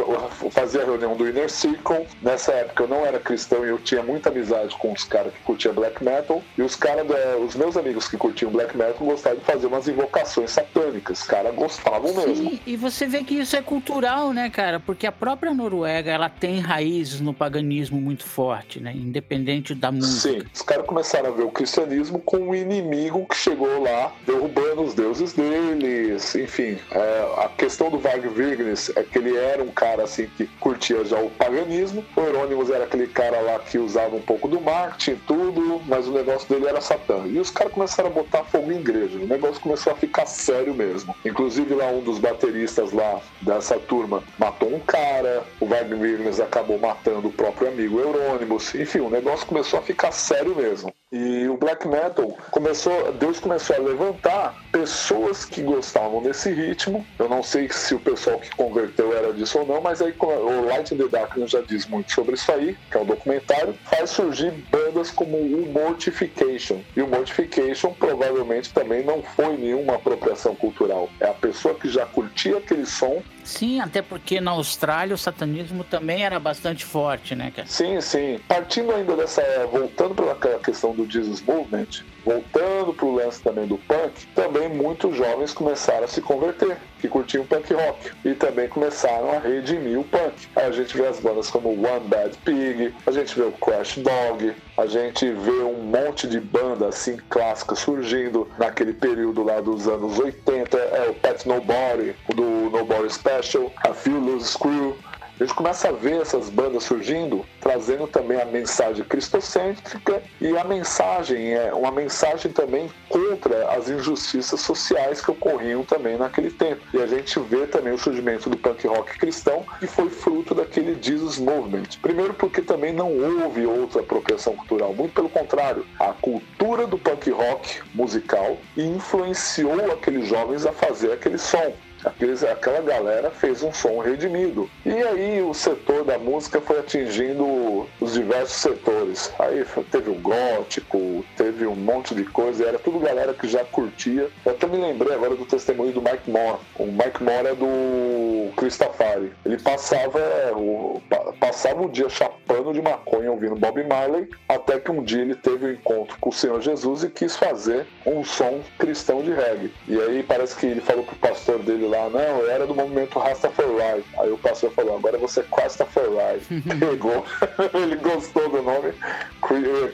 fazia 0.51 0.81
a 0.81 0.85
reunião 0.85 1.15
do 1.15 1.27
Inner 1.27 1.49
Circle. 1.49 2.07
Nessa 2.21 2.51
época 2.53 2.83
eu 2.83 2.87
não 2.87 3.05
era 3.05 3.19
cristão 3.19 3.65
e 3.65 3.69
eu 3.69 3.77
tinha 3.77 4.03
muita 4.03 4.29
amizade 4.29 4.75
com 4.77 4.91
os 4.91 5.03
caras 5.03 5.33
que 5.33 5.39
curtiam 5.41 5.73
black 5.73 6.03
metal. 6.03 6.41
E 6.57 6.61
os 6.61 6.75
caras, 6.75 7.05
os 7.45 7.55
meus 7.55 7.77
amigos 7.77 8.07
que 8.07 8.17
curtiam 8.17 8.51
black 8.51 8.77
metal, 8.77 9.05
gostavam 9.05 9.39
de 9.39 9.45
fazer 9.45 9.67
umas 9.67 9.87
invocações 9.87 10.51
satânicas. 10.51 11.21
Os 11.21 11.27
caras 11.27 11.53
gostavam 11.55 12.13
mesmo. 12.13 12.49
Sim, 12.49 12.59
e 12.65 12.75
você 12.75 13.07
vê 13.07 13.23
que 13.23 13.35
isso 13.35 13.55
é 13.55 13.61
cultural, 13.61 14.33
né, 14.33 14.49
cara? 14.49 14.79
Porque 14.79 15.07
a 15.07 15.11
própria 15.11 15.53
Noruega, 15.53 16.11
ela 16.11 16.29
tem 16.29 16.59
raízes 16.59 17.21
no 17.21 17.33
paganismo 17.33 17.99
muito 17.99 18.23
forte, 18.23 18.79
né? 18.79 18.93
Independente 18.93 19.73
da 19.73 19.91
música. 19.91 20.41
Sim, 20.41 20.47
os 20.53 20.61
caras 20.61 20.85
começaram 20.85 21.29
a 21.29 21.31
ver 21.31 21.43
o 21.43 21.51
cristianismo 21.51 22.19
como 22.19 22.49
um 22.49 22.55
inimigo 22.55 23.25
que 23.27 23.35
chegou 23.35 23.81
lá, 23.81 24.11
derrubando 24.25 24.83
os 24.83 24.93
deuses 24.93 25.33
deles. 25.33 26.35
Enfim, 26.35 26.77
é, 26.91 27.43
a 27.43 27.49
questão 27.49 27.89
do 27.89 27.97
Varg 27.97 28.27
Vikernes 28.27 28.91
é 28.95 29.03
que 29.03 29.20
ele 29.21 29.37
era 29.37 29.63
um 29.63 29.69
cara 29.69 30.03
assim 30.03 30.27
que 30.35 30.45
curtia 30.59 31.05
já 31.05 31.19
o 31.19 31.29
paganismo. 31.29 32.03
O 32.15 32.21
Eurônimos 32.21 32.69
era 32.69 32.83
aquele 32.85 33.07
cara 33.07 33.39
lá 33.39 33.59
que 33.59 33.77
usava 33.77 34.15
um 34.15 34.21
pouco 34.21 34.47
do 34.47 34.59
marketing, 34.59 35.19
tudo, 35.27 35.81
mas 35.85 36.07
o 36.07 36.11
negócio 36.11 36.49
dele 36.49 36.67
era 36.67 36.81
Satã. 36.81 37.23
E 37.27 37.39
os 37.39 37.49
caras 37.49 37.73
começaram 37.73 38.09
a 38.09 38.13
botar 38.13 38.43
fogo 38.45 38.71
em 38.71 38.79
igreja. 38.79 39.17
O 39.17 39.27
negócio 39.27 39.61
começou 39.61 39.93
a 39.93 39.95
ficar 39.95 40.25
sério 40.25 40.73
mesmo. 40.73 41.15
Inclusive 41.23 41.73
lá 41.73 41.87
um 41.87 42.01
dos 42.01 42.19
bateristas 42.19 42.91
lá 42.91 43.21
dessa 43.41 43.77
turma 43.77 44.23
matou 44.37 44.73
um 44.73 44.79
cara, 44.79 45.43
o 45.59 45.65
Wagner 45.65 46.21
acabou 46.43 46.79
matando 46.79 47.27
o 47.27 47.31
próprio 47.31 47.67
amigo 47.67 47.99
Eurônimos. 47.99 48.73
Enfim, 48.75 48.99
o 48.99 49.09
negócio 49.09 49.45
começou 49.45 49.79
a 49.79 49.81
ficar 49.81 50.11
sério 50.11 50.55
mesmo. 50.55 50.93
E 51.11 51.45
o 51.49 51.57
black 51.57 51.85
metal 51.87 52.37
começou, 52.51 53.11
Deus 53.11 53.37
começou 53.37 53.75
a 53.75 53.79
levantar 53.79 54.55
pessoas 54.71 55.43
que 55.43 55.61
gostavam 55.61 56.23
desse 56.23 56.49
ritmo. 56.51 57.05
Eu 57.19 57.27
não 57.27 57.43
sei 57.43 57.69
se 57.69 57.93
o 57.93 57.99
pessoal 57.99 58.39
que 58.39 58.49
converteu 58.55 59.10
era 59.11 59.33
disso 59.33 59.59
ou 59.59 59.65
não, 59.65 59.81
mas 59.81 60.01
aí 60.01 60.13
o 60.19 60.65
Light 60.65 60.93
in 60.93 60.97
the 60.97 61.07
Darkness 61.07 61.51
já 61.51 61.61
diz 61.61 61.85
muito 61.87 62.11
sobre 62.11 62.35
isso 62.35 62.51
aí, 62.51 62.77
que 62.89 62.97
é 62.97 62.99
um 62.99 63.05
documentário, 63.05 63.73
faz 63.83 64.09
surgir 64.09 64.51
bandas 64.71 65.11
como 65.11 65.37
o 65.37 65.71
Mortification. 65.71 66.81
E 66.95 67.01
o 67.01 67.07
Mortification 67.07 67.93
provavelmente 67.93 68.73
também 68.73 69.03
não 69.03 69.21
foi 69.21 69.57
nenhuma 69.57 69.95
apropriação 69.95 70.55
cultural. 70.55 71.09
É 71.19 71.27
a 71.27 71.33
pessoa 71.33 71.75
que 71.75 71.89
já 71.89 72.05
curtia 72.05 72.57
aquele 72.57 72.85
som 72.85 73.21
Sim, 73.51 73.79
até 73.81 74.01
porque 74.01 74.39
na 74.39 74.51
Austrália 74.51 75.13
o 75.13 75.17
satanismo 75.17 75.83
também 75.83 76.23
era 76.23 76.39
bastante 76.39 76.85
forte, 76.85 77.35
né, 77.35 77.51
cara? 77.53 77.67
Sim, 77.67 77.99
sim. 77.99 78.39
Partindo 78.47 78.91
ainda 78.93 79.15
dessa. 79.15 79.41
voltando 79.71 80.15
para 80.15 80.31
aquela 80.31 80.59
questão 80.59 80.95
do 80.95 81.09
Jesus 81.09 81.41
Movement, 81.41 82.03
voltando 82.25 82.93
para 82.93 83.05
o 83.05 83.15
lance 83.15 83.41
também 83.41 83.67
do 83.67 83.77
punk, 83.77 84.25
também 84.33 84.69
muitos 84.69 85.15
jovens 85.15 85.53
começaram 85.53 86.05
a 86.05 86.07
se 86.07 86.21
converter, 86.21 86.77
que 86.99 87.07
curtiam 87.07 87.45
punk 87.45 87.73
rock, 87.73 88.11
e 88.23 88.33
também 88.33 88.69
começaram 88.69 89.31
a 89.31 89.39
redimir 89.39 89.99
o 89.99 90.03
punk. 90.03 90.47
Aí 90.55 90.65
a 90.65 90.71
gente 90.71 90.95
vê 90.95 91.07
as 91.07 91.19
bandas 91.19 91.49
como 91.49 91.69
One 91.69 92.07
Bad 92.07 92.37
Pig, 92.45 92.93
a 93.05 93.11
gente 93.11 93.35
vê 93.35 93.43
o 93.43 93.51
Crash 93.51 93.97
Dog, 93.97 94.55
a 94.81 94.87
gente 94.87 95.31
vê 95.31 95.61
um 95.61 95.83
monte 95.83 96.27
de 96.27 96.39
banda 96.39 96.87
assim 96.87 97.15
clássica 97.29 97.75
surgindo 97.75 98.49
naquele 98.57 98.93
período 98.93 99.43
lá 99.43 99.61
dos 99.61 99.87
anos 99.87 100.17
80, 100.17 100.75
é 100.75 101.09
o 101.09 101.13
Pet 101.13 101.47
Nobody, 101.47 102.15
do 102.33 102.71
Nobody 102.71 103.13
Special, 103.13 103.71
a 103.77 103.93
Feel 103.93 104.19
Loose 104.19 104.53
Screw, 104.53 104.97
a 105.41 105.45
gente 105.45 105.55
começa 105.55 105.89
a 105.89 105.91
ver 105.91 106.21
essas 106.21 106.51
bandas 106.51 106.83
surgindo, 106.83 107.43
trazendo 107.59 108.05
também 108.05 108.39
a 108.39 108.45
mensagem 108.45 109.03
cristocêntrica 109.03 110.21
e 110.39 110.55
a 110.55 110.63
mensagem 110.63 111.55
é 111.55 111.73
uma 111.73 111.91
mensagem 111.91 112.51
também 112.51 112.87
contra 113.09 113.71
as 113.71 113.89
injustiças 113.89 114.61
sociais 114.61 115.19
que 115.19 115.31
ocorriam 115.31 115.83
também 115.83 116.15
naquele 116.15 116.51
tempo. 116.51 116.83
E 116.93 117.01
a 117.01 117.07
gente 117.07 117.39
vê 117.39 117.65
também 117.65 117.91
o 117.91 117.97
surgimento 117.97 118.51
do 118.51 118.57
punk 118.57 118.85
rock 118.85 119.17
cristão, 119.17 119.65
que 119.79 119.87
foi 119.87 120.11
fruto 120.11 120.53
daquele 120.53 120.95
Jesus 121.01 121.39
Movement. 121.39 121.97
Primeiro 122.03 122.35
porque 122.35 122.61
também 122.61 122.93
não 122.93 123.11
houve 123.11 123.65
outra 123.65 124.01
apropriação 124.01 124.55
cultural, 124.55 124.93
muito 124.93 125.15
pelo 125.15 125.29
contrário, 125.29 125.83
a 125.99 126.13
cultura 126.13 126.85
do 126.85 126.99
punk 126.99 127.31
rock 127.31 127.81
musical 127.95 128.57
influenciou 128.77 129.91
aqueles 129.91 130.27
jovens 130.27 130.67
a 130.67 130.71
fazer 130.71 131.11
aquele 131.13 131.39
som. 131.39 131.73
Aqueles, 132.03 132.43
aquela 132.43 132.81
galera 132.81 133.29
fez 133.31 133.61
um 133.63 133.73
som 133.73 133.99
redimido. 133.99 134.69
E 134.85 134.91
aí 134.91 135.41
o 135.41 135.53
setor 135.53 136.03
da 136.03 136.17
música 136.17 136.59
foi 136.61 136.79
atingindo 136.79 137.87
os 137.99 138.13
diversos 138.13 138.57
setores. 138.57 139.31
Aí 139.39 139.65
teve 139.91 140.09
o 140.09 140.15
gótico, 140.15 141.23
teve 141.37 141.65
um 141.67 141.75
monte 141.75 142.15
de 142.15 142.23
coisa, 142.25 142.65
era 142.65 142.79
tudo 142.79 142.99
galera 142.99 143.33
que 143.33 143.47
já 143.47 143.63
curtia. 143.63 144.29
Eu 144.45 144.51
até 144.51 144.67
me 144.67 144.77
lembrei 144.77 145.13
agora 145.13 145.35
do 145.35 145.45
testemunho 145.45 145.91
do 145.91 146.01
Mike 146.01 146.29
Moore. 146.29 146.59
O 146.75 146.85
Mike 146.85 147.23
Moore 147.23 147.47
é 147.47 147.55
do 147.55 148.20
Christafari. 148.51 149.31
Ele 149.45 149.57
passava 149.57 150.19
o, 150.55 151.01
passava 151.39 151.81
o 151.81 151.89
dia 151.89 152.09
chapando 152.09 152.73
de 152.73 152.81
maconha 152.81 153.31
ouvindo 153.31 153.55
Bob 153.55 153.83
Marley, 153.83 154.29
até 154.47 154.79
que 154.79 154.91
um 154.91 155.03
dia 155.03 155.21
ele 155.21 155.35
teve 155.35 155.65
um 155.65 155.71
encontro 155.71 156.17
com 156.19 156.29
o 156.29 156.33
Senhor 156.33 156.61
Jesus 156.61 157.03
e 157.03 157.09
quis 157.09 157.35
fazer 157.35 157.85
um 158.05 158.23
som 158.23 158.61
cristão 158.77 159.21
de 159.21 159.31
reggae. 159.31 159.73
E 159.87 159.99
aí 159.99 160.23
parece 160.23 160.55
que 160.55 160.65
ele 160.65 160.81
falou 160.81 161.03
pro 161.03 161.15
pastor 161.15 161.59
dele 161.59 161.87
lá, 161.87 162.09
não, 162.09 162.39
eu 162.39 162.49
era 162.49 162.67
do 162.67 162.75
movimento 162.75 163.19
Rastafari. 163.19 164.03
Aí 164.17 164.31
o 164.31 164.37
pastor 164.37 164.71
falou, 164.71 164.97
agora 164.97 165.17
você 165.17 165.41
é 165.41 165.45
Rastafari. 165.61 166.41
Pegou, 166.79 167.25
ele 167.73 167.95
gostou 167.95 168.49
do 168.49 168.61
nome 168.61 168.93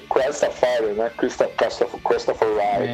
Rastafari, 0.10 0.94
né? 0.94 1.12
Rastafari, 1.18 2.88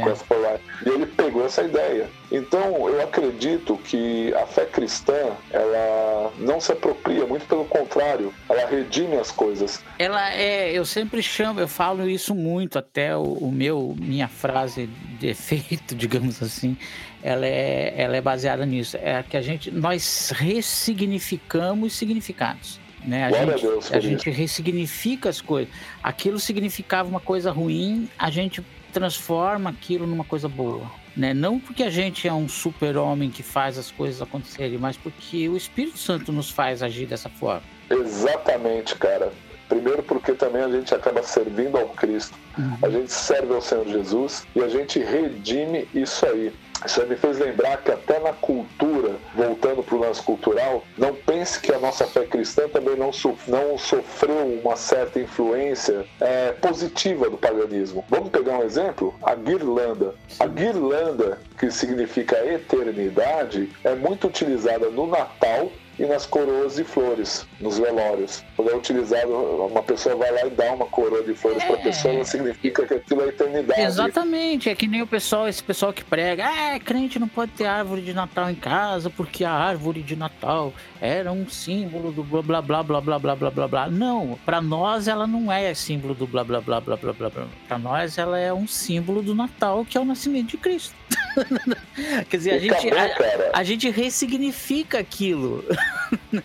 é. 0.45 0.59
E 0.85 0.89
ele 0.89 1.05
pegou 1.05 1.45
essa 1.45 1.63
ideia. 1.63 2.09
Então, 2.31 2.89
eu 2.89 3.01
acredito 3.01 3.77
que 3.77 4.33
a 4.33 4.45
fé 4.45 4.65
cristã, 4.65 5.31
ela 5.53 6.33
não 6.39 6.59
se 6.59 6.71
apropria, 6.71 7.25
muito 7.27 7.45
pelo 7.45 7.63
contrário, 7.65 8.33
ela 8.49 8.65
redime 8.67 9.15
as 9.17 9.31
coisas. 9.31 9.83
Ela 9.99 10.33
é, 10.33 10.71
eu 10.71 10.83
sempre 10.83 11.21
chamo, 11.21 11.59
eu 11.59 11.67
falo 11.67 12.09
isso 12.09 12.33
muito, 12.33 12.79
até 12.79 13.15
o, 13.15 13.21
o 13.21 13.51
meu, 13.51 13.95
minha 13.99 14.27
frase 14.27 14.87
de 15.19 15.27
efeito, 15.27 15.93
digamos 15.95 16.41
assim, 16.41 16.75
ela 17.21 17.45
é, 17.45 17.93
ela 17.95 18.17
é 18.17 18.21
baseada 18.21 18.65
nisso. 18.65 18.97
É 18.97 19.21
que 19.21 19.37
a 19.37 19.41
gente, 19.41 19.69
nós 19.69 20.31
ressignificamos 20.35 21.93
significados. 21.93 22.81
Né? 23.05 23.25
A, 23.25 23.31
gente, 23.31 23.51
a, 23.51 23.69
Deus, 23.69 23.93
a 23.93 23.99
gente 23.99 24.29
ressignifica 24.31 25.29
as 25.29 25.39
coisas. 25.39 25.71
Aquilo 26.01 26.39
significava 26.39 27.07
uma 27.07 27.19
coisa 27.19 27.51
ruim, 27.51 28.09
a 28.17 28.31
gente 28.31 28.65
transforma 28.91 29.69
aquilo 29.69 30.07
numa 30.07 30.23
coisa 30.23 30.47
boa. 30.49 30.89
Né? 31.15 31.33
Não 31.33 31.59
porque 31.59 31.83
a 31.83 31.89
gente 31.89 32.27
é 32.27 32.33
um 32.33 32.49
super-homem 32.49 33.29
que 33.29 33.43
faz 33.43 33.77
as 33.77 33.91
coisas 33.91 34.21
acontecerem, 34.21 34.77
mas 34.77 34.97
porque 34.97 35.47
o 35.47 35.55
Espírito 35.55 35.97
Santo 35.97 36.31
nos 36.31 36.49
faz 36.49 36.81
agir 36.81 37.05
dessa 37.05 37.29
forma. 37.29 37.63
Exatamente, 37.89 38.95
cara 38.95 39.31
Primeiro 39.73 40.03
porque 40.03 40.33
também 40.33 40.61
a 40.61 40.69
gente 40.69 40.93
acaba 40.93 41.23
servindo 41.23 41.77
ao 41.77 41.89
Cristo. 41.89 42.37
Uhum. 42.57 42.77
A 42.83 42.89
gente 42.89 43.11
serve 43.11 43.53
ao 43.55 43.61
Senhor 43.61 43.87
Jesus 43.87 44.45
e 44.55 44.61
a 44.61 44.67
gente 44.67 44.99
redime 44.99 45.87
isso 45.95 46.23
aí. 46.27 46.53
Isso 46.85 47.05
me 47.05 47.15
fez 47.15 47.39
lembrar 47.39 47.77
que 47.77 47.91
até 47.91 48.19
na 48.19 48.33
cultura, 48.33 49.15
voltando 49.35 49.83
para 49.83 49.95
o 49.95 49.99
lance 49.99 50.21
cultural, 50.21 50.83
não 50.97 51.13
pense 51.13 51.59
que 51.59 51.73
a 51.73 51.79
nossa 51.79 52.05
fé 52.05 52.25
cristã 52.25 52.67
também 52.67 52.95
não, 52.95 53.11
não 53.47 53.77
sofreu 53.77 54.59
uma 54.63 54.75
certa 54.75 55.19
influência 55.19 56.05
é, 56.19 56.51
positiva 56.53 57.29
do 57.29 57.37
paganismo. 57.37 58.03
Vamos 58.09 58.29
pegar 58.29 58.57
um 58.57 58.63
exemplo? 58.63 59.13
A 59.23 59.35
guirlanda. 59.35 60.13
A 60.39 60.47
guirlanda, 60.47 61.39
que 61.57 61.71
significa 61.71 62.35
eternidade, 62.45 63.69
é 63.83 63.95
muito 63.95 64.27
utilizada 64.27 64.89
no 64.89 65.07
Natal 65.07 65.71
e 65.99 66.05
nas 66.05 66.25
coroas 66.25 66.75
de 66.75 66.83
flores, 66.83 67.45
nos 67.59 67.77
velórios. 67.77 68.43
Quando 68.55 68.71
é 68.71 68.75
utilizado, 68.75 69.31
uma 69.31 69.83
pessoa 69.83 70.15
vai 70.15 70.31
lá 70.31 70.45
e 70.45 70.49
dá 70.49 70.73
uma 70.73 70.85
coroa 70.85 71.23
de 71.23 71.33
flores 71.33 71.61
é. 71.63 71.67
para 71.67 71.75
a 71.75 71.79
pessoa, 71.79 72.23
significa 72.25 72.85
que 72.85 72.93
aquilo 72.95 73.21
é 73.21 73.27
eternidade. 73.27 73.81
Exatamente, 73.81 74.69
é 74.69 74.75
que 74.75 74.87
nem 74.87 75.01
o 75.01 75.07
pessoal, 75.07 75.47
esse 75.47 75.63
pessoal 75.63 75.93
que 75.93 76.03
prega, 76.03 76.45
ah, 76.47 76.79
crente 76.79 77.19
não 77.19 77.27
pode 77.27 77.51
ter 77.51 77.65
árvore 77.65 78.01
de 78.01 78.13
Natal 78.13 78.49
em 78.49 78.55
casa 78.55 79.09
porque 79.09 79.43
a 79.43 79.51
árvore 79.51 80.01
de 80.01 80.15
Natal 80.15 80.73
era 80.99 81.31
um 81.31 81.47
símbolo 81.49 82.11
do 82.11 82.23
blá 82.23 82.41
blá 82.41 82.61
blá 82.61 82.83
blá 82.83 83.01
blá 83.01 83.19
blá 83.19 83.35
blá 83.35 83.51
blá 83.51 83.67
blá. 83.67 83.89
Não, 83.89 84.39
para 84.45 84.61
nós 84.61 85.07
ela 85.07 85.27
não 85.27 85.51
é 85.51 85.73
símbolo 85.73 86.13
do 86.13 86.25
blá 86.25 86.43
blá 86.43 86.61
blá 86.61 86.81
blá 86.81 86.95
blá 86.97 87.13
blá 87.13 87.29
blá. 87.29 87.47
Para 87.67 87.77
nós 87.77 88.17
ela 88.17 88.39
é 88.39 88.53
um 88.53 88.67
símbolo 88.67 89.21
do 89.21 89.35
Natal, 89.35 89.85
que 89.85 89.97
é 89.97 90.01
o 90.01 90.05
nascimento 90.05 90.51
de 90.51 90.57
Cristo. 90.57 90.95
Quer 92.29 92.37
dizer, 92.37 92.51
a 92.51 92.59
gente, 92.59 92.89
a, 92.91 93.59
a 93.59 93.63
gente 93.63 93.89
ressignifica 93.89 94.99
aquilo. 94.99 95.63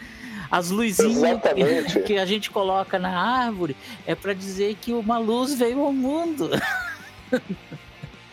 As 0.50 0.70
luzinhas 0.70 1.40
que 2.06 2.16
a 2.16 2.24
gente 2.24 2.50
coloca 2.50 2.98
na 2.98 3.10
árvore 3.44 3.76
é 4.06 4.14
para 4.14 4.32
dizer 4.32 4.76
que 4.80 4.94
uma 4.94 5.18
luz 5.18 5.54
veio 5.54 5.80
ao 5.80 5.92
mundo. 5.92 6.50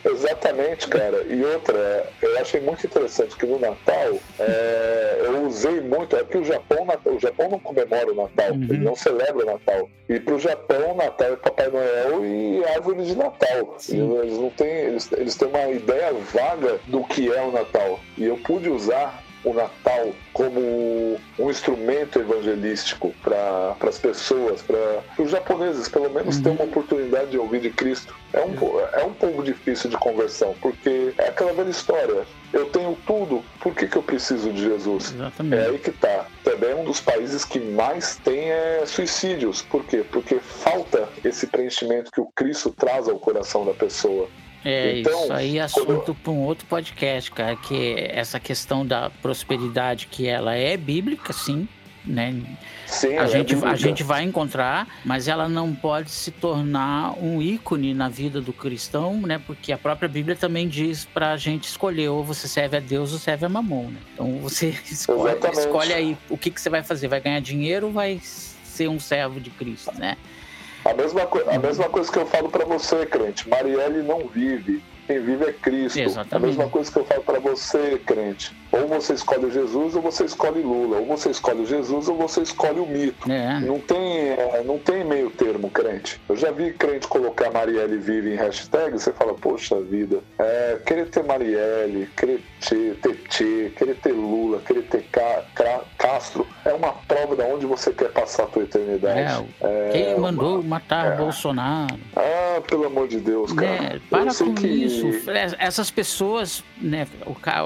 Exatamente, 0.05 0.87
cara. 0.87 1.23
E 1.23 1.43
outra, 1.43 2.07
eu 2.21 2.39
achei 2.39 2.61
muito 2.61 2.85
interessante 2.85 3.35
que 3.35 3.45
no 3.45 3.59
Natal 3.59 4.19
é, 4.39 5.21
eu 5.23 5.47
usei 5.47 5.81
muito. 5.81 6.15
É 6.15 6.23
que 6.23 6.37
o 6.37 6.43
Japão, 6.43 6.85
o 7.05 7.19
Japão 7.19 7.49
não 7.49 7.59
comemora 7.59 8.11
o 8.11 8.15
Natal, 8.15 8.51
uhum. 8.51 8.63
ele 8.63 8.77
não 8.77 8.95
celebra 8.95 9.43
o 9.43 9.45
Natal. 9.45 9.89
E 10.07 10.19
para 10.19 10.35
o 10.35 10.39
Japão, 10.39 10.91
o 10.91 10.95
Natal 10.95 11.33
é 11.33 11.35
Papai 11.35 11.69
Noel 11.69 12.23
e 12.23 12.63
árvore 12.65 13.03
de 13.03 13.15
Natal. 13.15 13.75
Eles 13.89 14.37
não 14.37 14.49
têm, 14.51 14.67
eles, 14.67 15.11
eles 15.11 15.35
têm 15.35 15.47
uma 15.47 15.67
ideia 15.69 16.13
vaga 16.13 16.79
do 16.85 17.03
que 17.03 17.33
é 17.33 17.41
o 17.41 17.51
Natal. 17.51 17.99
E 18.17 18.25
eu 18.25 18.37
pude 18.37 18.69
usar 18.69 19.24
o 19.45 19.53
Natal 19.53 20.13
como 20.33 21.17
um 21.39 21.49
instrumento 21.49 22.19
evangelístico 22.19 23.13
para 23.23 23.75
as 23.79 23.97
pessoas, 23.97 24.61
para 24.61 25.03
os 25.17 25.29
japoneses, 25.29 25.87
pelo 25.87 26.09
menos, 26.09 26.37
uhum. 26.37 26.43
ter 26.43 26.49
uma 26.49 26.63
oportunidade 26.63 27.31
de 27.31 27.37
ouvir 27.37 27.61
de 27.61 27.69
Cristo. 27.69 28.13
É 28.33 28.41
um, 28.41 28.55
é 28.93 29.05
um 29.05 29.13
povo 29.13 29.43
difícil 29.43 29.89
de 29.89 29.97
conversão, 29.97 30.53
porque 30.61 31.13
é 31.17 31.29
aquela 31.29 31.53
velha 31.53 31.69
história. 31.69 32.25
Eu 32.51 32.65
tenho 32.67 32.97
tudo, 33.05 33.43
por 33.59 33.73
que, 33.73 33.87
que 33.87 33.97
eu 33.97 34.03
preciso 34.03 34.51
de 34.51 34.61
Jesus? 34.61 35.13
Exatamente. 35.13 35.61
É 35.61 35.69
aí 35.69 35.77
que 35.77 35.91
tá. 35.91 36.25
Também 36.43 36.71
é 36.71 36.75
um 36.75 36.83
dos 36.83 36.99
países 36.99 37.45
que 37.45 37.59
mais 37.59 38.17
tem 38.17 38.51
é, 38.51 38.83
suicídios. 38.85 39.61
Por 39.61 39.85
quê? 39.85 40.05
Porque 40.09 40.39
falta 40.39 41.07
esse 41.23 41.47
preenchimento 41.47 42.11
que 42.11 42.21
o 42.21 42.29
Cristo 42.35 42.71
traz 42.71 43.07
ao 43.07 43.19
coração 43.19 43.65
da 43.65 43.73
pessoa. 43.73 44.27
É, 44.65 44.97
então, 44.99 45.23
isso 45.23 45.33
aí 45.33 45.59
é 45.59 45.61
assunto 45.61 46.15
para 46.15 46.31
um 46.31 46.39
outro 46.39 46.65
podcast, 46.65 47.31
cara, 47.31 47.55
que 47.55 47.95
essa 48.09 48.39
questão 48.39 48.83
da 48.83 49.11
prosperidade, 49.11 50.07
que 50.07 50.27
ela 50.27 50.55
é 50.55 50.75
bíblica, 50.75 51.31
sim, 51.31 51.67
né? 52.03 52.41
Sim, 52.87 53.15
a, 53.15 53.23
é 53.23 53.27
gente, 53.27 53.55
a 53.63 53.75
gente 53.75 54.03
vai 54.03 54.23
encontrar, 54.23 54.87
mas 55.05 55.27
ela 55.27 55.47
não 55.47 55.73
pode 55.73 56.09
se 56.09 56.31
tornar 56.31 57.13
um 57.21 57.41
ícone 57.43 57.93
na 57.93 58.09
vida 58.09 58.41
do 58.41 58.51
cristão, 58.51 59.21
né? 59.21 59.39
Porque 59.45 59.71
a 59.71 59.77
própria 59.77 60.09
Bíblia 60.09 60.35
também 60.35 60.67
diz 60.67 61.05
para 61.05 61.33
a 61.33 61.37
gente 61.37 61.65
escolher 61.65 62.09
ou 62.09 62.23
você 62.23 62.47
serve 62.47 62.77
a 62.77 62.79
Deus 62.79 63.13
ou 63.13 63.19
serve 63.19 63.45
a 63.45 63.49
Mamon, 63.49 63.89
né? 63.89 63.99
Então 64.13 64.39
você 64.39 64.69
escolhe, 64.89 65.37
escolhe 65.53 65.93
aí 65.93 66.17
o 66.27 66.37
que, 66.37 66.49
que 66.49 66.59
você 66.59 66.71
vai 66.71 66.81
fazer, 66.81 67.07
vai 67.07 67.21
ganhar 67.21 67.39
dinheiro 67.39 67.87
ou 67.87 67.93
vai 67.93 68.19
ser 68.19 68.87
um 68.87 68.99
servo 68.99 69.39
de 69.39 69.51
Cristo, 69.51 69.91
né? 69.97 70.17
A 70.85 70.93
mesma, 70.93 71.21
a 71.47 71.59
mesma 71.59 71.89
coisa 71.89 72.11
que 72.11 72.19
eu 72.19 72.27
falo 72.27 72.49
para 72.49 72.63
você, 72.63 73.05
crente. 73.07 73.49
Marielle 73.49 74.03
não 74.03 74.27
vive. 74.27 74.83
Quem 75.07 75.19
vive 75.19 75.45
é 75.45 75.53
Cristo. 75.53 75.99
Exatamente. 75.99 76.35
A 76.35 76.39
mesma 76.39 76.69
coisa 76.69 76.91
que 76.91 76.97
eu 76.97 77.05
falo 77.05 77.23
para 77.23 77.39
você, 77.39 78.01
crente. 78.05 78.55
Ou 78.71 78.87
você 78.87 79.13
escolhe 79.13 79.51
Jesus 79.51 79.95
ou 79.95 80.01
você 80.01 80.25
escolhe 80.25 80.61
Lula. 80.61 80.97
Ou 80.97 81.05
você 81.05 81.29
escolhe 81.29 81.65
Jesus 81.65 82.09
ou 82.09 82.15
você 82.15 82.41
escolhe 82.41 82.79
o 82.79 82.85
mito. 82.85 83.31
É. 83.31 83.59
Não, 83.59 83.79
tem, 83.79 84.29
é, 84.29 84.63
não 84.65 84.77
tem 84.77 85.03
meio 85.03 85.29
termo, 85.29 85.69
crente. 85.69 86.19
Eu 86.27 86.35
já 86.35 86.51
vi 86.51 86.73
crente 86.73 87.07
colocar 87.07 87.51
Marielle 87.51 87.97
vive 87.97 88.33
em 88.33 88.35
hashtag. 88.35 88.93
Você 88.93 89.13
fala, 89.13 89.33
poxa 89.33 89.79
vida, 89.79 90.19
é, 90.39 90.79
querer 90.85 91.09
ter 91.09 91.23
Marielle, 91.23 92.09
querer 92.17 92.41
ter, 93.01 93.15
Tchê, 93.29 93.71
querer 93.77 93.95
ter 93.95 94.11
Lula, 94.11 94.59
querer 94.65 94.83
ter 94.83 95.03
Ca, 95.11 95.43
Ca, 95.53 95.81
Castro, 95.97 96.47
é 96.65 96.73
uma 96.73 96.93
prova 97.07 97.35
de 97.35 97.43
onde 97.43 97.65
você 97.65 97.91
quer 97.93 98.11
passar 98.11 98.43
a 98.43 98.47
tua 98.47 98.63
eternidade. 98.63 99.45
É, 99.61 99.89
quem 99.91 100.19
mandou 100.19 100.55
uma, 100.55 100.63
matar 100.63 101.13
é. 101.13 101.15
Bolsonaro? 101.17 101.95
Ah, 102.15 102.61
pelo 102.67 102.85
amor 102.85 103.07
de 103.07 103.19
Deus, 103.19 103.53
cara. 103.53 103.67
É, 103.67 103.99
para 104.09 104.33
com 104.33 104.53
que... 104.55 104.94
Essas 105.59 105.91
pessoas, 105.91 106.63
né? 106.81 107.07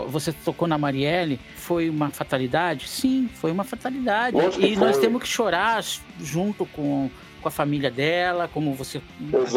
Você 0.10 0.32
tocou 0.32 0.68
na 0.68 0.78
Marielle 0.78 0.90
Marielle 1.00 1.40
foi 1.56 1.90
uma 1.90 2.10
fatalidade? 2.10 2.88
Sim, 2.88 3.30
foi 3.34 3.52
uma 3.52 3.64
fatalidade. 3.64 4.36
e 4.60 4.76
nós 4.76 4.98
temos 4.98 5.22
que 5.22 5.28
chorar 5.28 5.84
junto 6.20 6.66
com, 6.66 7.10
com 7.42 7.48
a 7.48 7.52
família 7.52 7.90
dela, 7.90 8.50
como 8.52 8.74
você 8.74 9.02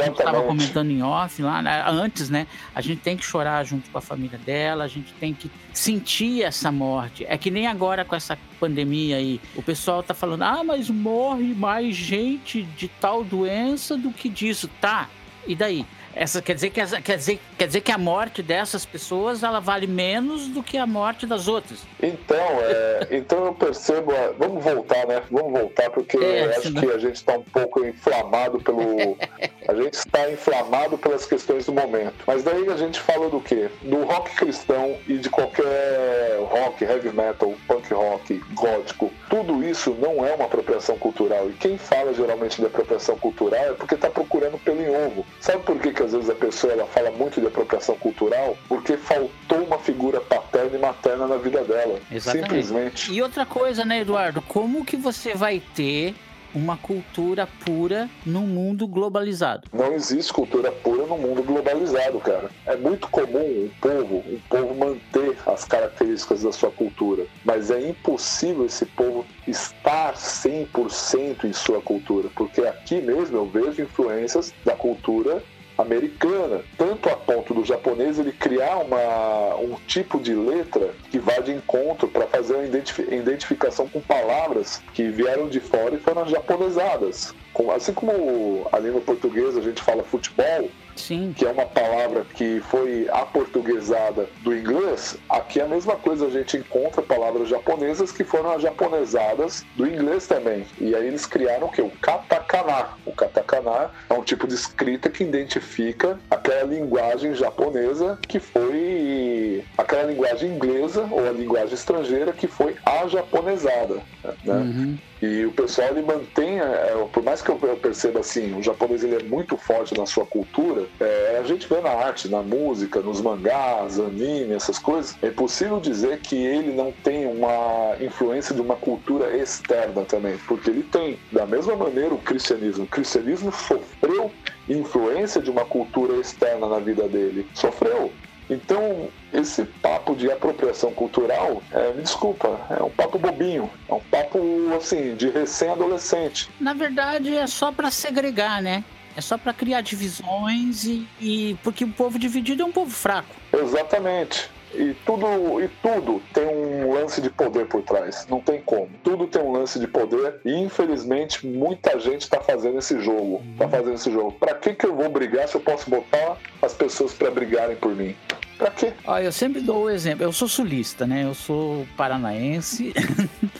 estava 0.08 0.42
comentando 0.42 0.90
em 0.90 1.02
off 1.02 1.42
lá 1.42 1.62
né, 1.62 1.84
antes, 1.86 2.28
né? 2.28 2.46
A 2.74 2.80
gente 2.80 3.00
tem 3.00 3.16
que 3.16 3.24
chorar 3.24 3.64
junto 3.64 3.90
com 3.90 3.98
a 3.98 4.00
família 4.00 4.38
dela, 4.38 4.84
a 4.84 4.88
gente 4.88 5.12
tem 5.14 5.34
que 5.34 5.50
sentir 5.72 6.42
essa 6.42 6.70
morte. 6.70 7.24
É 7.28 7.36
que 7.36 7.50
nem 7.50 7.66
agora 7.66 8.04
com 8.04 8.14
essa 8.14 8.38
pandemia 8.60 9.16
aí, 9.16 9.40
o 9.56 9.62
pessoal 9.62 10.02
tá 10.02 10.14
falando: 10.14 10.42
"Ah, 10.42 10.62
mas 10.62 10.88
morre 10.88 11.54
mais 11.54 11.96
gente 11.96 12.62
de 12.62 12.88
tal 12.88 13.24
doença 13.24 13.96
do 13.96 14.10
que 14.12 14.28
disso". 14.28 14.68
Tá. 14.80 15.08
E 15.46 15.56
daí? 15.56 15.84
Essa 16.14 16.42
quer 16.42 16.54
dizer 16.54 16.70
que 16.70 17.00
quer 17.02 17.16
dizer, 17.16 17.40
quer 17.56 17.66
dizer 17.66 17.80
que 17.80 17.90
a 17.90 17.98
morte 17.98 18.42
dessas 18.42 18.84
pessoas 18.84 19.42
ela 19.42 19.60
vale 19.60 19.86
menos 19.86 20.48
do 20.48 20.62
que 20.62 20.76
a 20.76 20.86
morte 20.86 21.26
das 21.26 21.48
outras. 21.48 21.80
Então, 22.02 22.46
é, 22.60 23.08
então 23.16 23.46
eu 23.46 23.54
percebo. 23.54 24.12
Vamos 24.38 24.62
voltar, 24.62 25.06
né? 25.06 25.22
Vamos 25.30 25.52
voltar 25.58 25.90
porque 25.90 26.16
é, 26.16 26.44
acho 26.50 26.62
senão... 26.62 26.82
que 26.82 26.90
a 26.90 26.98
gente 26.98 27.16
está 27.16 27.34
um 27.34 27.42
pouco 27.42 27.84
inflamado 27.86 28.60
pelo. 28.60 29.16
a 29.68 29.74
gente 29.74 29.94
está 29.94 30.30
inflamado 30.30 30.98
pelas 30.98 31.24
questões 31.24 31.66
do 31.66 31.72
momento. 31.72 32.14
Mas 32.26 32.42
daí 32.42 32.68
a 32.68 32.76
gente 32.76 33.00
fala 33.00 33.30
do 33.30 33.40
quê? 33.40 33.70
Do 33.82 34.04
rock 34.04 34.34
cristão 34.36 34.96
e 35.08 35.18
de 35.18 35.30
qualquer 35.30 36.38
rock, 36.40 36.84
heavy 36.84 37.10
metal, 37.10 37.54
punk 37.66 37.92
rock, 37.92 38.42
gótico. 38.52 39.10
Tudo 39.30 39.64
isso 39.64 39.96
não 39.98 40.26
é 40.26 40.34
uma 40.34 40.44
apropriação 40.44 40.98
cultural. 40.98 41.48
E 41.48 41.54
quem 41.54 41.78
fala 41.78 42.12
geralmente 42.12 42.60
de 42.60 42.66
apropriação 42.66 43.16
cultural 43.16 43.64
é 43.64 43.72
porque 43.72 43.94
está 43.94 44.10
procurando 44.10 44.58
pelo 44.58 44.82
em 44.82 44.90
ovo. 45.06 45.24
Sabe 45.40 45.62
por 45.62 45.78
que, 45.78 45.92
que 45.92 46.01
às 46.02 46.12
vezes 46.12 46.30
a 46.30 46.34
pessoa 46.34 46.72
ela 46.72 46.86
fala 46.86 47.10
muito 47.10 47.40
de 47.40 47.46
apropriação 47.46 47.96
cultural? 47.96 48.56
Porque 48.68 48.96
faltou 48.96 49.64
uma 49.66 49.78
figura 49.78 50.20
paterna 50.20 50.76
e 50.76 50.80
materna 50.80 51.26
na 51.26 51.36
vida 51.36 51.62
dela. 51.64 51.98
Exatamente. 52.10 52.48
Simplesmente. 52.48 53.12
E 53.12 53.22
outra 53.22 53.46
coisa, 53.46 53.84
né, 53.84 54.00
Eduardo? 54.00 54.42
Como 54.42 54.84
que 54.84 54.96
você 54.96 55.34
vai 55.34 55.60
ter 55.74 56.14
uma 56.54 56.76
cultura 56.76 57.48
pura 57.64 58.08
no 58.24 58.42
mundo 58.42 58.86
globalizado. 58.86 59.68
Não 59.72 59.92
existe 59.92 60.32
cultura 60.32 60.70
pura 60.70 61.06
no 61.06 61.16
mundo 61.16 61.42
globalizado, 61.42 62.18
cara. 62.20 62.50
É 62.66 62.76
muito 62.76 63.08
comum 63.08 63.38
um 63.38 63.70
povo, 63.80 64.16
um 64.16 64.38
povo 64.48 64.74
manter 64.74 65.36
as 65.46 65.64
características 65.64 66.42
da 66.42 66.52
sua 66.52 66.70
cultura, 66.70 67.26
mas 67.44 67.70
é 67.70 67.80
impossível 67.80 68.66
esse 68.66 68.86
povo 68.86 69.24
estar 69.46 70.14
100% 70.14 71.44
em 71.44 71.52
sua 71.52 71.80
cultura, 71.80 72.28
porque 72.34 72.60
aqui 72.62 73.00
mesmo 73.00 73.36
eu 73.36 73.46
vejo 73.46 73.82
influências 73.82 74.52
da 74.64 74.74
cultura 74.74 75.42
americana, 75.76 76.62
tanto 76.76 77.08
a 77.08 77.16
ponto 77.16 77.54
do 77.54 77.64
japonês 77.64 78.18
ele 78.18 78.32
criar 78.32 78.76
uma, 78.78 79.56
um 79.56 79.76
tipo 79.86 80.20
de 80.20 80.34
letra 80.34 80.90
que 81.10 81.18
vai 81.18 81.42
de 81.42 81.52
encontro 81.52 82.08
para 82.08 82.26
fazer 82.26 82.56
a 82.56 83.14
identificação 83.14 83.88
com 83.88 84.00
palavras 84.00 84.82
que 84.94 85.08
vieram 85.08 85.48
de 85.48 85.60
fora 85.60 85.94
e 85.94 85.98
foram 85.98 86.26
japonesadas. 86.26 87.34
Assim 87.74 87.92
como 87.92 88.66
a 88.72 88.78
língua 88.78 89.00
portuguesa 89.00 89.60
a 89.60 89.62
gente 89.62 89.82
fala 89.82 90.02
futebol, 90.02 90.70
Sim. 90.96 91.34
que 91.36 91.44
é 91.44 91.50
uma 91.50 91.66
palavra 91.66 92.24
que 92.34 92.60
foi 92.60 93.08
aportuguesada 93.10 94.28
do 94.42 94.54
inglês, 94.54 95.16
aqui 95.28 95.60
é 95.60 95.64
a 95.64 95.68
mesma 95.68 95.96
coisa, 95.96 96.26
a 96.26 96.30
gente 96.30 96.56
encontra 96.56 97.02
palavras 97.02 97.48
japonesas 97.48 98.12
que 98.12 98.24
foram 98.24 98.58
japonesadas 98.60 99.64
do 99.76 99.86
inglês 99.86 100.26
também. 100.26 100.66
E 100.80 100.94
aí 100.94 101.06
eles 101.06 101.26
criaram 101.26 101.66
o 101.66 101.70
que? 101.70 101.82
O 101.82 101.90
katakana. 101.90 102.88
O 103.04 103.12
katakana 103.12 103.90
é 104.08 104.14
um 104.14 104.22
tipo 104.22 104.46
de 104.46 104.54
escrita 104.54 105.08
que 105.08 105.24
identifica 105.24 106.18
aquela 106.30 106.64
linguagem 106.64 107.34
japonesa 107.34 108.18
que 108.28 108.38
foi 108.38 109.64
aquela 109.76 110.04
linguagem 110.04 110.50
inglesa 110.50 111.06
ou 111.10 111.26
a 111.26 111.32
linguagem 111.32 111.74
estrangeira 111.74 112.32
que 112.32 112.46
foi 112.46 112.76
a 112.84 113.06
japonesada, 113.06 114.00
né? 114.44 114.54
Uhum. 114.54 114.98
E 115.22 115.46
o 115.46 115.52
pessoal 115.52 115.90
ele 115.90 116.02
mantém, 116.02 116.58
é, 116.58 117.06
por 117.12 117.22
mais 117.22 117.40
que 117.40 117.48
eu 117.48 117.56
perceba 117.80 118.18
assim, 118.18 118.58
o 118.58 118.62
japonês 118.62 119.04
ele 119.04 119.14
é 119.14 119.22
muito 119.22 119.56
forte 119.56 119.96
na 119.96 120.04
sua 120.04 120.26
cultura, 120.26 120.81
é, 121.00 121.38
a 121.40 121.46
gente 121.46 121.68
vê 121.68 121.80
na 121.80 121.90
arte, 121.90 122.28
na 122.28 122.42
música, 122.42 123.00
nos 123.00 123.20
mangás, 123.20 123.98
anime, 123.98 124.54
essas 124.54 124.78
coisas, 124.78 125.16
é 125.22 125.28
impossível 125.28 125.80
dizer 125.80 126.20
que 126.20 126.36
ele 126.36 126.72
não 126.72 126.92
tem 126.92 127.26
uma 127.26 127.96
influência 128.00 128.54
de 128.54 128.60
uma 128.60 128.76
cultura 128.76 129.36
externa 129.36 130.04
também, 130.04 130.38
porque 130.46 130.70
ele 130.70 130.82
tem, 130.82 131.18
da 131.30 131.46
mesma 131.46 131.76
maneira, 131.76 132.14
o 132.14 132.18
cristianismo. 132.18 132.84
O 132.84 132.88
cristianismo 132.88 133.52
sofreu 133.52 134.30
influência 134.68 135.40
de 135.40 135.50
uma 135.50 135.64
cultura 135.64 136.14
externa 136.16 136.66
na 136.66 136.78
vida 136.78 137.08
dele, 137.08 137.46
sofreu. 137.54 138.12
Então, 138.50 139.08
esse 139.32 139.64
papo 139.64 140.14
de 140.14 140.30
apropriação 140.30 140.92
cultural, 140.92 141.62
é, 141.70 141.92
me 141.92 142.02
desculpa, 142.02 142.60
é 142.68 142.82
um 142.82 142.90
papo 142.90 143.18
bobinho, 143.18 143.70
é 143.88 143.94
um 143.94 144.00
papo 144.00 144.38
assim 144.76 145.14
de 145.14 145.30
recém-adolescente. 145.30 146.50
Na 146.60 146.74
verdade, 146.74 147.34
é 147.34 147.46
só 147.46 147.72
para 147.72 147.90
segregar, 147.90 148.60
né? 148.60 148.84
É 149.16 149.20
só 149.20 149.36
para 149.36 149.52
criar 149.52 149.80
divisões 149.80 150.84
e, 150.84 151.06
e 151.20 151.56
porque 151.62 151.84
o 151.84 151.88
povo 151.88 152.18
dividido 152.18 152.62
é 152.62 152.64
um 152.64 152.72
povo 152.72 152.90
fraco. 152.90 153.34
Exatamente. 153.52 154.50
E 154.74 154.94
tudo, 155.04 155.60
e 155.60 155.68
tudo 155.82 156.22
tem 156.32 156.46
um 156.46 156.94
lance 156.94 157.20
de 157.20 157.28
poder 157.28 157.66
por 157.66 157.82
trás. 157.82 158.26
Não 158.28 158.40
tem 158.40 158.60
como. 158.62 158.88
Tudo 159.04 159.26
tem 159.26 159.42
um 159.42 159.52
lance 159.52 159.78
de 159.78 159.86
poder 159.86 160.40
e 160.44 160.54
infelizmente 160.54 161.46
muita 161.46 161.98
gente 162.00 162.22
está 162.22 162.40
fazendo 162.40 162.78
esse 162.78 162.98
jogo. 163.00 163.42
Tá 163.58 163.68
fazendo 163.68 163.94
esse 163.94 164.10
jogo. 164.10 164.32
Para 164.32 164.54
que 164.54 164.72
que 164.72 164.86
eu 164.86 164.96
vou 164.96 165.10
brigar 165.10 165.46
se 165.46 165.56
eu 165.56 165.60
posso 165.60 165.90
botar 165.90 166.38
as 166.62 166.72
pessoas 166.72 167.12
para 167.12 167.30
brigarem 167.30 167.76
por 167.76 167.94
mim? 167.94 168.16
Pra 168.56 168.70
quê? 168.70 168.92
Ó, 169.04 169.18
eu 169.18 169.32
sempre 169.32 169.60
dou 169.60 169.84
o 169.84 169.90
exemplo. 169.90 170.24
Eu 170.24 170.32
sou 170.32 170.48
sulista, 170.48 171.06
né? 171.06 171.24
Eu 171.24 171.34
sou 171.34 171.86
paranaense. 171.96 172.94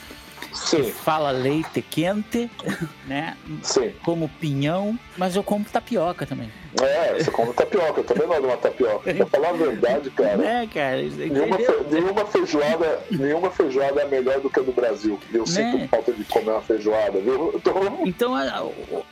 Sim. 0.53 0.83
fala 0.91 1.31
leite 1.31 1.81
quente, 1.81 2.49
né? 3.07 3.35
Sim. 3.61 3.91
Como 4.03 4.29
pinhão, 4.29 4.97
mas 5.17 5.35
eu 5.35 5.43
como 5.43 5.65
tapioca 5.65 6.25
também. 6.25 6.49
É, 6.81 7.23
você 7.23 7.29
come 7.29 7.53
tapioca, 7.53 7.99
eu 7.99 8.03
também 8.03 8.27
gosto 8.27 8.41
de 8.41 8.47
uma 8.47 8.57
tapioca. 8.57 9.13
Pra 9.13 9.25
falar 9.27 9.49
a 9.49 9.53
verdade, 9.53 10.09
cara. 10.11 10.45
É, 10.45 10.67
cara. 10.67 11.01
Nenhuma, 11.01 11.57
fe, 11.57 11.71
nenhuma, 11.91 12.25
feijoada, 12.25 13.01
nenhuma 13.11 13.51
feijoada 13.51 14.01
é 14.01 14.07
melhor 14.07 14.39
do 14.39 14.49
que 14.49 14.59
a 14.59 14.63
do 14.63 14.71
Brasil. 14.71 15.19
Eu 15.31 15.41
né? 15.41 15.45
sinto 15.45 15.87
falta 15.87 16.11
de 16.11 16.23
comer 16.25 16.51
uma 16.51 16.61
feijoada, 16.61 17.19
viu? 17.19 17.61
Tô... 17.63 17.71
Então, 18.05 18.33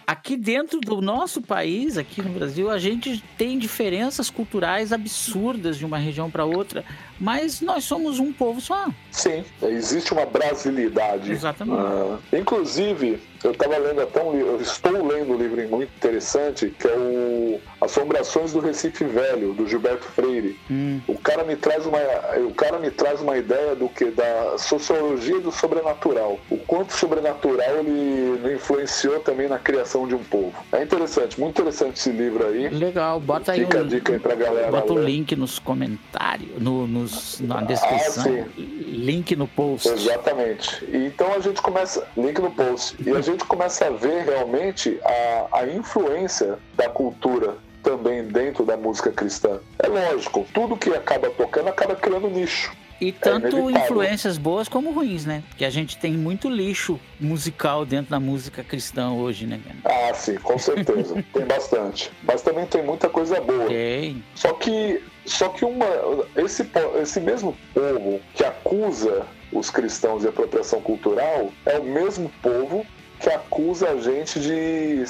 aqui 0.08 0.36
dentro 0.36 0.80
do 0.80 1.02
nosso 1.02 1.42
país, 1.42 1.98
aqui 1.98 2.22
no 2.22 2.30
Brasil, 2.30 2.70
a 2.70 2.80
gente 2.80 3.24
tem 3.38 3.60
diferenças 3.60 4.30
culturais 4.30 4.92
absurdas 4.92 5.78
de 5.78 5.86
uma 5.86 5.98
região 5.98 6.32
para 6.32 6.46
outra, 6.46 6.84
mas 7.20 7.62
nós 7.62 7.84
somos 7.84 8.20
um 8.20 8.34
povo 8.34 8.60
só. 8.60 8.88
Sim, 9.12 9.44
existe 9.62 10.14
uma 10.14 10.26
brasilidade. 10.26 11.32
Exatamente. 11.32 11.82
Uh, 11.82 12.20
inclusive, 12.34 13.20
eu 13.44 13.52
estava 13.52 13.78
lendo 13.78 14.02
até 14.02 14.22
um 14.22 14.32
livro, 14.32 14.52
eu 14.52 14.62
estou 14.62 14.92
lendo 14.92 15.34
um 15.34 15.38
livro 15.38 15.68
muito 15.70 15.92
interessante, 15.96 16.74
que 16.78 16.88
é 16.88 16.96
o 16.96 17.60
Assombrações 17.82 18.54
do 18.54 18.60
Recife 18.60 19.04
Velho, 19.06 19.54
do 19.54 19.68
Gilberto 19.68 20.06
Freire. 20.06 20.60
Hum. 20.70 21.00
O 21.08 21.18
cara 21.18 21.44
me 21.44 21.56
traz 21.56 21.86
uma, 21.86 22.00
o 22.48 22.54
cara 22.54 22.78
me 22.78 22.92
traz 22.92 23.22
uma 23.22 23.38
ideia 23.38 23.76
do 23.76 23.90
que 23.90 24.06
da 24.06 24.58
sociologia 24.58 25.40
do 25.40 25.52
sobrenatural. 25.52 26.40
O 26.50 26.58
quanto 26.58 26.92
o 26.92 26.94
sobrenatural 26.94 27.78
ele 27.80 28.54
influenciou 28.54 29.20
também 29.20 29.48
na 29.48 29.58
criação 29.58 30.08
de 30.08 30.14
um 30.14 30.24
povo. 30.24 30.54
É 30.72 30.84
interessante, 30.84 31.40
muito 31.40 31.60
interessante 31.60 31.98
esse 31.98 32.12
livro 32.12 32.46
aí. 32.46 32.70
Legal, 32.70 33.20
bota 33.20 33.54
Fica 33.54 33.78
aí 33.78 33.84
um, 33.84 33.86
a 33.86 33.90
dica 33.90 34.14
aí 34.14 34.20
pra 34.20 34.36
galera. 34.36 34.72
Bota 34.72 34.94
o 34.94 35.00
link 35.00 35.36
nos 35.36 35.58
comentários, 35.58 36.62
no, 36.62 36.86
nos, 36.86 37.40
na 37.40 37.62
descrição. 37.62 38.46
Ah, 38.48 38.52
link 38.58 39.36
no 39.36 39.48
post. 39.48 39.90
Exatamente. 39.90 40.86
Então 40.92 41.34
a 41.34 41.40
gente 41.40 41.62
começa. 41.62 42.08
Link 42.16 42.40
no 42.40 42.52
post. 42.52 42.96
E 43.04 43.10
a 43.10 43.22
gente 43.22 43.31
gente 43.32 43.46
começa 43.46 43.86
a 43.86 43.90
ver 43.90 44.26
realmente 44.26 45.00
a, 45.04 45.60
a 45.60 45.68
influência 45.68 46.58
da 46.76 46.90
cultura 46.90 47.58
também 47.82 48.24
dentro 48.24 48.64
da 48.64 48.78
música 48.78 49.12
cristã. 49.12 49.60
É 49.80 49.88
lógico, 49.88 50.46
tudo 50.54 50.78
que 50.78 50.90
acaba 50.90 51.30
tocando 51.30 51.70
acaba 51.70 51.96
criando 51.96 52.30
nicho. 52.30 52.72
E 53.00 53.12
tanto 53.12 53.68
é 53.70 53.72
influências 53.72 54.38
boas 54.38 54.68
como 54.70 54.92
ruins, 54.92 55.26
né? 55.26 55.42
Porque 55.50 55.66
a 55.66 55.72
gente 55.72 55.98
tem 55.98 56.14
muito 56.14 56.48
lixo 56.48 57.00
musical 57.20 57.84
dentro 57.84 58.12
da 58.12 58.20
música 58.20 58.64
cristã 58.64 59.10
hoje, 59.10 59.48
né? 59.48 59.60
Ah, 59.84 60.14
sim, 60.14 60.36
com 60.36 60.60
certeza. 60.60 61.16
tem 61.34 61.44
bastante. 61.44 62.12
Mas 62.22 62.44
também 62.44 62.68
tem 62.68 62.84
muita 62.84 63.10
coisa 63.10 63.42
boa. 63.42 63.66
Tem. 63.66 64.24
Só 64.36 64.54
que, 64.54 65.04
só 65.26 65.50
que 65.50 65.66
uma, 65.66 65.88
esse, 66.36 66.70
esse 67.02 67.20
mesmo 67.20 67.58
povo 67.74 68.22
que 68.36 68.44
acusa 68.44 69.26
os 69.52 69.72
cristãos 69.72 70.22
de 70.22 70.28
apropriação 70.28 70.80
cultural 70.80 71.52
é 71.66 71.80
o 71.80 71.84
mesmo 71.84 72.32
povo 72.40 72.86
que 73.22 73.30
acusa 73.30 73.90
a 73.90 73.98
gente 73.98 74.40
de 74.40 75.04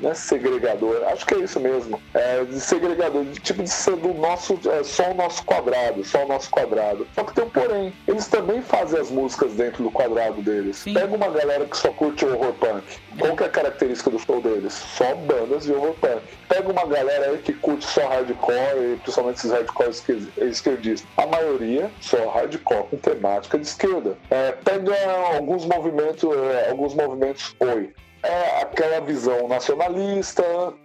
né, 0.00 0.14
segregador. 0.14 1.02
Acho 1.08 1.24
que 1.24 1.34
é 1.34 1.38
isso 1.38 1.58
mesmo. 1.58 2.00
É, 2.12 2.44
de 2.44 2.60
segregador, 2.60 3.24
de 3.24 3.40
tipo 3.40 3.62
de 3.62 3.70
ser 3.70 3.96
do 3.96 4.12
nosso. 4.14 4.58
É, 4.70 4.84
só 4.84 5.10
o 5.10 5.14
nosso 5.14 5.44
quadrado, 5.44 6.04
só 6.04 6.24
o 6.24 6.28
nosso 6.28 6.50
quadrado. 6.50 7.06
Só 7.14 7.24
que 7.24 7.34
tem 7.34 7.44
um 7.44 7.50
porém. 7.50 7.92
Eles 8.06 8.28
também 8.28 8.60
fazem 8.60 9.00
as 9.00 9.10
músicas 9.10 9.54
dentro 9.54 9.82
do 9.82 9.90
quadrado 9.90 10.42
deles. 10.42 10.76
Sim. 10.78 10.94
Pega 10.94 11.14
uma 11.14 11.28
galera 11.28 11.64
que 11.64 11.76
só 11.76 11.88
curte 11.90 12.24
horror 12.26 12.52
punk. 12.54 12.84
Qual 13.18 13.36
que 13.36 13.42
é 13.42 13.46
a 13.46 13.50
característica 13.50 14.10
do 14.10 14.18
show 14.18 14.40
deles? 14.40 14.72
Só 14.72 15.14
bandas 15.14 15.64
de 15.64 15.72
horror 15.72 15.94
punk. 15.94 16.22
Pega 16.48 16.70
uma 16.70 16.84
galera 16.84 17.30
aí 17.30 17.38
que 17.38 17.52
curte 17.54 17.86
só 17.86 18.06
hardcore, 18.06 18.98
principalmente 19.02 19.36
esses 19.38 19.50
hardcore 19.50 19.90
esquerdistas. 20.36 21.08
A 21.16 21.26
maioria 21.26 21.90
só 22.00 22.28
hardcore 22.28 22.88
com 22.90 22.96
temática 22.98 23.58
de 23.58 23.66
esquerda. 23.66 24.18
É, 24.30 24.52
pega 24.52 24.94
alguns 25.34 25.64
movimentos, 25.64 26.24
é, 26.36 26.70
alguns 26.70 26.94
movimentos 26.94 27.53
oi. 27.60 27.92
É 28.22 28.62
aquela 28.62 29.00
visão 29.00 29.46
nacionalista, 29.48 30.42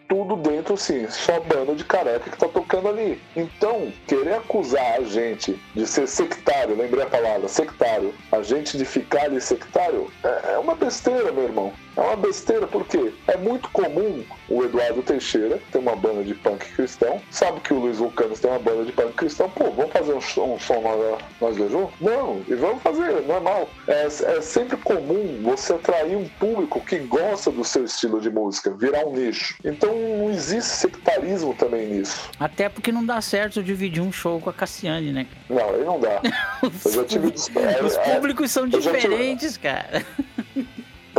tudo 0.10 0.36
dentro, 0.36 0.74
assim, 0.74 1.08
só 1.10 1.40
banda 1.40 1.74
de 1.74 1.86
careca 1.86 2.30
que 2.30 2.38
tá 2.38 2.50
tocando 2.50 2.90
ali. 2.90 3.22
Então, 3.34 3.94
querer 4.06 4.34
acusar 4.34 4.96
a 5.00 5.04
gente 5.04 5.58
de 5.74 5.88
ser 5.88 6.06
sectário, 6.06 6.76
lembrei 6.76 7.02
a 7.02 7.08
palavra, 7.08 7.48
sectário, 7.48 8.14
a 8.30 8.42
gente 8.42 8.78
de 8.78 8.84
ficar 8.84 9.24
ali 9.24 9.40
sectário, 9.40 10.12
é, 10.22 10.56
é 10.56 10.58
uma 10.58 10.76
besteira, 10.76 11.32
meu 11.32 11.46
irmão. 11.46 11.74
É 12.00 12.02
uma 12.02 12.16
besteira 12.16 12.66
porque 12.66 13.12
é 13.28 13.36
muito 13.36 13.70
comum 13.72 14.24
o 14.48 14.64
Eduardo 14.64 15.02
Teixeira, 15.02 15.60
tem 15.70 15.82
uma 15.82 15.98
banda 15.98 16.24
de 16.24 16.34
punk 16.34 16.66
cristão, 16.72 17.22
sabe 17.30 17.60
que 17.60 17.74
o 17.74 17.80
Luiz 17.80 17.98
Vulcanos 17.98 18.40
tem 18.40 18.50
uma 18.50 18.58
banda 18.58 18.86
de 18.86 18.94
punk 18.94 19.12
cristão, 19.16 19.50
pô, 19.50 19.70
vamos 19.70 19.92
fazer 19.92 20.14
um, 20.14 20.22
som, 20.22 20.54
um 20.54 20.60
som 20.60 20.80
nós, 20.80 21.22
nós 21.42 21.58
dois 21.58 21.70
juntos? 21.70 21.94
Não, 22.00 22.42
e 22.48 22.56
vamos 22.56 22.82
fazer, 22.82 23.22
normal. 23.28 23.70
É, 23.86 24.06
é 24.06 24.42
sempre 24.42 24.78
comum 24.78 25.42
você 25.44 25.74
atrair 25.74 26.16
um 26.16 26.26
público 26.40 26.80
que 26.80 27.00
gosta 27.00 27.52
do 27.52 27.66
seu 27.66 27.84
estilo 27.84 28.22
de 28.22 28.30
música, 28.30 28.72
virar 28.72 29.06
um 29.06 29.12
nicho. 29.12 29.56
Então 29.62 29.94
não 29.94 30.30
existe 30.30 30.70
sectarismo 30.70 31.54
também 31.54 31.86
nisso. 31.86 32.30
Até 32.40 32.70
porque 32.70 32.94
não 32.94 33.06
dá 33.06 33.20
certo 33.20 33.62
dividir 33.62 34.02
um 34.02 34.12
show 34.12 34.40
com 34.40 34.50
a 34.50 34.54
Cassiane, 34.54 35.12
né? 35.12 35.28
Não, 35.50 35.70
aí 35.70 35.84
não 35.84 36.00
dá. 36.00 36.22
os, 36.64 36.86
eu 36.88 36.92
já 36.94 37.04
tive... 37.04 37.28
Os 37.28 37.50
é, 37.98 38.16
públicos 38.16 38.50
são 38.52 38.70
diferentes, 38.70 39.54
tive... 39.54 39.68
cara. 39.68 40.06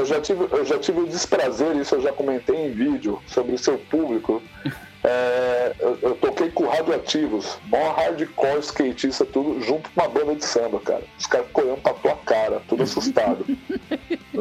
Eu 0.01 0.07
já, 0.07 0.19
tive, 0.19 0.49
eu 0.51 0.65
já 0.65 0.79
tive 0.79 1.01
o 1.01 1.07
desprazer, 1.07 1.77
isso 1.77 1.95
eu 1.95 2.01
já 2.01 2.11
comentei 2.11 2.57
em 2.57 2.73
vídeo, 2.73 3.21
sobre 3.27 3.55
o 3.55 3.59
seu 3.59 3.79
público. 3.79 4.43
É, 5.03 5.75
eu, 5.79 5.99
eu, 6.03 6.15
toquei 6.15 6.51
com 6.51 6.69
radioativos, 6.69 7.59
mó 7.65 7.93
hardcore 7.93 8.59
skatista, 8.59 9.25
tudo, 9.25 9.59
junto 9.63 9.91
com 9.91 9.99
uma 9.99 10.11
banda 10.11 10.35
de 10.35 10.45
samba, 10.45 10.79
cara. 10.79 11.03
Os 11.19 11.27
caras 11.27 11.47
olhando 11.55 11.81
pra 11.81 11.95
tua 11.95 12.17
cara, 12.17 12.61
tudo 12.69 12.83
assustado. 12.83 13.47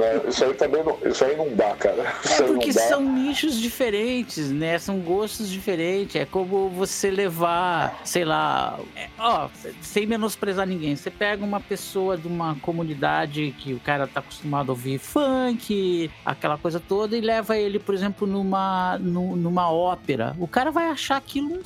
é, 0.03 0.21
isso 0.27 0.43
aí 0.43 0.53
também 0.53 0.83
não, 0.83 0.97
isso 1.05 1.23
aí 1.25 1.35
não 1.35 1.53
dá, 1.55 1.75
cara. 1.75 2.13
Isso 2.23 2.43
é 2.43 2.47
porque 2.47 2.73
são 2.73 3.01
nichos 3.01 3.59
diferentes, 3.59 4.51
né? 4.51 4.77
São 4.79 4.99
gostos 4.99 5.49
diferentes. 5.49 6.15
É 6.15 6.25
como 6.25 6.69
você 6.69 7.09
levar, 7.09 8.01
sei 8.03 8.25
lá, 8.25 8.79
é, 8.95 9.07
ó, 9.17 9.49
sem 9.81 10.05
menosprezar 10.05 10.67
ninguém. 10.67 10.95
Você 10.95 11.09
pega 11.09 11.43
uma 11.43 11.59
pessoa 11.59 12.17
de 12.17 12.27
uma 12.27 12.55
comunidade 12.55 13.53
que 13.57 13.73
o 13.73 13.79
cara 13.79 14.07
tá 14.07 14.19
acostumado 14.19 14.69
a 14.69 14.73
ouvir 14.73 14.99
funk, 14.99 16.09
aquela 16.25 16.57
coisa 16.57 16.79
toda, 16.79 17.17
e 17.17 17.21
leva 17.21 17.57
ele, 17.57 17.79
por 17.79 17.93
exemplo, 17.95 18.27
numa, 18.27 18.97
numa 18.99 19.71
ópera. 19.71 20.35
O 20.39 20.47
cara 20.47 20.71
vai 20.71 20.89
achar 20.89 21.17
aquilo 21.17 21.55
um 21.55 21.63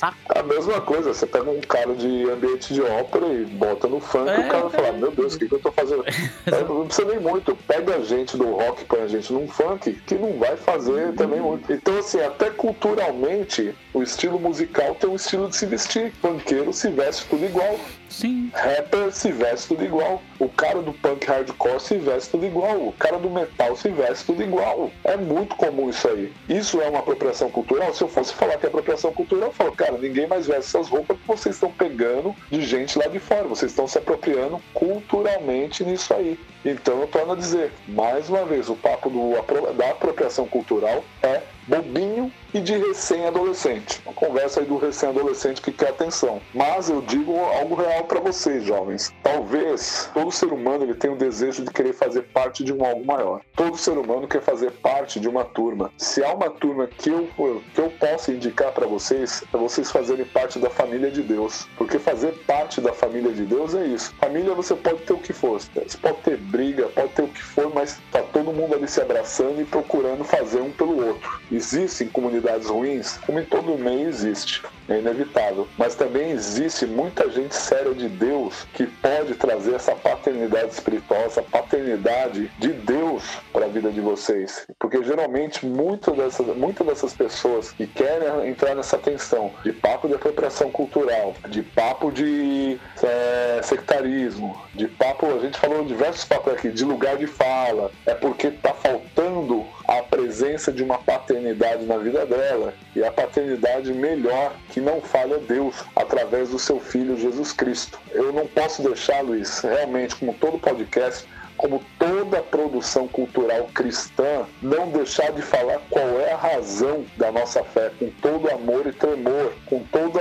saco. 0.00 0.16
A 0.34 0.42
mesma 0.42 0.80
coisa, 0.80 1.12
você 1.12 1.26
pega 1.26 1.50
um 1.50 1.60
cara 1.60 1.94
de 1.94 2.28
ambiente 2.30 2.72
de 2.72 2.80
ópera 2.80 3.26
e 3.26 3.44
bota 3.44 3.86
no 3.86 4.00
funk 4.00 4.30
é, 4.30 4.36
e 4.36 4.40
o 4.40 4.48
cara 4.48 4.68
vai 4.68 4.70
falar, 4.70 4.92
meu 4.92 5.10
Deus, 5.10 5.34
o 5.34 5.38
que, 5.38 5.46
que 5.46 5.54
eu 5.54 5.60
tô 5.60 5.70
fazendo? 5.70 6.02
é, 6.46 6.64
não 6.64 6.86
precisa 6.86 7.08
nem 7.08 7.20
muito. 7.20 7.54
Pega 7.54 7.96
a 7.96 8.00
gente 8.00 8.36
do 8.36 8.50
rock, 8.50 8.84
põe 8.86 9.02
a 9.02 9.06
gente 9.06 9.32
num 9.32 9.46
funk, 9.46 9.92
que 9.92 10.14
não 10.14 10.38
vai 10.38 10.56
fazer 10.56 11.08
uhum. 11.08 11.14
também 11.14 11.40
muito. 11.40 11.70
Então, 11.72 11.98
assim, 11.98 12.20
até 12.20 12.48
culturalmente, 12.50 13.74
o 13.92 14.02
estilo 14.02 14.38
musical 14.38 14.94
tem 14.94 15.10
um 15.10 15.16
estilo 15.16 15.48
de 15.48 15.56
se 15.56 15.66
vestir. 15.66 16.12
Funkeiro 16.20 16.72
se 16.72 16.88
veste 16.88 17.26
tudo 17.28 17.44
igual. 17.44 17.78
Sim. 18.10 18.50
Rapper 18.52 19.12
se 19.12 19.30
veste 19.30 19.68
tudo 19.68 19.84
igual. 19.84 20.20
O 20.38 20.48
cara 20.48 20.82
do 20.82 20.92
punk 20.92 21.26
hardcore 21.26 21.80
se 21.80 21.96
veste 21.96 22.30
tudo 22.30 22.44
igual. 22.44 22.88
O 22.88 22.92
cara 22.92 23.18
do 23.18 23.30
metal 23.30 23.76
se 23.76 23.88
veste 23.88 24.26
tudo 24.26 24.42
igual. 24.42 24.90
É 25.04 25.16
muito 25.16 25.54
comum 25.56 25.88
isso 25.88 26.08
aí. 26.08 26.32
Isso 26.48 26.80
é 26.80 26.88
uma 26.88 26.98
apropriação 26.98 27.50
cultural? 27.50 27.94
Se 27.94 28.02
eu 28.02 28.08
fosse 28.08 28.34
falar 28.34 28.58
que 28.58 28.66
é 28.66 28.68
apropriação 28.68 29.12
cultural, 29.12 29.48
eu 29.48 29.52
falo, 29.52 29.72
cara, 29.72 29.96
ninguém 29.96 30.26
mais 30.26 30.46
veste 30.46 30.76
essas 30.76 30.88
roupas 30.88 31.16
que 31.18 31.26
vocês 31.26 31.54
estão 31.54 31.70
pegando 31.70 32.34
de 32.50 32.62
gente 32.62 32.98
lá 32.98 33.06
de 33.06 33.20
fora. 33.20 33.44
Vocês 33.44 33.70
estão 33.70 33.86
se 33.86 33.96
apropriando 33.96 34.60
culturalmente 34.74 35.84
nisso 35.84 36.12
aí. 36.12 36.38
Então 36.64 37.00
eu 37.00 37.06
torno 37.06 37.32
a 37.32 37.36
dizer, 37.36 37.72
mais 37.88 38.28
uma 38.28 38.44
vez, 38.44 38.68
o 38.68 38.74
papo 38.74 39.08
do, 39.08 39.32
da 39.74 39.90
apropriação 39.90 40.46
cultural 40.46 41.02
é 41.22 41.40
bobinho 41.70 42.32
e 42.52 42.60
de 42.60 42.76
recém-adolescente. 42.76 44.02
Uma 44.04 44.12
conversa 44.12 44.58
aí 44.58 44.66
do 44.66 44.76
recém-adolescente 44.76 45.62
que 45.62 45.70
quer 45.70 45.90
atenção. 45.90 46.40
Mas 46.52 46.90
eu 46.90 47.00
digo 47.00 47.38
algo 47.38 47.76
real 47.76 48.04
para 48.04 48.18
vocês, 48.18 48.64
jovens. 48.64 49.14
Talvez 49.22 50.10
todo 50.12 50.32
ser 50.32 50.52
humano 50.52 50.82
ele 50.82 50.94
tenha 50.94 51.12
o 51.12 51.16
desejo 51.16 51.64
de 51.64 51.70
querer 51.70 51.92
fazer 51.92 52.22
parte 52.22 52.64
de 52.64 52.72
um 52.72 52.84
algo 52.84 53.04
maior. 53.06 53.40
Todo 53.54 53.76
ser 53.76 53.96
humano 53.96 54.26
quer 54.26 54.42
fazer 54.42 54.72
parte 54.72 55.20
de 55.20 55.28
uma 55.28 55.44
turma. 55.44 55.92
Se 55.96 56.24
há 56.24 56.34
uma 56.34 56.50
turma 56.50 56.88
que 56.88 57.08
eu, 57.08 57.28
que 57.72 57.80
eu 57.80 57.90
possa 57.90 58.32
indicar 58.32 58.72
para 58.72 58.86
vocês, 58.86 59.44
é 59.54 59.56
vocês 59.56 59.92
fazerem 59.92 60.24
parte 60.24 60.58
da 60.58 60.68
família 60.68 61.10
de 61.10 61.22
Deus. 61.22 61.68
Porque 61.76 62.00
fazer 62.00 62.32
parte 62.46 62.80
da 62.80 62.92
família 62.92 63.32
de 63.32 63.44
Deus 63.44 63.76
é 63.76 63.86
isso. 63.86 64.12
Família 64.18 64.54
você 64.54 64.74
pode 64.74 65.02
ter 65.02 65.12
o 65.12 65.18
que 65.18 65.32
for. 65.32 65.60
Você 65.60 65.98
pode 65.98 66.18
ter 66.18 66.36
briga, 66.36 66.88
pode 66.88 67.10
ter 67.10 67.22
o 67.22 67.28
que 67.28 67.42
for, 67.42 67.72
mas 67.72 67.98
tá 68.10 68.22
todo 68.32 68.52
mundo 68.52 68.74
ali 68.74 68.88
se 68.88 69.00
abraçando 69.00 69.60
e 69.60 69.64
procurando 69.64 70.24
fazer 70.24 70.60
um 70.60 70.72
pelo 70.72 71.06
outro. 71.06 71.40
Existem 71.60 72.08
comunidades 72.08 72.68
ruins, 72.68 73.18
como 73.26 73.38
em 73.38 73.44
todo 73.44 73.76
meio 73.76 74.08
existe 74.08 74.62
é 74.92 74.98
inevitável. 74.98 75.68
Mas 75.78 75.94
também 75.94 76.30
existe 76.30 76.86
muita 76.86 77.30
gente 77.30 77.54
séria 77.54 77.94
de 77.94 78.08
Deus 78.08 78.66
que 78.74 78.86
pode 78.86 79.34
trazer 79.34 79.74
essa 79.74 79.94
paternidade 79.94 80.72
espiritual, 80.72 81.22
essa 81.22 81.42
paternidade 81.42 82.50
de 82.58 82.72
Deus 82.72 83.22
para 83.52 83.66
a 83.66 83.68
vida 83.68 83.90
de 83.90 84.00
vocês. 84.00 84.66
Porque 84.78 85.02
geralmente 85.02 85.64
muitas 85.64 86.16
dessas, 86.16 86.56
muitas 86.56 86.86
dessas 86.86 87.14
pessoas 87.14 87.72
que 87.72 87.86
querem 87.86 88.48
entrar 88.48 88.74
nessa 88.74 88.98
tensão 88.98 89.52
de 89.62 89.72
papo 89.72 90.08
de 90.08 90.14
apropriação 90.14 90.70
cultural, 90.70 91.34
de 91.48 91.62
papo 91.62 92.10
de 92.10 92.78
é, 93.02 93.60
sectarismo, 93.62 94.60
de 94.74 94.88
papo, 94.88 95.26
a 95.26 95.38
gente 95.38 95.58
falou 95.58 95.84
diversos 95.84 96.24
papos 96.24 96.52
aqui, 96.52 96.70
de 96.70 96.84
lugar 96.84 97.16
de 97.16 97.26
fala, 97.26 97.90
é 98.06 98.14
porque 98.14 98.48
está 98.48 98.72
faltando 98.72 99.59
a 99.90 100.04
presença 100.04 100.70
de 100.70 100.84
uma 100.84 100.98
paternidade 100.98 101.84
na 101.84 101.98
vida 101.98 102.24
dela 102.24 102.72
e 102.94 103.02
a 103.02 103.10
paternidade 103.10 103.92
melhor 103.92 104.54
que 104.68 104.80
não 104.80 105.00
falha 105.00 105.38
Deus 105.38 105.84
através 105.96 106.50
do 106.50 106.60
seu 106.60 106.78
filho 106.78 107.18
Jesus 107.18 107.52
Cristo. 107.52 107.98
Eu 108.12 108.32
não 108.32 108.46
posso 108.46 108.84
deixar, 108.84 109.20
Luiz, 109.20 109.58
realmente, 109.58 110.14
como 110.14 110.32
todo 110.34 110.60
podcast, 110.60 111.26
como 111.60 111.82
toda 111.98 112.40
produção 112.40 113.06
cultural 113.06 113.68
cristã, 113.74 114.46
não 114.62 114.88
deixar 114.88 115.30
de 115.30 115.42
falar 115.42 115.78
qual 115.90 116.08
é 116.18 116.32
a 116.32 116.36
razão 116.36 117.04
da 117.18 117.30
nossa 117.30 117.62
fé, 117.62 117.92
com 117.98 118.08
todo 118.22 118.50
amor 118.50 118.86
e 118.86 118.92
tremor, 118.92 119.52
com 119.66 119.80
toda, 119.92 120.20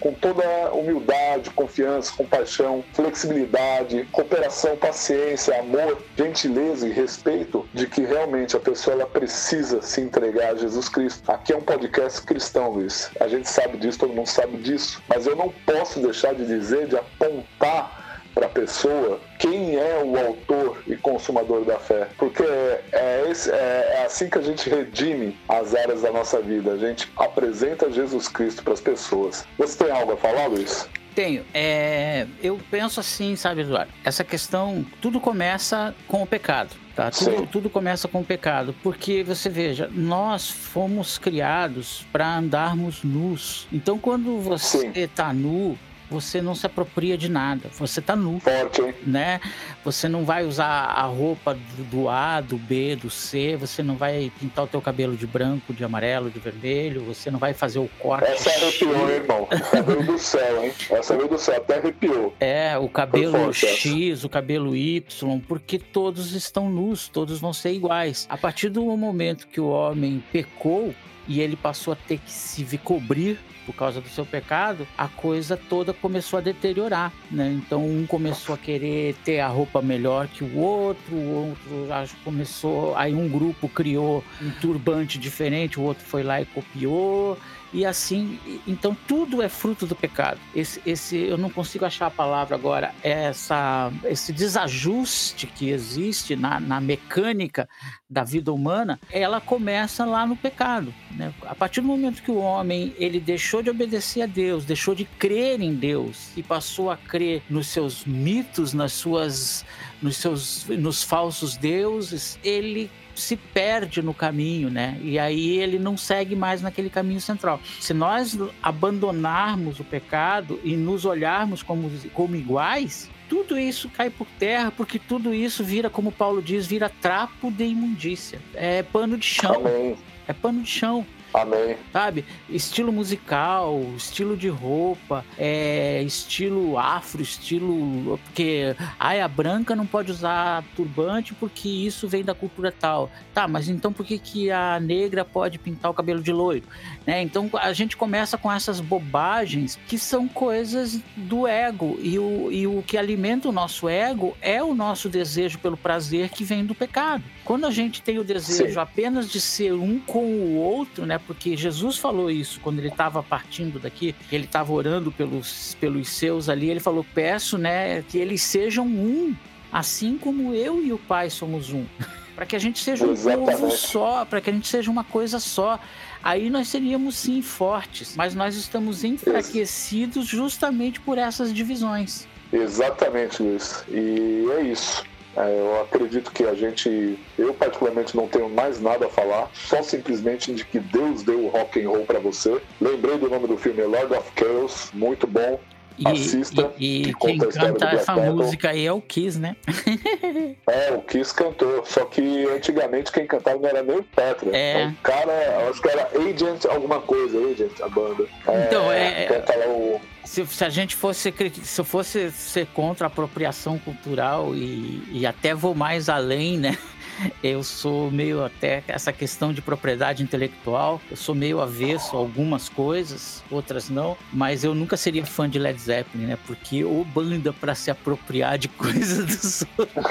com 0.00 0.14
toda 0.14 0.72
humildade, 0.72 1.50
confiança, 1.50 2.14
compaixão, 2.16 2.82
flexibilidade, 2.94 4.08
cooperação, 4.10 4.78
paciência, 4.78 5.60
amor, 5.60 6.02
gentileza 6.16 6.88
e 6.88 6.90
respeito, 6.90 7.68
de 7.74 7.86
que 7.86 8.00
realmente 8.00 8.56
a 8.56 8.60
pessoa 8.60 8.94
ela 8.94 9.06
precisa 9.06 9.82
se 9.82 10.00
entregar 10.00 10.54
a 10.54 10.56
Jesus 10.56 10.88
Cristo. 10.88 11.30
Aqui 11.30 11.52
é 11.52 11.56
um 11.58 11.60
podcast 11.60 12.22
cristão, 12.22 12.70
Luiz. 12.70 13.10
A 13.20 13.28
gente 13.28 13.46
sabe 13.46 13.76
disso, 13.76 13.98
todo 13.98 14.14
mundo 14.14 14.28
sabe 14.28 14.56
disso, 14.56 15.02
mas 15.06 15.26
eu 15.26 15.36
não 15.36 15.52
posso 15.66 16.00
deixar 16.00 16.34
de 16.34 16.46
dizer, 16.46 16.86
de 16.86 16.96
apontar 16.96 18.09
para 18.34 18.46
a 18.46 18.48
pessoa 18.48 19.20
quem 19.38 19.76
é 19.76 20.02
o 20.04 20.18
autor 20.18 20.82
e 20.86 20.96
consumador 20.96 21.64
da 21.64 21.78
fé. 21.78 22.08
Porque 22.18 22.42
é, 22.42 23.24
esse, 23.30 23.50
é, 23.50 23.54
é, 23.98 24.04
assim 24.06 24.28
que 24.28 24.38
a 24.38 24.42
gente 24.42 24.68
redime 24.68 25.36
as 25.48 25.74
áreas 25.74 26.02
da 26.02 26.12
nossa 26.12 26.40
vida. 26.40 26.72
A 26.72 26.78
gente 26.78 27.10
apresenta 27.16 27.90
Jesus 27.90 28.28
Cristo 28.28 28.62
para 28.62 28.72
as 28.72 28.80
pessoas. 28.80 29.46
Você 29.58 29.84
tem 29.84 29.92
algo 29.92 30.12
a 30.12 30.16
falar, 30.16 30.46
Luiz? 30.46 30.88
Tenho. 31.14 31.44
É, 31.52 32.26
eu 32.42 32.58
penso 32.70 33.00
assim, 33.00 33.34
sabe, 33.36 33.62
Eduardo? 33.62 33.92
Essa 34.04 34.22
questão, 34.22 34.84
tudo 35.00 35.20
começa 35.20 35.94
com 36.06 36.22
o 36.22 36.26
pecado. 36.26 36.76
Tá? 36.94 37.10
Tudo, 37.10 37.46
tudo, 37.46 37.70
começa 37.70 38.08
com 38.08 38.20
o 38.20 38.24
pecado, 38.24 38.74
porque 38.82 39.22
você 39.22 39.48
veja, 39.48 39.88
nós 39.92 40.50
fomos 40.50 41.18
criados 41.18 42.04
para 42.12 42.36
andarmos 42.36 43.02
nus. 43.02 43.66
Então, 43.72 43.96
quando 43.96 44.38
você 44.40 44.90
está 44.94 45.32
nu, 45.32 45.78
você 46.10 46.42
não 46.42 46.54
se 46.54 46.66
apropria 46.66 47.16
de 47.16 47.28
nada. 47.28 47.70
Você 47.78 48.00
tá 48.00 48.16
nu. 48.16 48.40
Forte, 48.40 48.94
Né? 49.06 49.40
Você 49.84 50.08
não 50.08 50.24
vai 50.24 50.44
usar 50.44 50.66
a 50.66 51.04
roupa 51.04 51.56
do 51.90 52.08
A, 52.08 52.40
do 52.40 52.58
B, 52.58 52.96
do 52.96 53.08
C, 53.08 53.56
você 53.56 53.82
não 53.82 53.96
vai 53.96 54.30
pintar 54.38 54.64
o 54.64 54.68
teu 54.68 54.80
cabelo 54.82 55.16
de 55.16 55.26
branco, 55.26 55.72
de 55.72 55.84
amarelo, 55.84 56.30
de 56.30 56.38
vermelho, 56.38 57.02
você 57.02 57.30
não 57.30 57.38
vai 57.38 57.54
fazer 57.54 57.78
o 57.78 57.88
corte. 57.98 58.30
Essa 58.30 58.50
arrepiou, 58.50 59.08
hein, 59.08 59.16
irmão? 59.16 59.48
Cabelo 59.70 60.02
do 60.02 60.18
céu, 60.18 60.64
hein? 60.64 60.72
Essa 60.90 61.16
veio 61.16 61.28
do 61.28 61.38
céu, 61.38 61.56
até 61.56 61.78
arrepiou. 61.78 62.34
É, 62.40 62.76
o 62.76 62.88
cabelo 62.88 63.52
X, 63.52 64.24
o 64.24 64.28
cabelo 64.28 64.74
Y, 64.76 65.40
porque 65.46 65.78
todos 65.78 66.32
estão 66.32 66.68
nus, 66.68 67.08
todos 67.08 67.40
vão 67.40 67.52
ser 67.52 67.72
iguais. 67.72 68.26
A 68.28 68.36
partir 68.36 68.68
do 68.68 68.84
momento 68.96 69.46
que 69.46 69.60
o 69.60 69.68
homem 69.68 70.22
pecou, 70.32 70.94
e 71.28 71.40
ele 71.40 71.54
passou 71.54 71.92
a 71.92 71.96
ter 71.96 72.18
que 72.18 72.30
se 72.30 72.64
cobrir 72.78 73.38
por 73.70 73.76
causa 73.76 74.00
do 74.00 74.08
seu 74.08 74.26
pecado, 74.26 74.86
a 74.98 75.06
coisa 75.06 75.56
toda 75.56 75.92
começou 75.92 76.38
a 76.38 76.42
deteriorar, 76.42 77.12
né? 77.30 77.52
Então 77.52 77.86
um 77.86 78.04
começou 78.04 78.54
a 78.54 78.58
querer 78.58 79.14
ter 79.24 79.38
a 79.38 79.46
roupa 79.46 79.80
melhor 79.80 80.26
que 80.26 80.42
o 80.42 80.58
outro, 80.58 81.14
o 81.14 81.48
outro 81.50 81.92
acho, 81.92 82.16
começou, 82.24 82.96
aí 82.96 83.14
um 83.14 83.28
grupo 83.28 83.68
criou 83.68 84.24
um 84.42 84.50
turbante 84.60 85.18
diferente, 85.18 85.78
o 85.78 85.82
outro 85.82 86.04
foi 86.04 86.24
lá 86.24 86.40
e 86.40 86.44
copiou 86.46 87.38
e 87.72 87.86
assim, 87.86 88.38
então 88.66 88.96
tudo 89.06 89.42
é 89.42 89.48
fruto 89.48 89.86
do 89.86 89.94
pecado. 89.94 90.40
Esse, 90.54 90.80
esse 90.84 91.16
eu 91.16 91.38
não 91.38 91.48
consigo 91.48 91.84
achar 91.84 92.06
a 92.06 92.10
palavra 92.10 92.56
agora, 92.56 92.92
essa, 93.02 93.92
esse 94.04 94.32
desajuste 94.32 95.46
que 95.46 95.70
existe 95.70 96.34
na, 96.34 96.58
na 96.58 96.80
mecânica 96.80 97.68
da 98.08 98.24
vida 98.24 98.52
humana, 98.52 98.98
ela 99.10 99.40
começa 99.40 100.04
lá 100.04 100.26
no 100.26 100.36
pecado. 100.36 100.92
Né? 101.12 101.32
A 101.42 101.54
partir 101.54 101.80
do 101.80 101.86
momento 101.86 102.22
que 102.22 102.30
o 102.30 102.38
homem 102.38 102.92
ele 102.98 103.20
deixou 103.20 103.62
de 103.62 103.70
obedecer 103.70 104.22
a 104.22 104.26
Deus, 104.26 104.64
deixou 104.64 104.94
de 104.94 105.04
crer 105.04 105.60
em 105.60 105.74
Deus 105.74 106.36
e 106.36 106.42
passou 106.42 106.90
a 106.90 106.96
crer 106.96 107.42
nos 107.48 107.68
seus 107.68 108.04
mitos, 108.04 108.72
nas 108.72 108.92
suas, 108.92 109.64
nos 110.02 110.16
seus, 110.16 110.66
nos 110.66 111.04
falsos 111.04 111.56
deuses, 111.56 112.38
ele 112.42 112.90
se 113.20 113.36
perde 113.36 114.02
no 114.02 114.12
caminho, 114.12 114.70
né? 114.70 114.98
E 115.02 115.18
aí 115.18 115.58
ele 115.58 115.78
não 115.78 115.96
segue 115.96 116.34
mais 116.34 116.62
naquele 116.62 116.90
caminho 116.90 117.20
central. 117.20 117.60
Se 117.78 117.94
nós 117.94 118.38
abandonarmos 118.62 119.78
o 119.78 119.84
pecado 119.84 120.58
e 120.64 120.76
nos 120.76 121.04
olharmos 121.04 121.62
como, 121.62 121.90
como 122.12 122.34
iguais, 122.34 123.08
tudo 123.28 123.58
isso 123.58 123.88
cai 123.88 124.10
por 124.10 124.26
terra, 124.38 124.72
porque 124.76 124.98
tudo 124.98 125.32
isso 125.32 125.62
vira, 125.62 125.88
como 125.88 126.10
Paulo 126.10 126.42
diz, 126.42 126.66
vira 126.66 126.90
trapo 127.00 127.50
de 127.50 127.64
imundícia. 127.64 128.40
É 128.54 128.82
pano 128.82 129.16
de 129.16 129.26
chão. 129.26 129.54
Amém. 129.54 129.96
É 130.26 130.32
pano 130.32 130.62
de 130.62 130.68
chão. 130.68 131.06
Amém. 131.32 131.76
Sabe? 131.92 132.24
Estilo 132.48 132.92
musical, 132.92 133.80
estilo 133.96 134.36
de 134.36 134.48
roupa, 134.48 135.24
é, 135.38 136.02
estilo 136.02 136.76
afro, 136.76 137.22
estilo. 137.22 138.18
Porque 138.24 138.74
ai, 138.98 139.20
a 139.20 139.28
branca 139.28 139.76
não 139.76 139.86
pode 139.86 140.10
usar 140.10 140.64
turbante 140.74 141.32
porque 141.34 141.68
isso 141.68 142.08
vem 142.08 142.24
da 142.24 142.34
cultura 142.34 142.72
tal. 142.72 143.10
Tá, 143.32 143.46
mas 143.46 143.68
então 143.68 143.92
por 143.92 144.04
que, 144.04 144.18
que 144.18 144.50
a 144.50 144.80
negra 144.80 145.24
pode 145.24 145.58
pintar 145.58 145.90
o 145.90 145.94
cabelo 145.94 146.20
de 146.20 146.32
loiro? 146.32 146.66
Né? 147.06 147.22
Então 147.22 147.48
a 147.54 147.72
gente 147.72 147.96
começa 147.96 148.36
com 148.36 148.50
essas 148.50 148.80
bobagens 148.80 149.78
que 149.86 149.98
são 149.98 150.26
coisas 150.26 151.00
do 151.16 151.46
ego. 151.46 151.96
E 152.02 152.18
o, 152.18 152.50
e 152.50 152.66
o 152.66 152.82
que 152.82 152.96
alimenta 152.96 153.48
o 153.48 153.52
nosso 153.52 153.88
ego 153.88 154.36
é 154.40 154.62
o 154.62 154.74
nosso 154.74 155.08
desejo 155.08 155.58
pelo 155.58 155.76
prazer 155.76 156.30
que 156.30 156.42
vem 156.42 156.64
do 156.64 156.74
pecado. 156.74 157.22
Quando 157.44 157.66
a 157.66 157.70
gente 157.70 158.02
tem 158.02 158.18
o 158.18 158.24
desejo 158.24 158.74
Sim. 158.74 158.78
apenas 158.78 159.30
de 159.30 159.40
ser 159.40 159.72
um 159.72 159.98
com 160.00 160.24
o 160.24 160.56
outro, 160.56 161.06
né? 161.06 161.19
Porque 161.26 161.56
Jesus 161.56 161.96
falou 161.96 162.30
isso 162.30 162.60
quando 162.60 162.78
ele 162.78 162.88
estava 162.88 163.22
partindo 163.22 163.78
daqui, 163.78 164.14
ele 164.30 164.44
estava 164.44 164.72
orando 164.72 165.12
pelos, 165.12 165.76
pelos 165.80 166.08
seus 166.08 166.48
ali, 166.48 166.70
ele 166.70 166.80
falou: 166.80 167.04
peço, 167.14 167.58
né, 167.58 168.02
que 168.02 168.18
eles 168.18 168.42
sejam 168.42 168.86
um, 168.86 169.34
assim 169.72 170.18
como 170.18 170.54
eu 170.54 170.82
e 170.82 170.92
o 170.92 170.98
Pai 170.98 171.30
somos 171.30 171.72
um. 171.72 171.84
para 172.34 172.46
que 172.46 172.56
a 172.56 172.58
gente 172.58 172.78
seja 172.82 173.06
um 173.06 173.12
Exatamente. 173.12 173.50
povo 173.50 173.70
só, 173.70 174.24
para 174.24 174.40
que 174.40 174.48
a 174.48 174.52
gente 174.52 174.66
seja 174.66 174.90
uma 174.90 175.04
coisa 175.04 175.38
só. 175.38 175.78
Aí 176.22 176.48
nós 176.48 176.68
seríamos 176.68 177.16
sim 177.16 177.42
fortes, 177.42 178.14
mas 178.16 178.34
nós 178.34 178.56
estamos 178.56 179.04
enfraquecidos 179.04 180.26
justamente 180.26 181.00
por 181.00 181.18
essas 181.18 181.52
divisões. 181.52 182.26
Exatamente, 182.52 183.42
Luiz. 183.42 183.84
E 183.88 184.46
é 184.56 184.62
isso. 184.62 185.04
É, 185.36 185.60
eu 185.60 185.82
acredito 185.82 186.32
que 186.32 186.44
a 186.44 186.54
gente, 186.54 187.18
eu 187.38 187.54
particularmente 187.54 188.16
não 188.16 188.26
tenho 188.26 188.48
mais 188.48 188.80
nada 188.80 189.06
a 189.06 189.08
falar, 189.08 189.48
só 189.54 189.82
simplesmente 189.82 190.52
de 190.52 190.64
que 190.64 190.80
Deus 190.80 191.22
deu 191.22 191.44
o 191.44 191.48
rock 191.48 191.82
and 191.82 191.88
roll 191.88 192.04
para 192.04 192.18
você. 192.18 192.60
Lembrei 192.80 193.16
do 193.18 193.28
nome 193.28 193.46
do 193.46 193.56
filme 193.56 193.82
Lord 193.82 194.12
of 194.14 194.30
Chaos, 194.36 194.90
muito 194.92 195.26
bom. 195.26 195.60
E, 195.98 196.08
Assista. 196.08 196.72
E, 196.78 197.08
e 197.08 197.14
quem 197.14 197.36
canta 197.36 197.86
essa 197.88 198.16
música 198.16 198.70
aí 198.70 198.86
é 198.86 198.92
o 198.92 199.02
Kiss, 199.02 199.38
né? 199.38 199.54
é, 200.66 200.92
o 200.92 201.02
Kiss 201.02 201.34
cantou. 201.34 201.84
Só 201.84 202.06
que 202.06 202.46
antigamente 202.46 203.12
quem 203.12 203.26
cantava 203.26 203.58
não 203.58 203.68
era 203.68 203.82
nem 203.82 203.98
o 203.98 204.02
Petra. 204.02 204.56
É. 204.56 204.86
O 204.86 204.94
cara, 205.02 205.68
acho 205.68 205.82
que 205.82 205.88
era 205.90 206.08
Agent 206.14 206.64
alguma 206.64 207.02
coisa, 207.02 207.36
Agent, 207.38 207.80
a 207.82 207.88
banda. 207.88 208.24
Então, 208.66 208.90
é. 208.90 209.24
é 209.24 209.26
canta 209.26 209.54
lá 209.54 209.66
o 209.66 210.00
se, 210.30 210.46
se, 210.46 210.64
a 210.64 210.68
gente 210.68 210.94
fosse 210.94 211.34
se 211.64 211.84
fosse 211.84 212.30
ser 212.30 212.66
contra 212.68 213.06
a 213.06 213.08
apropriação 213.08 213.80
cultural 213.80 214.54
e, 214.54 215.02
e 215.10 215.26
até 215.26 215.56
vou 215.56 215.74
mais 215.74 216.08
além, 216.08 216.56
né? 216.56 216.78
Eu 217.42 217.62
sou 217.62 218.10
meio 218.10 218.42
até 218.42 218.82
essa 218.88 219.12
questão 219.12 219.52
de 219.52 219.60
propriedade 219.60 220.22
intelectual, 220.22 220.98
eu 221.10 221.16
sou 221.16 221.34
meio 221.34 221.60
avesso 221.60 222.16
a 222.16 222.18
algumas 222.18 222.70
coisas, 222.70 223.44
outras 223.50 223.90
não, 223.90 224.16
mas 224.32 224.64
eu 224.64 224.74
nunca 224.74 224.96
seria 224.96 225.26
fã 225.26 225.46
de 225.46 225.58
Led 225.58 225.78
Zeppelin, 225.78 226.24
né? 226.24 226.38
Porque 226.46 226.82
o 226.82 227.04
banda 227.04 227.52
para 227.52 227.74
se 227.74 227.90
apropriar 227.90 228.56
de 228.56 228.68
coisas 228.72 229.26
dos 229.26 229.64
outros. 229.76 230.04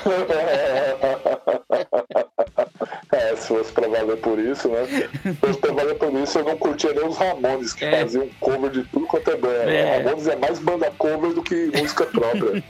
Se 3.40 3.48
fosse 3.48 3.72
pra 3.72 3.88
valer 3.88 4.18
por 4.18 4.38
isso, 4.38 4.68
né? 4.70 4.86
Se 5.24 5.34
fosse 5.36 5.60
pra 5.60 5.72
valer 5.74 5.96
por 5.96 6.14
isso, 6.14 6.40
eu 6.40 6.46
não 6.46 6.58
curtia 6.58 6.94
nem 6.94 7.08
os 7.08 7.18
Ramones, 7.18 7.74
que 7.74 7.86
é. 7.86 8.02
faziam 8.02 8.28
cover 8.40 8.70
de 8.70 8.84
tudo 8.84 9.08
quanto 9.08 9.32
é 9.32 9.36
banda. 9.36 9.72
É. 9.72 9.98
Ramones 9.98 10.28
é 10.28 10.36
mais 10.36 10.60
banda 10.60 10.92
cover 10.98 11.34
do 11.34 11.42
que 11.42 11.72
música 11.76 12.06
própria. 12.06 12.64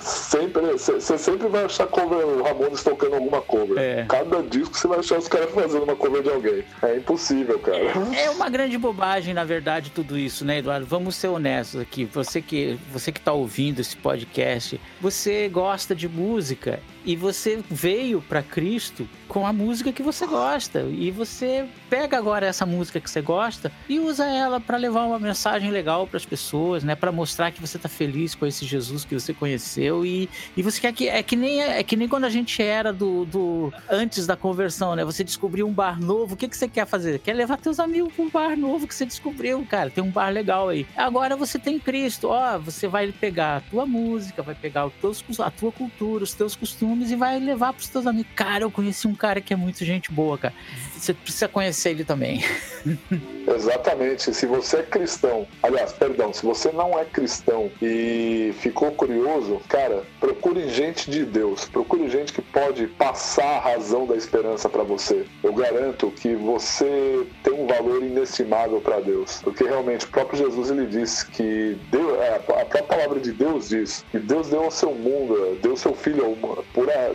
sempre, 0.00 0.62
você 0.72 1.18
sempre 1.18 1.48
vai 1.48 1.64
achar 1.64 1.86
cover, 1.86 2.42
Ramones 2.42 2.82
tocando 2.82 3.14
alguma 3.14 3.40
cover. 3.40 3.78
É. 3.78 4.04
Cada 4.08 4.42
disco 4.42 4.76
você 4.76 4.86
vai 4.86 4.98
achar 4.98 5.18
os 5.18 5.28
caras 5.28 5.50
fazendo 5.50 5.84
uma 5.84 5.96
cover 5.96 6.22
de 6.22 6.30
alguém. 6.30 6.64
É 6.82 6.96
impossível, 6.96 7.58
cara. 7.58 7.92
É, 8.14 8.24
é 8.24 8.30
uma 8.30 8.48
grande 8.48 8.76
bobagem, 8.78 9.34
na 9.34 9.44
verdade, 9.44 9.90
tudo 9.90 10.18
isso, 10.18 10.44
né, 10.44 10.58
Eduardo? 10.58 10.86
Vamos 10.86 11.16
ser 11.16 11.28
honestos 11.28 11.80
aqui. 11.80 12.04
Você 12.06 12.40
que, 12.40 12.78
você 12.92 13.12
que 13.12 13.20
tá 13.20 13.32
ouvindo 13.32 13.80
esse 13.80 13.96
podcast, 13.96 14.80
você 15.00 15.48
gosta 15.48 15.94
de 15.94 16.08
música 16.08 16.80
e 17.04 17.16
você 17.16 17.62
veio 17.70 18.22
para 18.22 18.42
Cristo 18.42 19.08
com 19.28 19.46
a 19.46 19.52
música 19.52 19.92
que 19.92 20.02
você 20.02 20.26
gosta 20.26 20.82
e 20.90 21.10
você 21.10 21.66
pega 21.90 22.16
agora 22.16 22.46
essa 22.46 22.64
música 22.64 23.00
que 23.00 23.10
você 23.10 23.20
gosta 23.20 23.72
e 23.88 23.98
usa 23.98 24.24
ela 24.24 24.60
para 24.60 24.76
levar 24.76 25.04
uma 25.04 25.18
mensagem 25.18 25.70
legal 25.70 26.06
para 26.06 26.16
as 26.16 26.24
pessoas, 26.24 26.84
né, 26.84 26.94
para 26.94 27.10
mostrar 27.10 27.50
que 27.50 27.60
você 27.60 27.78
tá 27.78 27.88
feliz 27.88 28.34
com 28.34 28.46
esse 28.46 28.64
Jesus 28.64 29.04
que 29.04 29.14
você 29.14 29.34
conheceu 29.34 30.06
e, 30.06 30.28
e 30.56 30.62
você 30.62 30.80
quer 30.80 30.92
que 30.92 31.08
é 31.08 31.22
que 31.22 31.36
nem 31.36 31.62
é 31.62 31.82
que 31.82 31.96
nem 31.96 32.08
quando 32.08 32.24
a 32.24 32.30
gente 32.30 32.62
era 32.62 32.92
do, 32.92 33.24
do 33.24 33.72
antes 33.90 34.26
da 34.26 34.36
conversão, 34.36 34.94
né? 34.94 35.04
Você 35.04 35.24
descobriu 35.24 35.66
um 35.66 35.72
bar 35.72 36.00
novo, 36.00 36.34
o 36.34 36.36
que 36.36 36.48
que 36.48 36.56
você 36.56 36.68
quer 36.68 36.86
fazer? 36.86 37.18
Quer 37.18 37.34
levar 37.34 37.56
teus 37.58 37.80
amigos 37.80 38.12
para 38.12 38.24
um 38.24 38.30
bar 38.30 38.56
novo 38.56 38.86
que 38.86 38.94
você 38.94 39.04
descobriu, 39.04 39.64
cara? 39.68 39.90
Tem 39.90 40.02
um 40.02 40.10
bar 40.10 40.30
legal 40.30 40.68
aí. 40.68 40.86
Agora 40.96 41.36
você 41.36 41.58
tem 41.58 41.78
Cristo, 41.78 42.28
ó, 42.28 42.58
você 42.58 42.86
vai 42.86 43.10
pegar 43.12 43.56
a 43.56 43.60
tua 43.60 43.86
música, 43.86 44.42
vai 44.42 44.54
pegar 44.54 44.86
os 44.86 44.94
teus, 44.94 45.40
a 45.40 45.50
tua 45.50 45.72
cultura, 45.72 46.24
os 46.24 46.34
teus 46.34 46.54
costumes 46.54 46.93
e 47.02 47.16
vai 47.16 47.38
levar 47.38 47.72
pros 47.72 47.88
teus 47.88 48.06
amigos. 48.06 48.30
Cara, 48.34 48.64
eu 48.64 48.70
conheci 48.70 49.06
um 49.06 49.14
cara 49.14 49.40
que 49.40 49.52
é 49.52 49.56
muito 49.56 49.84
gente 49.84 50.12
boa, 50.12 50.38
cara. 50.38 50.54
Você 50.98 51.14
precisa 51.14 51.48
conhecer 51.48 51.90
ele 51.90 52.04
também. 52.04 52.42
Exatamente. 53.46 54.32
Se 54.32 54.46
você 54.46 54.78
é 54.78 54.82
cristão, 54.82 55.46
aliás, 55.62 55.92
perdão, 55.92 56.32
se 56.32 56.44
você 56.44 56.72
não 56.72 56.98
é 56.98 57.04
cristão 57.04 57.70
e 57.80 58.54
ficou 58.60 58.90
curioso, 58.92 59.60
cara, 59.68 60.02
procure 60.18 60.68
gente 60.68 61.10
de 61.10 61.24
Deus. 61.24 61.66
Procure 61.66 62.08
gente 62.08 62.32
que 62.32 62.40
pode 62.40 62.86
passar 62.86 63.56
a 63.56 63.60
razão 63.60 64.06
da 64.06 64.16
esperança 64.16 64.68
para 64.68 64.82
você. 64.82 65.26
Eu 65.42 65.52
garanto 65.52 66.10
que 66.10 66.34
você 66.34 67.26
tem 67.42 67.52
um 67.52 67.66
valor 67.66 68.02
inestimável 68.02 68.80
para 68.80 69.00
Deus. 69.00 69.40
Porque 69.42 69.64
realmente 69.64 70.06
o 70.06 70.08
próprio 70.08 70.38
Jesus 70.38 70.70
ele 70.70 70.86
disse 70.86 71.26
que 71.26 71.78
Deus, 71.90 72.18
é, 72.20 72.36
a 72.36 72.40
própria 72.40 72.82
palavra 72.82 73.20
de 73.20 73.32
Deus 73.32 73.68
diz 73.68 74.04
que 74.10 74.18
Deus 74.18 74.48
deu 74.48 74.64
ao 74.64 74.70
seu 74.70 74.94
mundo, 74.94 75.58
deu 75.62 75.76
seu 75.76 75.94
filho 75.94 76.24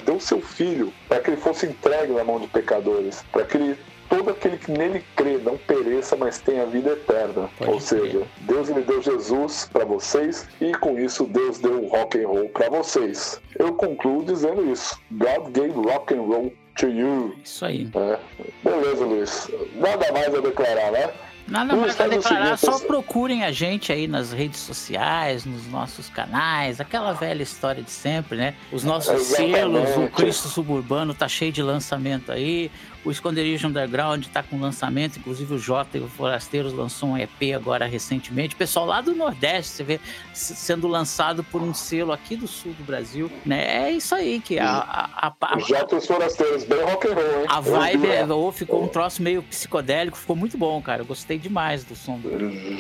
deu 0.06 0.20
seu 0.20 0.42
filho 0.42 0.94
para 1.08 1.20
que 1.20 1.32
ele 1.32 1.38
fosse 1.38 1.66
entregue 1.66 2.14
na 2.14 2.24
mão 2.24 2.40
de 2.40 2.48
pecadores, 2.48 3.24
para 3.32 3.44
que 3.46 3.58
ele 3.58 3.76
todo 4.10 4.32
aquele 4.32 4.58
que 4.58 4.72
nele 4.72 5.04
crê 5.16 5.38
não 5.38 5.58
pereça, 5.58 6.16
mas 6.16 6.40
tenha 6.40 6.66
vida 6.66 6.92
eterna. 6.92 7.50
Pode 7.58 7.72
Ou 7.72 7.80
seja, 7.80 8.24
Deus 8.42 8.70
lhe 8.70 8.82
deu 8.82 9.02
Jesus 9.02 9.70
para 9.72 9.86
vocês 9.86 10.48
e 10.60 10.74
com 10.74 11.00
isso 11.00 11.26
Deus 11.26 11.60
deu 11.60 11.84
o 11.84 11.88
rock 11.88 12.22
and 12.22 12.28
roll 12.28 12.50
para 12.50 12.70
vocês. 12.70 13.40
Eu 13.58 13.74
concluo 13.74 14.24
dizendo 14.26 14.70
isso. 14.72 15.00
God 15.12 15.52
gave 15.52 15.74
rock 15.74 16.14
and 16.14 16.22
roll 16.22 16.54
to 16.76 16.88
you. 16.88 17.36
Isso 17.44 17.64
aí. 17.66 17.90
É. 17.94 18.20
Beleza, 18.64 19.06
Luiz. 19.06 19.52
Nada 19.76 20.12
mais 20.12 20.34
a 20.34 20.42
declarar, 20.42 20.92
né? 20.92 21.10
Nada 21.50 21.76
mais 21.76 22.00
a 22.00 22.08
declarar, 22.08 22.58
só 22.58 22.78
procurem 22.80 23.44
a 23.44 23.52
gente 23.52 23.92
aí 23.92 24.08
nas 24.08 24.32
redes 24.32 24.60
sociais, 24.60 25.46
nos 25.46 25.68
nossos 25.68 26.08
canais, 26.08 26.80
aquela 26.80 27.12
velha 27.14 27.42
história 27.42 27.82
de 27.82 27.90
sempre, 27.90 28.38
né? 28.38 28.54
Os 28.72 28.84
nossos 28.84 29.12
Exatamente. 29.12 29.56
selos, 29.56 29.98
o 29.98 30.08
Cristo 30.10 30.48
Suburbano 30.48 31.14
tá 31.14 31.28
cheio 31.28 31.52
de 31.52 31.64
lançamento 31.64 32.32
aí, 32.32 32.70
o 33.04 33.12
Esconderijo 33.12 33.68
Underground 33.68 34.26
está 34.26 34.44
com 34.44 34.60
lançamento, 34.60 35.18
inclusive 35.18 35.54
o 35.54 35.58
Jota 35.58 35.98
e 35.98 36.02
o 36.02 36.08
Forasteiros 36.08 36.74
lançou 36.74 37.10
um 37.10 37.18
EP 37.18 37.56
agora 37.56 37.86
recentemente. 37.86 38.56
Pessoal 38.56 38.86
lá 38.86 39.02
do 39.02 39.16
Nordeste, 39.16 39.72
você 39.72 39.84
vê 39.84 40.00
sendo 40.34 40.88
lançado 40.88 41.44
por 41.44 41.62
um 41.62 41.74
selo 41.74 42.12
aqui 42.12 42.36
do 42.36 42.48
sul 42.48 42.74
do 42.74 42.84
Brasil, 42.84 43.32
né? 43.46 43.88
É 43.88 43.92
isso 43.92 44.14
aí 44.14 44.40
que 44.40 44.60
a, 44.60 44.70
a, 44.70 45.28
a, 45.28 45.56
a 45.56 45.60
Jota 45.60 45.96
e 45.96 45.98
os 45.98 46.08
Forasteiros, 46.08 46.64
bem 46.66 46.82
rock 46.82 47.08
and 47.08 47.14
roll, 47.14 47.42
hein? 47.42 47.46
A 47.48 47.60
vibe 47.60 48.08
é, 48.08 48.26
ou 48.26 48.52
ficou 48.52 48.84
um 48.84 48.88
troço 48.88 49.22
meio 49.22 49.42
psicodélico, 49.44 50.18
ficou 50.18 50.36
muito 50.36 50.58
bom, 50.58 50.82
cara. 50.82 51.02
Eu 51.02 51.06
gostei 51.06 51.38
demais 51.38 51.84
do 51.84 51.96
som 51.96 52.18
do. 52.20 52.30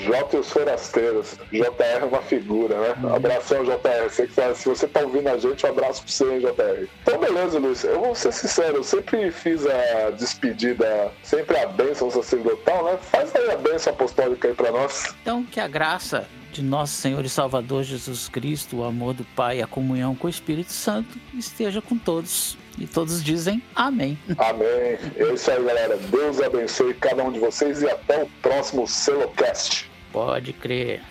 Jota 0.03 0.37
e 0.37 0.39
os 0.39 0.51
Forasteiros. 0.51 1.37
JR 1.51 2.01
é 2.01 2.05
uma 2.05 2.21
figura, 2.21 2.79
né? 2.79 2.95
Hum. 3.03 3.15
Abração, 3.15 3.63
JR. 3.63 4.09
Se 4.55 4.67
você 4.67 4.87
tá 4.87 5.01
ouvindo 5.01 5.27
a 5.27 5.37
gente, 5.37 5.65
um 5.65 5.69
abraço 5.69 6.03
pra 6.03 6.11
você, 6.11 6.25
hein, 6.25 6.39
JR. 6.39 6.87
Então, 7.01 7.19
beleza, 7.19 7.59
Luiz. 7.59 7.83
Eu 7.83 7.99
vou 7.99 8.15
ser 8.15 8.31
sincero, 8.31 8.77
eu 8.77 8.83
sempre 8.83 9.31
fiz 9.31 9.65
a 9.65 10.08
despedida, 10.11 11.11
sempre 11.23 11.57
a 11.57 11.67
bênção 11.67 12.09
sacerdotal, 12.09 12.85
né? 12.85 12.99
Faz 13.01 13.35
aí 13.35 13.51
a 13.51 13.57
bênção 13.57 13.93
apostólica 13.93 14.47
aí 14.47 14.53
para 14.53 14.71
nós. 14.71 15.15
Então, 15.21 15.43
que 15.43 15.59
a 15.59 15.67
graça 15.67 16.27
de 16.51 16.61
nosso 16.63 16.93
Senhor 16.93 17.23
e 17.23 17.29
Salvador 17.29 17.83
Jesus 17.83 18.27
Cristo, 18.27 18.77
o 18.77 18.83
amor 18.83 19.13
do 19.13 19.23
Pai 19.23 19.59
e 19.59 19.61
a 19.61 19.67
comunhão 19.67 20.15
com 20.15 20.27
o 20.27 20.29
Espírito 20.29 20.71
Santo 20.71 21.19
esteja 21.33 21.81
com 21.81 21.97
todos. 21.97 22.57
E 22.77 22.87
todos 22.87 23.23
dizem 23.23 23.61
amém. 23.75 24.17
Amém. 24.37 24.97
É 25.17 25.33
isso 25.33 25.51
aí, 25.51 25.63
galera. 25.63 25.97
Deus 25.97 26.41
abençoe 26.41 26.93
cada 26.93 27.23
um 27.23 27.31
de 27.31 27.39
vocês 27.39 27.81
e 27.81 27.89
até 27.89 28.23
o 28.23 28.27
próximo 28.41 28.87
Celocast. 28.87 29.89
Pode 30.11 30.53
crer. 30.53 31.01